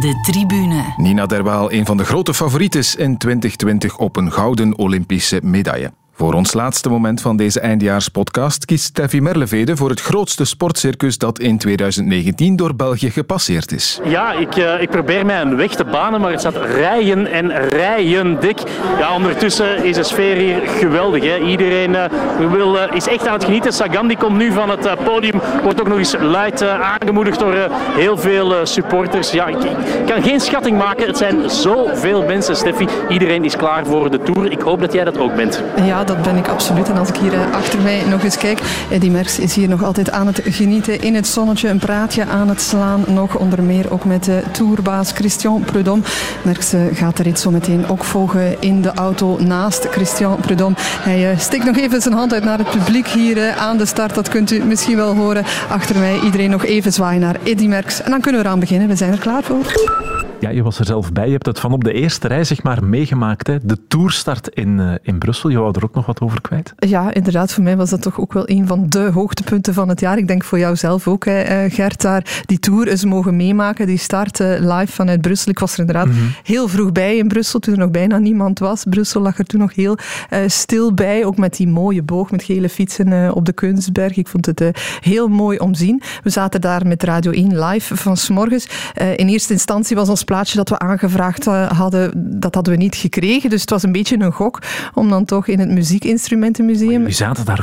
De 0.00 0.20
tribune. 0.22 0.94
Nina 0.96 1.26
Derwaal, 1.26 1.72
een 1.72 1.86
van 1.86 1.96
de 1.96 2.04
grote 2.04 2.34
favorieten 2.34 2.80
in 2.80 3.16
2020 3.18 3.98
op 3.98 4.16
een 4.16 4.32
gouden 4.32 4.78
Olympische 4.78 5.40
medaille. 5.42 5.90
Voor 6.18 6.32
ons 6.32 6.52
laatste 6.52 6.88
moment 6.88 7.20
van 7.20 7.36
deze 7.36 7.60
eindejaarspodcast 7.60 8.64
kiest 8.64 8.84
Steffi 8.84 9.20
Merlevede 9.20 9.76
voor 9.76 9.90
het 9.90 10.00
grootste 10.00 10.44
sportcircus 10.44 11.18
dat 11.18 11.38
in 11.38 11.58
2019 11.58 12.56
door 12.56 12.74
België 12.74 13.10
gepasseerd 13.10 13.72
is. 13.72 14.00
Ja, 14.04 14.32
ik, 14.32 14.56
uh, 14.56 14.80
ik 14.80 14.90
probeer 14.90 15.26
mij 15.26 15.40
een 15.40 15.56
weg 15.56 15.74
te 15.74 15.84
banen, 15.84 16.20
maar 16.20 16.30
het 16.30 16.40
staat 16.40 16.56
rijen 16.56 17.26
en 17.26 17.68
rijen 17.68 18.40
dik. 18.40 18.58
Ja, 18.98 19.14
ondertussen 19.14 19.84
is 19.84 19.96
de 19.96 20.02
sfeer 20.02 20.36
hier 20.36 20.60
geweldig. 20.66 21.24
Hè. 21.24 21.38
Iedereen 21.38 21.90
uh, 21.90 22.04
wil, 22.50 22.76
uh, 22.76 22.82
is 22.92 23.08
echt 23.08 23.26
aan 23.26 23.32
het 23.32 23.44
genieten. 23.44 23.72
Sagan 23.72 24.08
die 24.08 24.16
komt 24.16 24.36
nu 24.36 24.52
van 24.52 24.70
het 24.70 25.04
podium, 25.04 25.40
wordt 25.62 25.80
ook 25.80 25.88
nog 25.88 25.98
eens 25.98 26.16
luid 26.20 26.62
aangemoedigd 26.62 27.38
door 27.38 27.54
heel 27.96 28.16
veel 28.18 28.66
supporters. 28.66 29.30
Ja, 29.30 29.46
ik, 29.46 29.64
ik, 29.64 30.06
kan 30.06 30.22
geen 30.22 30.40
schatting 30.40 30.78
maken. 30.78 31.06
Het 31.06 31.16
zijn 31.16 31.50
zoveel 31.50 32.22
mensen, 32.22 32.56
Steffi. 32.56 32.86
Iedereen 33.08 33.44
is 33.44 33.56
klaar 33.56 33.86
voor 33.86 34.10
de 34.10 34.22
Tour. 34.22 34.50
Ik 34.50 34.60
hoop 34.60 34.80
dat 34.80 34.92
jij 34.92 35.04
dat 35.04 35.18
ook 35.18 35.34
bent. 35.34 35.62
Ja, 35.84 36.04
dat 36.06 36.22
ben 36.22 36.36
ik 36.36 36.48
absoluut. 36.48 36.88
En 36.88 36.96
als 36.96 37.08
ik 37.08 37.16
hier 37.16 37.34
eh, 37.34 37.52
achter 37.52 37.80
mij 37.80 38.02
nog 38.08 38.22
eens 38.22 38.38
kijk, 38.38 38.60
Eddy 38.90 39.08
Merckx 39.08 39.38
is 39.38 39.54
hier 39.54 39.68
nog 39.68 39.84
altijd 39.84 40.10
aan 40.10 40.26
het 40.26 40.40
genieten 40.44 41.00
in 41.00 41.14
het 41.14 41.26
zonnetje, 41.26 41.68
een 41.68 41.78
praatje 41.78 42.26
aan 42.26 42.48
het 42.48 42.60
slaan. 42.60 43.04
Nog 43.06 43.36
onder 43.36 43.62
meer 43.62 43.92
ook 43.92 44.04
met 44.04 44.24
de 44.24 44.42
tourbaas 44.50 45.12
Christian 45.12 45.64
Prudhomme. 45.64 46.04
Merckx 46.42 46.72
eh, 46.72 46.80
gaat 46.92 47.18
er 47.18 47.26
iets 47.26 47.42
zo 47.42 47.50
meteen 47.50 47.88
ook 47.88 48.04
volgen 48.04 48.60
in 48.60 48.82
de 48.82 48.92
auto 48.94 49.38
naast 49.40 49.86
Christian 49.90 50.36
Prudhomme. 50.36 50.76
Hij 50.78 51.34
steekt 51.38 51.64
nog 51.64 51.76
even 51.76 52.02
zijn 52.02 52.14
hand 52.14 52.32
uit 52.32 52.44
naar 52.44 52.58
het 52.58 52.70
publiek 52.70 53.06
hier 53.06 53.52
aan 53.52 53.76
de 53.76 53.86
start. 53.86 54.14
Dat 54.14 54.28
kunt 54.28 54.50
u 54.50 54.64
misschien 54.64 54.96
wel 54.96 55.14
horen. 55.14 55.44
Achter 55.68 55.98
mij 55.98 56.20
iedereen 56.24 56.50
nog 56.50 56.64
even 56.64 56.92
zwaaien 56.92 57.20
naar 57.20 57.36
Eddy 57.42 57.66
Merckx. 57.66 58.02
En 58.02 58.10
dan 58.10 58.20
kunnen 58.20 58.40
we 58.40 58.46
eraan 58.46 58.60
beginnen. 58.60 58.88
We 58.88 58.96
zijn 58.96 59.12
er 59.12 59.18
klaar 59.18 59.42
voor. 59.42 60.25
Ja, 60.40 60.48
je 60.48 60.62
was 60.62 60.78
er 60.78 60.84
zelf 60.84 61.12
bij. 61.12 61.26
Je 61.26 61.32
hebt 61.32 61.46
het 61.46 61.60
van 61.60 61.72
op 61.72 61.84
de 61.84 61.92
eerste 61.92 62.28
rij 62.28 62.44
zeg 62.44 62.62
maar, 62.62 62.84
meegemaakt. 62.84 63.46
Hè? 63.46 63.56
De 63.62 63.86
toerstart 63.88 64.48
in, 64.48 64.78
uh, 64.78 64.92
in 65.02 65.18
Brussel. 65.18 65.50
Je 65.50 65.58
wou 65.58 65.72
er 65.76 65.84
ook 65.84 65.94
nog 65.94 66.06
wat 66.06 66.20
over 66.20 66.40
kwijt? 66.40 66.74
Ja, 66.76 67.14
inderdaad. 67.14 67.52
Voor 67.52 67.62
mij 67.62 67.76
was 67.76 67.90
dat 67.90 68.02
toch 68.02 68.20
ook 68.20 68.32
wel 68.32 68.50
een 68.50 68.66
van 68.66 68.86
de 68.88 69.10
hoogtepunten 69.12 69.74
van 69.74 69.88
het 69.88 70.00
jaar. 70.00 70.18
Ik 70.18 70.28
denk 70.28 70.44
voor 70.44 70.58
jou 70.58 70.76
zelf 70.76 71.08
ook, 71.08 71.24
hè, 71.24 71.40
eh, 71.40 71.72
Gert. 71.72 72.00
Daar 72.00 72.42
die 72.46 72.58
tour 72.58 72.88
eens 72.88 73.04
mogen 73.04 73.36
meemaken. 73.36 73.86
Die 73.86 73.98
start 73.98 74.40
uh, 74.40 74.48
live 74.58 74.92
vanuit 74.92 75.20
Brussel. 75.20 75.50
Ik 75.50 75.58
was 75.58 75.72
er 75.72 75.78
inderdaad 75.78 76.06
mm 76.06 76.12
-hmm. 76.12 76.34
heel 76.42 76.68
vroeg 76.68 76.92
bij 76.92 77.16
in 77.16 77.28
Brussel, 77.28 77.58
toen 77.58 77.74
er 77.74 77.80
nog 77.80 77.90
bijna 77.90 78.18
niemand 78.18 78.58
was. 78.58 78.84
Brussel 78.88 79.20
lag 79.20 79.38
er 79.38 79.44
toen 79.44 79.60
nog 79.60 79.74
heel 79.74 79.96
uh, 80.30 80.38
stil 80.46 80.94
bij. 80.94 81.24
Ook 81.24 81.36
met 81.36 81.56
die 81.56 81.68
mooie 81.68 82.02
boog 82.02 82.30
met 82.30 82.42
gele 82.42 82.68
fietsen 82.68 83.34
op 83.34 83.44
de 83.44 83.52
Kunstberg. 83.52 84.16
Ik 84.16 84.28
vond 84.28 84.46
het 84.46 84.70
heel 85.00 85.28
mooi 85.28 85.58
om 85.58 85.72
te 85.72 85.78
zien. 85.78 86.02
We 86.22 86.30
zaten 86.30 86.60
daar 86.60 86.86
met 86.86 87.02
Radio 87.02 87.30
1 87.30 87.64
live 87.64 87.96
van 87.96 88.16
s 88.16 88.28
morgens. 88.28 88.68
in 89.16 89.28
eerste 89.28 89.52
instantie 89.52 89.96
was 89.96 90.08
ons 90.08 90.24
plaatsje 90.26 90.56
dat 90.56 90.68
we 90.68 90.78
aangevraagd 90.78 91.44
hadden, 91.44 92.40
dat 92.40 92.54
hadden 92.54 92.72
we 92.72 92.78
niet 92.78 92.96
gekregen. 92.96 93.50
Dus 93.50 93.60
het 93.60 93.70
was 93.70 93.82
een 93.82 93.92
beetje 93.92 94.18
een 94.18 94.32
gok 94.32 94.62
om 94.94 95.08
dan 95.08 95.24
toch 95.24 95.46
in 95.46 95.58
het 95.58 95.70
muziekinstrumentenmuseum 95.70 97.08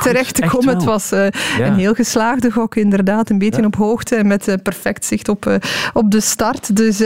terecht 0.02 0.36
te 0.36 0.46
komen. 0.46 0.74
Het 0.74 0.84
was 0.84 1.12
uh, 1.12 1.28
ja. 1.58 1.66
een 1.66 1.76
heel 1.76 1.94
geslaagde 1.94 2.52
gok, 2.52 2.76
inderdaad. 2.76 3.30
Een 3.30 3.38
beetje 3.38 3.62
ja. 3.62 3.68
op 3.68 3.76
hoogte 3.76 4.16
en 4.16 4.28
met 4.28 4.48
uh, 4.48 4.56
perfect 4.64 5.06
zicht 5.06 5.30
op, 5.30 5.60
op 5.94 6.12
de 6.12 6.22
start. 6.22 6.76
Dus 6.76 7.02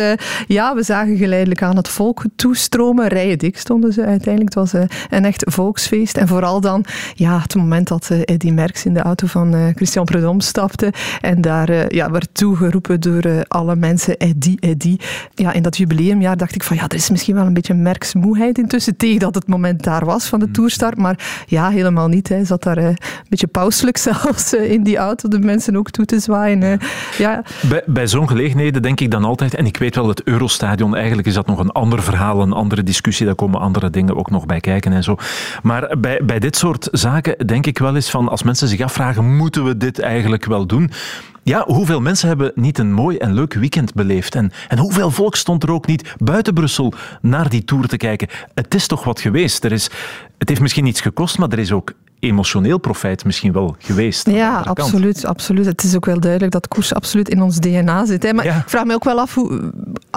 ja, 0.47 0.75
we 0.75 0.83
zagen 0.83 1.17
geleidelijk 1.17 1.61
aan 1.61 1.75
het 1.75 1.87
volk 1.87 2.23
toestromen. 2.35 3.07
Rijen 3.07 3.37
dik 3.37 3.57
stonden 3.57 3.93
ze 3.93 4.01
uiteindelijk. 4.01 4.55
Het 4.55 4.71
was 4.71 4.83
een 5.09 5.25
echt 5.25 5.43
volksfeest. 5.45 6.17
En 6.17 6.27
vooral 6.27 6.61
dan 6.61 6.85
ja, 7.13 7.39
het 7.41 7.55
moment 7.55 7.87
dat 7.87 8.09
Eddy 8.09 8.51
Merckx 8.51 8.85
in 8.85 8.93
de 8.93 9.01
auto 9.01 9.27
van 9.27 9.71
Christian 9.75 10.05
Prudhomme 10.05 10.43
stapte 10.43 10.93
en 11.21 11.41
daar 11.41 11.95
ja, 11.95 12.11
werd 12.11 12.29
toegeroepen 12.31 12.99
door 12.99 13.45
alle 13.47 13.75
mensen, 13.75 14.17
Eddy, 14.17 14.55
Eddy. 14.59 14.97
Ja, 15.35 15.46
in 15.51 15.61
dat 15.61 15.77
jubileumjaar 15.77 16.37
dacht 16.37 16.55
ik 16.55 16.63
van 16.63 16.75
ja, 16.75 16.83
er 16.87 16.95
is 16.95 17.09
misschien 17.09 17.35
wel 17.35 17.45
een 17.45 17.53
beetje 17.53 17.73
merksmoeheid 17.73 18.57
intussen 18.57 18.97
tegen 18.97 19.19
dat 19.19 19.35
het 19.35 19.47
moment 19.47 19.83
daar 19.83 20.05
was 20.05 20.25
van 20.25 20.39
de 20.39 20.51
toerstart. 20.51 20.97
Maar 20.97 21.43
ja, 21.45 21.69
helemaal 21.69 22.07
niet. 22.07 22.29
Hij 22.29 22.45
zat 22.45 22.63
daar 22.63 22.77
uh, 22.77 22.85
een 22.85 22.97
beetje 23.29 23.47
pauselijk 23.47 23.97
zelfs 24.07 24.53
uh, 24.53 24.71
in 24.71 24.83
die 24.83 24.97
auto 24.97 25.29
de 25.29 25.39
mensen 25.39 25.75
ook 25.75 25.89
toe 25.89 26.05
te 26.05 26.19
zwaaien. 26.19 26.61
Uh, 26.61 26.73
ja. 27.17 27.43
Bij, 27.69 27.83
bij 27.85 28.07
zo'n 28.07 28.27
gelegenheden 28.27 28.81
denk 28.81 28.99
ik 28.99 29.11
dan 29.11 29.23
altijd, 29.23 29.55
en 29.55 29.65
ik 29.65 29.77
weet 29.77 29.95
wel 29.95 30.07
het 30.07 30.23
Eurostadion, 30.23 30.95
eigenlijk 30.95 31.27
is 31.27 31.33
dat 31.33 31.47
nog 31.47 31.59
een 31.59 31.71
ander 31.71 32.03
verhaal, 32.03 32.41
een 32.41 32.53
andere 32.53 32.83
discussie, 32.83 33.25
daar 33.25 33.35
komen 33.35 33.59
andere 33.59 33.89
dingen 33.89 34.15
ook 34.15 34.29
nog 34.29 34.45
bij 34.45 34.59
kijken 34.59 34.93
en 34.93 35.03
zo. 35.03 35.15
Maar 35.63 35.95
bij, 35.99 36.21
bij 36.23 36.39
dit 36.39 36.55
soort 36.55 36.87
zaken 36.91 37.47
denk 37.47 37.65
ik 37.65 37.77
wel 37.77 37.95
eens 37.95 38.09
van, 38.09 38.29
als 38.29 38.43
mensen 38.43 38.67
zich 38.67 38.81
afvragen, 38.81 39.35
moeten 39.35 39.63
we 39.63 39.77
dit 39.77 39.99
eigenlijk 39.99 40.45
wel 40.45 40.65
doen? 40.65 40.91
Ja, 41.47 41.63
hoeveel 41.65 42.01
mensen 42.01 42.27
hebben 42.27 42.51
niet 42.55 42.77
een 42.77 42.93
mooi 42.93 43.17
en 43.17 43.33
leuk 43.33 43.53
weekend 43.53 43.93
beleefd? 43.93 44.35
En, 44.35 44.51
en 44.67 44.77
hoeveel 44.77 45.11
volk 45.11 45.35
stond 45.37 45.63
er 45.63 45.71
ook 45.71 45.87
niet 45.87 46.15
buiten 46.17 46.53
Brussel 46.53 46.93
naar 47.21 47.49
die 47.49 47.63
tour 47.63 47.87
te 47.87 47.97
kijken? 47.97 48.27
Het 48.53 48.75
is 48.75 48.87
toch 48.87 49.03
wat 49.03 49.19
geweest. 49.19 49.63
Er 49.63 49.71
is, 49.71 49.89
het 50.37 50.49
heeft 50.49 50.61
misschien 50.61 50.85
iets 50.85 51.01
gekost, 51.01 51.37
maar 51.37 51.49
er 51.49 51.59
is 51.59 51.71
ook 51.71 51.93
emotioneel 52.19 52.77
profijt 52.77 53.25
misschien 53.25 53.51
wel 53.51 53.75
geweest. 53.79 54.29
Ja, 54.29 54.59
absoluut, 54.59 55.25
absoluut. 55.25 55.65
Het 55.65 55.83
is 55.83 55.95
ook 55.95 56.05
wel 56.05 56.19
duidelijk 56.19 56.51
dat 56.51 56.67
koers 56.67 56.93
absoluut 56.93 57.29
in 57.29 57.41
ons 57.41 57.59
DNA 57.59 58.05
zit. 58.05 58.23
Hè. 58.23 58.33
Maar 58.33 58.45
ja. 58.45 58.55
ik 58.55 58.69
vraag 58.69 58.85
me 58.85 58.93
ook 58.93 59.03
wel 59.03 59.19
af 59.19 59.33
hoe 59.33 59.71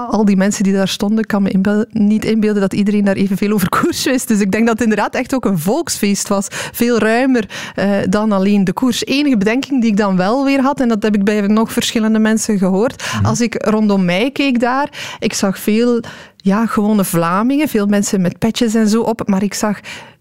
al 0.06 0.24
die 0.24 0.36
mensen 0.36 0.64
die 0.64 0.72
daar 0.72 0.88
stonden, 0.88 1.26
kan 1.26 1.42
me 1.42 1.50
inbeelden, 1.50 1.86
niet 1.90 2.24
inbeelden 2.24 2.60
dat 2.60 2.72
iedereen 2.72 3.04
daar 3.04 3.16
evenveel 3.16 3.52
over 3.52 3.68
koers 3.68 4.04
wist. 4.04 4.28
Dus 4.28 4.40
ik 4.40 4.52
denk 4.52 4.66
dat 4.66 4.74
het 4.74 4.82
inderdaad 4.82 5.14
echt 5.14 5.34
ook 5.34 5.44
een 5.44 5.58
volksfeest 5.58 6.28
was. 6.28 6.46
Veel 6.50 6.98
ruimer 6.98 7.48
uh, 7.76 7.96
dan 8.08 8.32
alleen 8.32 8.64
de 8.64 8.72
koers. 8.72 9.04
Enige 9.04 9.36
bedenking 9.36 9.80
die 9.80 9.90
ik 9.90 9.96
dan 9.96 10.16
wel 10.16 10.44
weer 10.44 10.60
had, 10.60 10.80
en 10.80 10.88
dat 10.88 11.02
heb 11.02 11.14
ik 11.14 11.24
bij 11.24 11.40
nog 11.40 11.72
verschillende 11.72 12.18
mensen 12.18 12.58
gehoord, 12.58 13.02
mm 13.02 13.18
-hmm. 13.18 13.26
als 13.26 13.40
ik 13.40 13.66
rondom 13.66 14.04
mij 14.04 14.30
keek 14.30 14.60
daar, 14.60 15.16
ik 15.18 15.32
zag 15.32 15.58
veel 15.58 16.00
ja, 16.36 16.66
gewone 16.66 17.04
Vlamingen, 17.04 17.68
veel 17.68 17.86
mensen 17.86 18.20
met 18.20 18.38
petjes 18.38 18.74
en 18.74 18.88
zo 18.88 19.02
op, 19.02 19.28
maar 19.28 19.42
ik 19.42 19.54
zag 19.54 19.80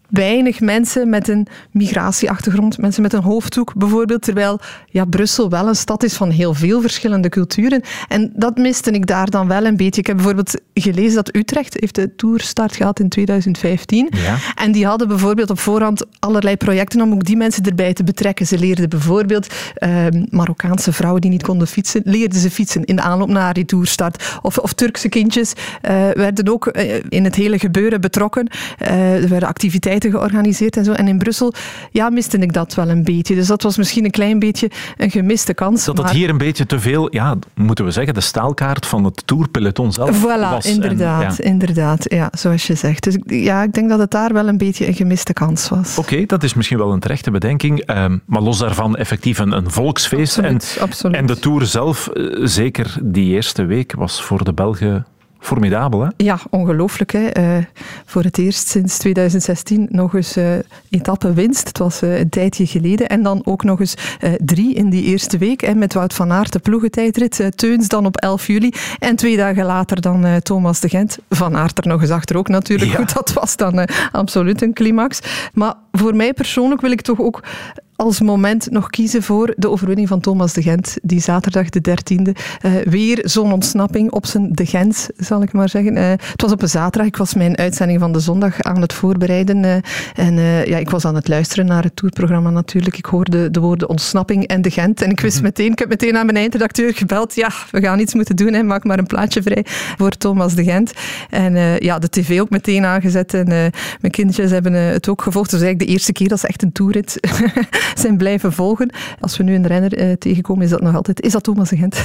weinig 0.09 0.59
mensen 0.59 1.09
met 1.09 1.27
een 1.27 1.47
migratieachtergrond, 1.71 2.77
mensen 2.77 3.01
met 3.01 3.13
een 3.13 3.21
hoofddoek 3.21 3.73
bijvoorbeeld, 3.75 4.21
terwijl 4.21 4.59
ja, 4.89 5.05
Brussel 5.05 5.49
wel 5.49 5.67
een 5.67 5.75
stad 5.75 6.03
is 6.03 6.13
van 6.13 6.29
heel 6.29 6.53
veel 6.53 6.81
verschillende 6.81 7.29
culturen. 7.29 7.81
En 8.07 8.31
dat 8.35 8.57
miste 8.57 8.91
ik 8.91 9.07
daar 9.07 9.29
dan 9.29 9.47
wel 9.47 9.65
een 9.65 9.77
beetje. 9.77 10.01
Ik 10.01 10.07
heb 10.07 10.15
bijvoorbeeld 10.15 10.59
gelezen 10.73 11.15
dat 11.15 11.35
Utrecht 11.35 11.77
heeft 11.79 11.95
de 11.95 12.15
tourstart 12.15 12.75
gehad 12.75 12.99
in 12.99 13.09
2015. 13.09 14.07
Ja. 14.11 14.37
En 14.55 14.71
die 14.71 14.85
hadden 14.85 15.07
bijvoorbeeld 15.07 15.49
op 15.49 15.59
voorhand 15.59 16.05
allerlei 16.19 16.57
projecten 16.57 17.01
om 17.01 17.13
ook 17.13 17.25
die 17.25 17.37
mensen 17.37 17.63
erbij 17.63 17.93
te 17.93 18.03
betrekken. 18.03 18.47
Ze 18.47 18.57
leerden 18.57 18.89
bijvoorbeeld 18.89 19.47
uh, 19.77 20.05
Marokkaanse 20.29 20.93
vrouwen 20.93 21.21
die 21.21 21.29
niet 21.31 21.43
konden 21.43 21.67
fietsen, 21.67 22.01
leerden 22.05 22.39
ze 22.39 22.51
fietsen 22.51 22.83
in 22.83 22.95
de 22.95 23.01
aanloop 23.01 23.29
naar 23.29 23.53
die 23.53 23.65
tourstart. 23.65 24.39
Of, 24.41 24.57
of 24.57 24.73
Turkse 24.73 25.09
kindjes 25.09 25.53
uh, 25.53 25.91
werden 26.11 26.49
ook 26.49 26.69
uh, 26.77 26.93
in 27.09 27.23
het 27.23 27.35
hele 27.35 27.59
gebeuren 27.59 28.01
betrokken. 28.01 28.47
er 28.77 29.29
werden 29.29 29.47
activiteiten 29.47 29.98
georganiseerd 30.07 30.77
en 30.77 30.85
zo. 30.85 30.91
En 30.91 31.07
in 31.07 31.17
Brussel 31.17 31.53
ja, 31.91 32.09
miste 32.09 32.37
ik 32.37 32.53
dat 32.53 32.75
wel 32.75 32.89
een 32.89 33.03
beetje. 33.03 33.35
Dus 33.35 33.47
dat 33.47 33.63
was 33.63 33.77
misschien 33.77 34.05
een 34.05 34.11
klein 34.11 34.39
beetje 34.39 34.69
een 34.97 35.11
gemiste 35.11 35.53
kans. 35.53 35.85
Dat 35.85 35.97
het 35.97 36.09
hier 36.09 36.29
een 36.29 36.37
beetje 36.37 36.65
te 36.65 36.79
veel, 36.79 37.15
ja, 37.15 37.35
moeten 37.55 37.85
we 37.85 37.91
zeggen, 37.91 38.13
de 38.13 38.21
staalkaart 38.21 38.85
van 38.85 39.03
het 39.03 39.27
tourpeloton 39.27 39.91
zelf 39.91 40.19
voilà, 40.19 40.51
was. 40.51 40.65
inderdaad, 40.65 41.39
en, 41.39 41.45
ja. 41.45 41.51
inderdaad. 41.51 42.05
Ja, 42.13 42.29
zoals 42.37 42.67
je 42.67 42.75
zegt. 42.75 43.03
Dus 43.03 43.17
ja, 43.25 43.63
ik 43.63 43.73
denk 43.73 43.89
dat 43.89 43.99
het 43.99 44.11
daar 44.11 44.33
wel 44.33 44.47
een 44.47 44.57
beetje 44.57 44.87
een 44.87 44.93
gemiste 44.93 45.33
kans 45.33 45.69
was. 45.69 45.97
Oké, 45.97 46.13
okay, 46.13 46.25
dat 46.25 46.43
is 46.43 46.53
misschien 46.53 46.77
wel 46.77 46.91
een 46.91 46.99
terechte 46.99 47.31
bedenking. 47.31 47.97
Um, 47.97 48.21
maar 48.25 48.41
los 48.41 48.57
daarvan 48.57 48.95
effectief 48.95 49.39
een, 49.39 49.51
een 49.51 49.71
volksfeest. 49.71 50.37
Absoluut, 50.37 50.75
en, 50.75 50.81
absoluut. 50.81 51.15
en 51.15 51.25
de 51.25 51.39
Tour 51.39 51.65
zelf, 51.65 52.09
uh, 52.13 52.45
zeker 52.47 52.97
die 53.03 53.33
eerste 53.33 53.65
week, 53.65 53.93
was 53.95 54.23
voor 54.23 54.43
de 54.43 54.53
Belgen 54.53 55.05
Formidabel, 55.39 56.01
hè? 56.01 56.07
Ja, 56.17 56.39
ongelooflijk. 56.49 57.11
Hè? 57.11 57.37
Uh, 57.37 57.63
voor 58.05 58.23
het 58.23 58.37
eerst 58.37 58.67
sinds 58.67 58.97
2016 58.97 59.87
nog 59.89 60.15
eens 60.15 60.37
uh, 60.37 60.53
etappewinst. 60.89 61.67
Het 61.67 61.77
was 61.77 62.03
uh, 62.03 62.19
een 62.19 62.29
tijdje 62.29 62.65
geleden. 62.65 63.07
En 63.07 63.23
dan 63.23 63.41
ook 63.45 63.63
nog 63.63 63.79
eens 63.79 63.93
drie 64.37 64.73
in 64.73 64.89
die 64.89 65.03
eerste 65.03 65.37
week. 65.37 65.61
Hè, 65.61 65.75
met 65.75 65.93
Wout 65.93 66.13
van 66.13 66.31
Aert, 66.31 66.53
de 66.53 66.59
ploegentijdrit. 66.59 67.51
Teuns 67.55 67.87
dan 67.87 68.05
op 68.05 68.17
11 68.17 68.47
juli. 68.47 68.73
En 68.99 69.15
twee 69.15 69.37
dagen 69.37 69.65
later 69.65 70.01
dan 70.01 70.41
Thomas 70.41 70.79
de 70.79 70.89
Gent. 70.89 71.17
Van 71.29 71.57
Aert 71.57 71.77
er 71.77 71.87
nog 71.87 72.01
eens 72.01 72.11
achter 72.11 72.37
ook 72.37 72.47
natuurlijk. 72.47 72.91
Ja. 72.91 72.97
Goed, 72.97 73.13
dat 73.19 73.33
was 73.33 73.55
dan 73.55 73.87
absoluut 74.11 74.61
een 74.61 74.73
climax. 74.73 75.19
Maar 75.53 75.73
voor 75.91 76.15
mij 76.15 76.33
persoonlijk 76.33 76.81
wil 76.81 76.91
ik 76.91 77.01
toch 77.01 77.19
ook 77.19 77.43
als 77.99 78.21
moment 78.21 78.71
nog 78.71 78.89
kiezen 78.89 79.23
voor 79.23 79.53
de 79.57 79.69
overwinning 79.69 80.07
van 80.07 80.19
Thomas 80.19 80.53
de 80.53 80.61
Gent, 80.61 80.97
die 81.01 81.19
zaterdag 81.19 81.69
de 81.69 81.81
13e. 81.89 82.21
Uh, 82.21 82.71
weer 82.83 83.19
zo'n 83.23 83.53
ontsnapping 83.53 84.11
op 84.11 84.25
zijn 84.25 84.49
de 84.51 84.65
Gent, 84.65 85.09
zal 85.17 85.41
ik 85.41 85.51
maar 85.51 85.69
zeggen. 85.69 85.97
Uh, 85.97 86.09
het 86.09 86.41
was 86.41 86.51
op 86.51 86.61
een 86.61 86.69
zaterdag, 86.69 87.07
ik 87.07 87.17
was 87.17 87.33
mijn 87.33 87.57
uitzending 87.57 87.99
van 87.99 88.11
de 88.11 88.19
zondag 88.19 88.61
aan 88.61 88.81
het 88.81 88.93
voorbereiden. 88.93 89.63
Uh, 89.63 89.75
en 90.15 90.35
ja, 90.65 90.77
ik 90.77 90.89
was 90.89 91.05
aan 91.05 91.15
het 91.15 91.27
luisteren 91.27 91.65
naar 91.65 91.83
het 91.83 91.95
tourprogramma 91.95 92.49
natuurlijk. 92.49 92.97
Ik 92.97 93.05
hoorde 93.05 93.51
de 93.51 93.59
woorden 93.59 93.89
ontsnapping 93.89 94.47
en 94.47 94.61
de 94.61 94.71
Gent. 94.71 95.01
En 95.01 95.09
ik 95.09 95.19
wist 95.19 95.41
meteen, 95.41 95.71
ik 95.71 95.79
heb 95.79 95.89
meteen 95.89 96.17
aan 96.17 96.25
mijn 96.25 96.37
eindredacteur 96.37 96.93
gebeld. 96.93 97.35
Ja, 97.35 97.51
we 97.71 97.81
gaan 97.81 97.99
iets 97.99 98.13
moeten 98.13 98.35
doen, 98.35 98.53
hè. 98.53 98.63
maak 98.63 98.83
maar 98.83 98.99
een 98.99 99.07
plaatje 99.07 99.41
vrij 99.41 99.65
voor 99.97 100.11
Thomas 100.11 100.55
de 100.55 100.63
Gent. 100.63 100.91
En 101.29 101.77
ja, 101.83 101.99
de 101.99 102.09
tv 102.09 102.39
ook 102.39 102.49
meteen 102.49 102.85
aangezet. 102.85 103.33
En 103.33 103.47
mijn 104.01 104.11
kindjes 104.11 104.51
hebben 104.51 104.73
het 104.73 105.09
ook 105.09 105.21
gevolgd. 105.21 105.51
Het 105.51 105.59
was 105.59 105.67
eigenlijk 105.67 105.91
de 105.91 105.97
eerste 105.97 106.13
keer 106.13 106.27
dat 106.27 106.39
ze 106.39 106.47
echt 106.47 106.63
een 106.63 106.71
toerrit 106.71 107.17
zijn 107.95 108.17
blijven 108.17 108.53
volgen. 108.53 108.91
Als 109.19 109.37
we 109.37 109.43
nu 109.43 109.55
een 109.55 109.67
renner 109.67 109.93
eh, 109.93 110.11
tegenkomen, 110.11 110.63
is 110.63 110.69
dat 110.69 110.81
nog 110.81 110.95
altijd 110.95 111.21
is 111.21 111.31
dat 111.31 111.43
Thomas 111.43 111.69
de 111.69 111.77
Gent. 111.77 111.97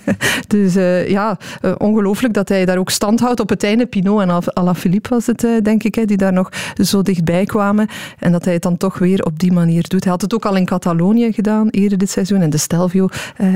dus 0.48 0.76
uh, 0.76 1.08
ja, 1.08 1.38
uh, 1.62 1.72
ongelooflijk 1.78 2.34
dat 2.34 2.48
hij 2.48 2.64
daar 2.64 2.78
ook 2.78 2.90
stand 2.90 3.20
houdt. 3.20 3.40
Op 3.40 3.48
het 3.48 3.62
einde, 3.62 3.86
Pinot 3.86 4.20
en 4.20 4.54
Alaphilippe 4.54 5.08
was 5.08 5.26
het, 5.26 5.46
denk 5.62 5.82
ik, 5.82 5.94
hè, 5.94 6.04
die 6.04 6.16
daar 6.16 6.32
nog 6.32 6.52
zo 6.74 7.02
dichtbij 7.02 7.44
kwamen. 7.44 7.88
En 8.18 8.32
dat 8.32 8.44
hij 8.44 8.54
het 8.54 8.62
dan 8.62 8.76
toch 8.76 8.98
weer 8.98 9.24
op 9.24 9.38
die 9.38 9.52
manier 9.52 9.88
doet. 9.88 10.02
Hij 10.02 10.12
had 10.12 10.20
het 10.20 10.34
ook 10.34 10.44
al 10.44 10.56
in 10.56 10.64
Catalonië 10.64 11.32
gedaan, 11.32 11.68
eerder 11.68 11.98
dit 11.98 12.10
seizoen. 12.10 12.40
En 12.40 12.50
de 12.50 12.58
Stelvio, 12.58 13.08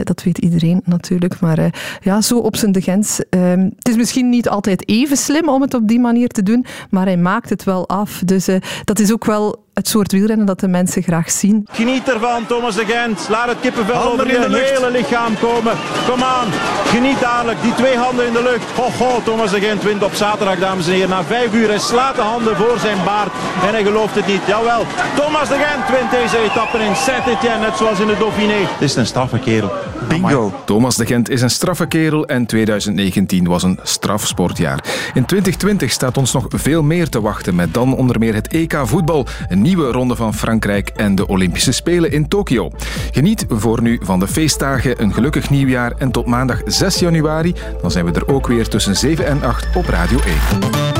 dat 0.04 0.22
weet 0.22 0.38
iedereen 0.38 0.80
natuurlijk. 0.84 1.40
Maar 1.40 1.74
ja, 2.00 2.20
zo 2.20 2.38
op 2.38 2.56
zijn 2.56 2.72
de 2.72 2.80
Gens. 2.80 3.20
Ehm, 3.30 3.60
het 3.60 3.88
is 3.88 3.96
misschien 3.96 4.28
niet 4.28 4.48
altijd 4.48 4.88
even 4.88 5.16
slim 5.16 5.48
om 5.48 5.62
het 5.62 5.74
op 5.74 5.88
die 5.88 6.00
manier 6.00 6.28
te 6.28 6.42
doen, 6.42 6.66
maar 6.90 7.04
hij 7.04 7.16
maakt 7.16 7.50
het 7.50 7.64
wel 7.64 7.88
af. 7.88 8.22
Dus 8.24 8.48
dat 8.84 8.98
is 8.98 9.12
ook 9.12 9.24
wel 9.24 9.68
het 9.80 9.88
soort 9.88 10.12
wielrennen 10.12 10.46
dat 10.46 10.60
de 10.60 10.68
mensen 10.68 11.02
graag 11.02 11.30
zien. 11.30 11.66
Geniet 11.70 12.08
ervan, 12.08 12.46
Thomas 12.46 12.74
de 12.74 12.84
Gent. 12.84 13.26
Laat 13.28 13.48
het 13.48 13.60
kippenvel 13.60 13.94
handen 13.94 14.26
over 14.26 14.50
je 14.50 14.72
hele 14.74 14.90
lichaam 14.90 15.38
komen. 15.38 15.72
Kom 16.08 16.22
aan, 16.22 16.48
geniet 16.84 17.20
dadelijk. 17.20 17.62
Die 17.62 17.74
twee 17.74 17.96
handen 17.96 18.26
in 18.26 18.32
de 18.32 18.42
lucht. 18.42 18.70
Ho, 18.76 19.04
ho, 19.04 19.22
Thomas 19.24 19.50
de 19.50 19.60
Gent 19.60 19.82
wint 19.82 20.02
op 20.02 20.14
zaterdag, 20.14 20.58
dames 20.58 20.86
en 20.86 20.92
heren. 20.92 21.08
Na 21.08 21.24
vijf 21.24 21.54
uur, 21.54 21.68
hij 21.68 21.78
slaat 21.78 22.14
de 22.14 22.22
handen 22.22 22.56
voor 22.56 22.78
zijn 22.78 22.98
baard 23.04 23.32
en 23.66 23.72
hij 23.72 23.82
gelooft 23.82 24.14
het 24.14 24.26
niet. 24.26 24.42
Jawel, 24.46 24.84
Thomas 25.16 25.48
de 25.48 25.58
Gent 25.64 25.98
wint 25.98 26.10
deze 26.10 26.38
etappe 26.38 26.78
in 26.78 26.96
Saint-Etienne, 26.96 27.66
net 27.66 27.76
zoals 27.76 28.00
in 28.00 28.06
de 28.06 28.18
Dauphiné. 28.18 28.58
Dit 28.78 28.88
is 28.88 28.96
een 28.96 29.06
straffe 29.06 29.38
kerel. 29.38 29.72
Bingo. 30.10 30.52
Thomas 30.64 30.96
de 30.96 31.06
Gent 31.06 31.30
is 31.30 31.42
een 31.42 31.50
straffe 31.50 31.86
kerel 31.86 32.26
en 32.26 32.46
2019 32.46 33.46
was 33.46 33.62
een 33.62 33.78
strafsportjaar. 33.82 34.84
In 35.14 35.24
2020 35.24 35.90
staat 35.90 36.16
ons 36.16 36.32
nog 36.32 36.46
veel 36.48 36.82
meer 36.82 37.08
te 37.08 37.20
wachten 37.20 37.54
met 37.54 37.74
dan 37.74 37.96
onder 37.96 38.18
meer 38.18 38.34
het 38.34 38.48
EK 38.48 38.80
voetbal, 38.82 39.26
een 39.48 39.62
nieuwe 39.62 39.92
ronde 39.92 40.16
van 40.16 40.34
Frankrijk 40.34 40.88
en 40.88 41.14
de 41.14 41.26
Olympische 41.26 41.72
Spelen 41.72 42.12
in 42.12 42.28
Tokio. 42.28 42.70
Geniet 43.10 43.44
voor 43.48 43.82
nu 43.82 43.98
van 44.02 44.20
de 44.20 44.28
feestdagen, 44.28 45.02
een 45.02 45.14
gelukkig 45.14 45.50
nieuwjaar 45.50 45.92
en 45.98 46.10
tot 46.10 46.26
maandag 46.26 46.60
6 46.64 46.98
januari. 46.98 47.54
Dan 47.80 47.90
zijn 47.90 48.04
we 48.04 48.12
er 48.12 48.28
ook 48.28 48.46
weer 48.46 48.68
tussen 48.68 48.96
7 48.96 49.26
en 49.26 49.42
8 49.42 49.76
op 49.76 49.86
Radio 49.86 50.18
1. 50.20 50.99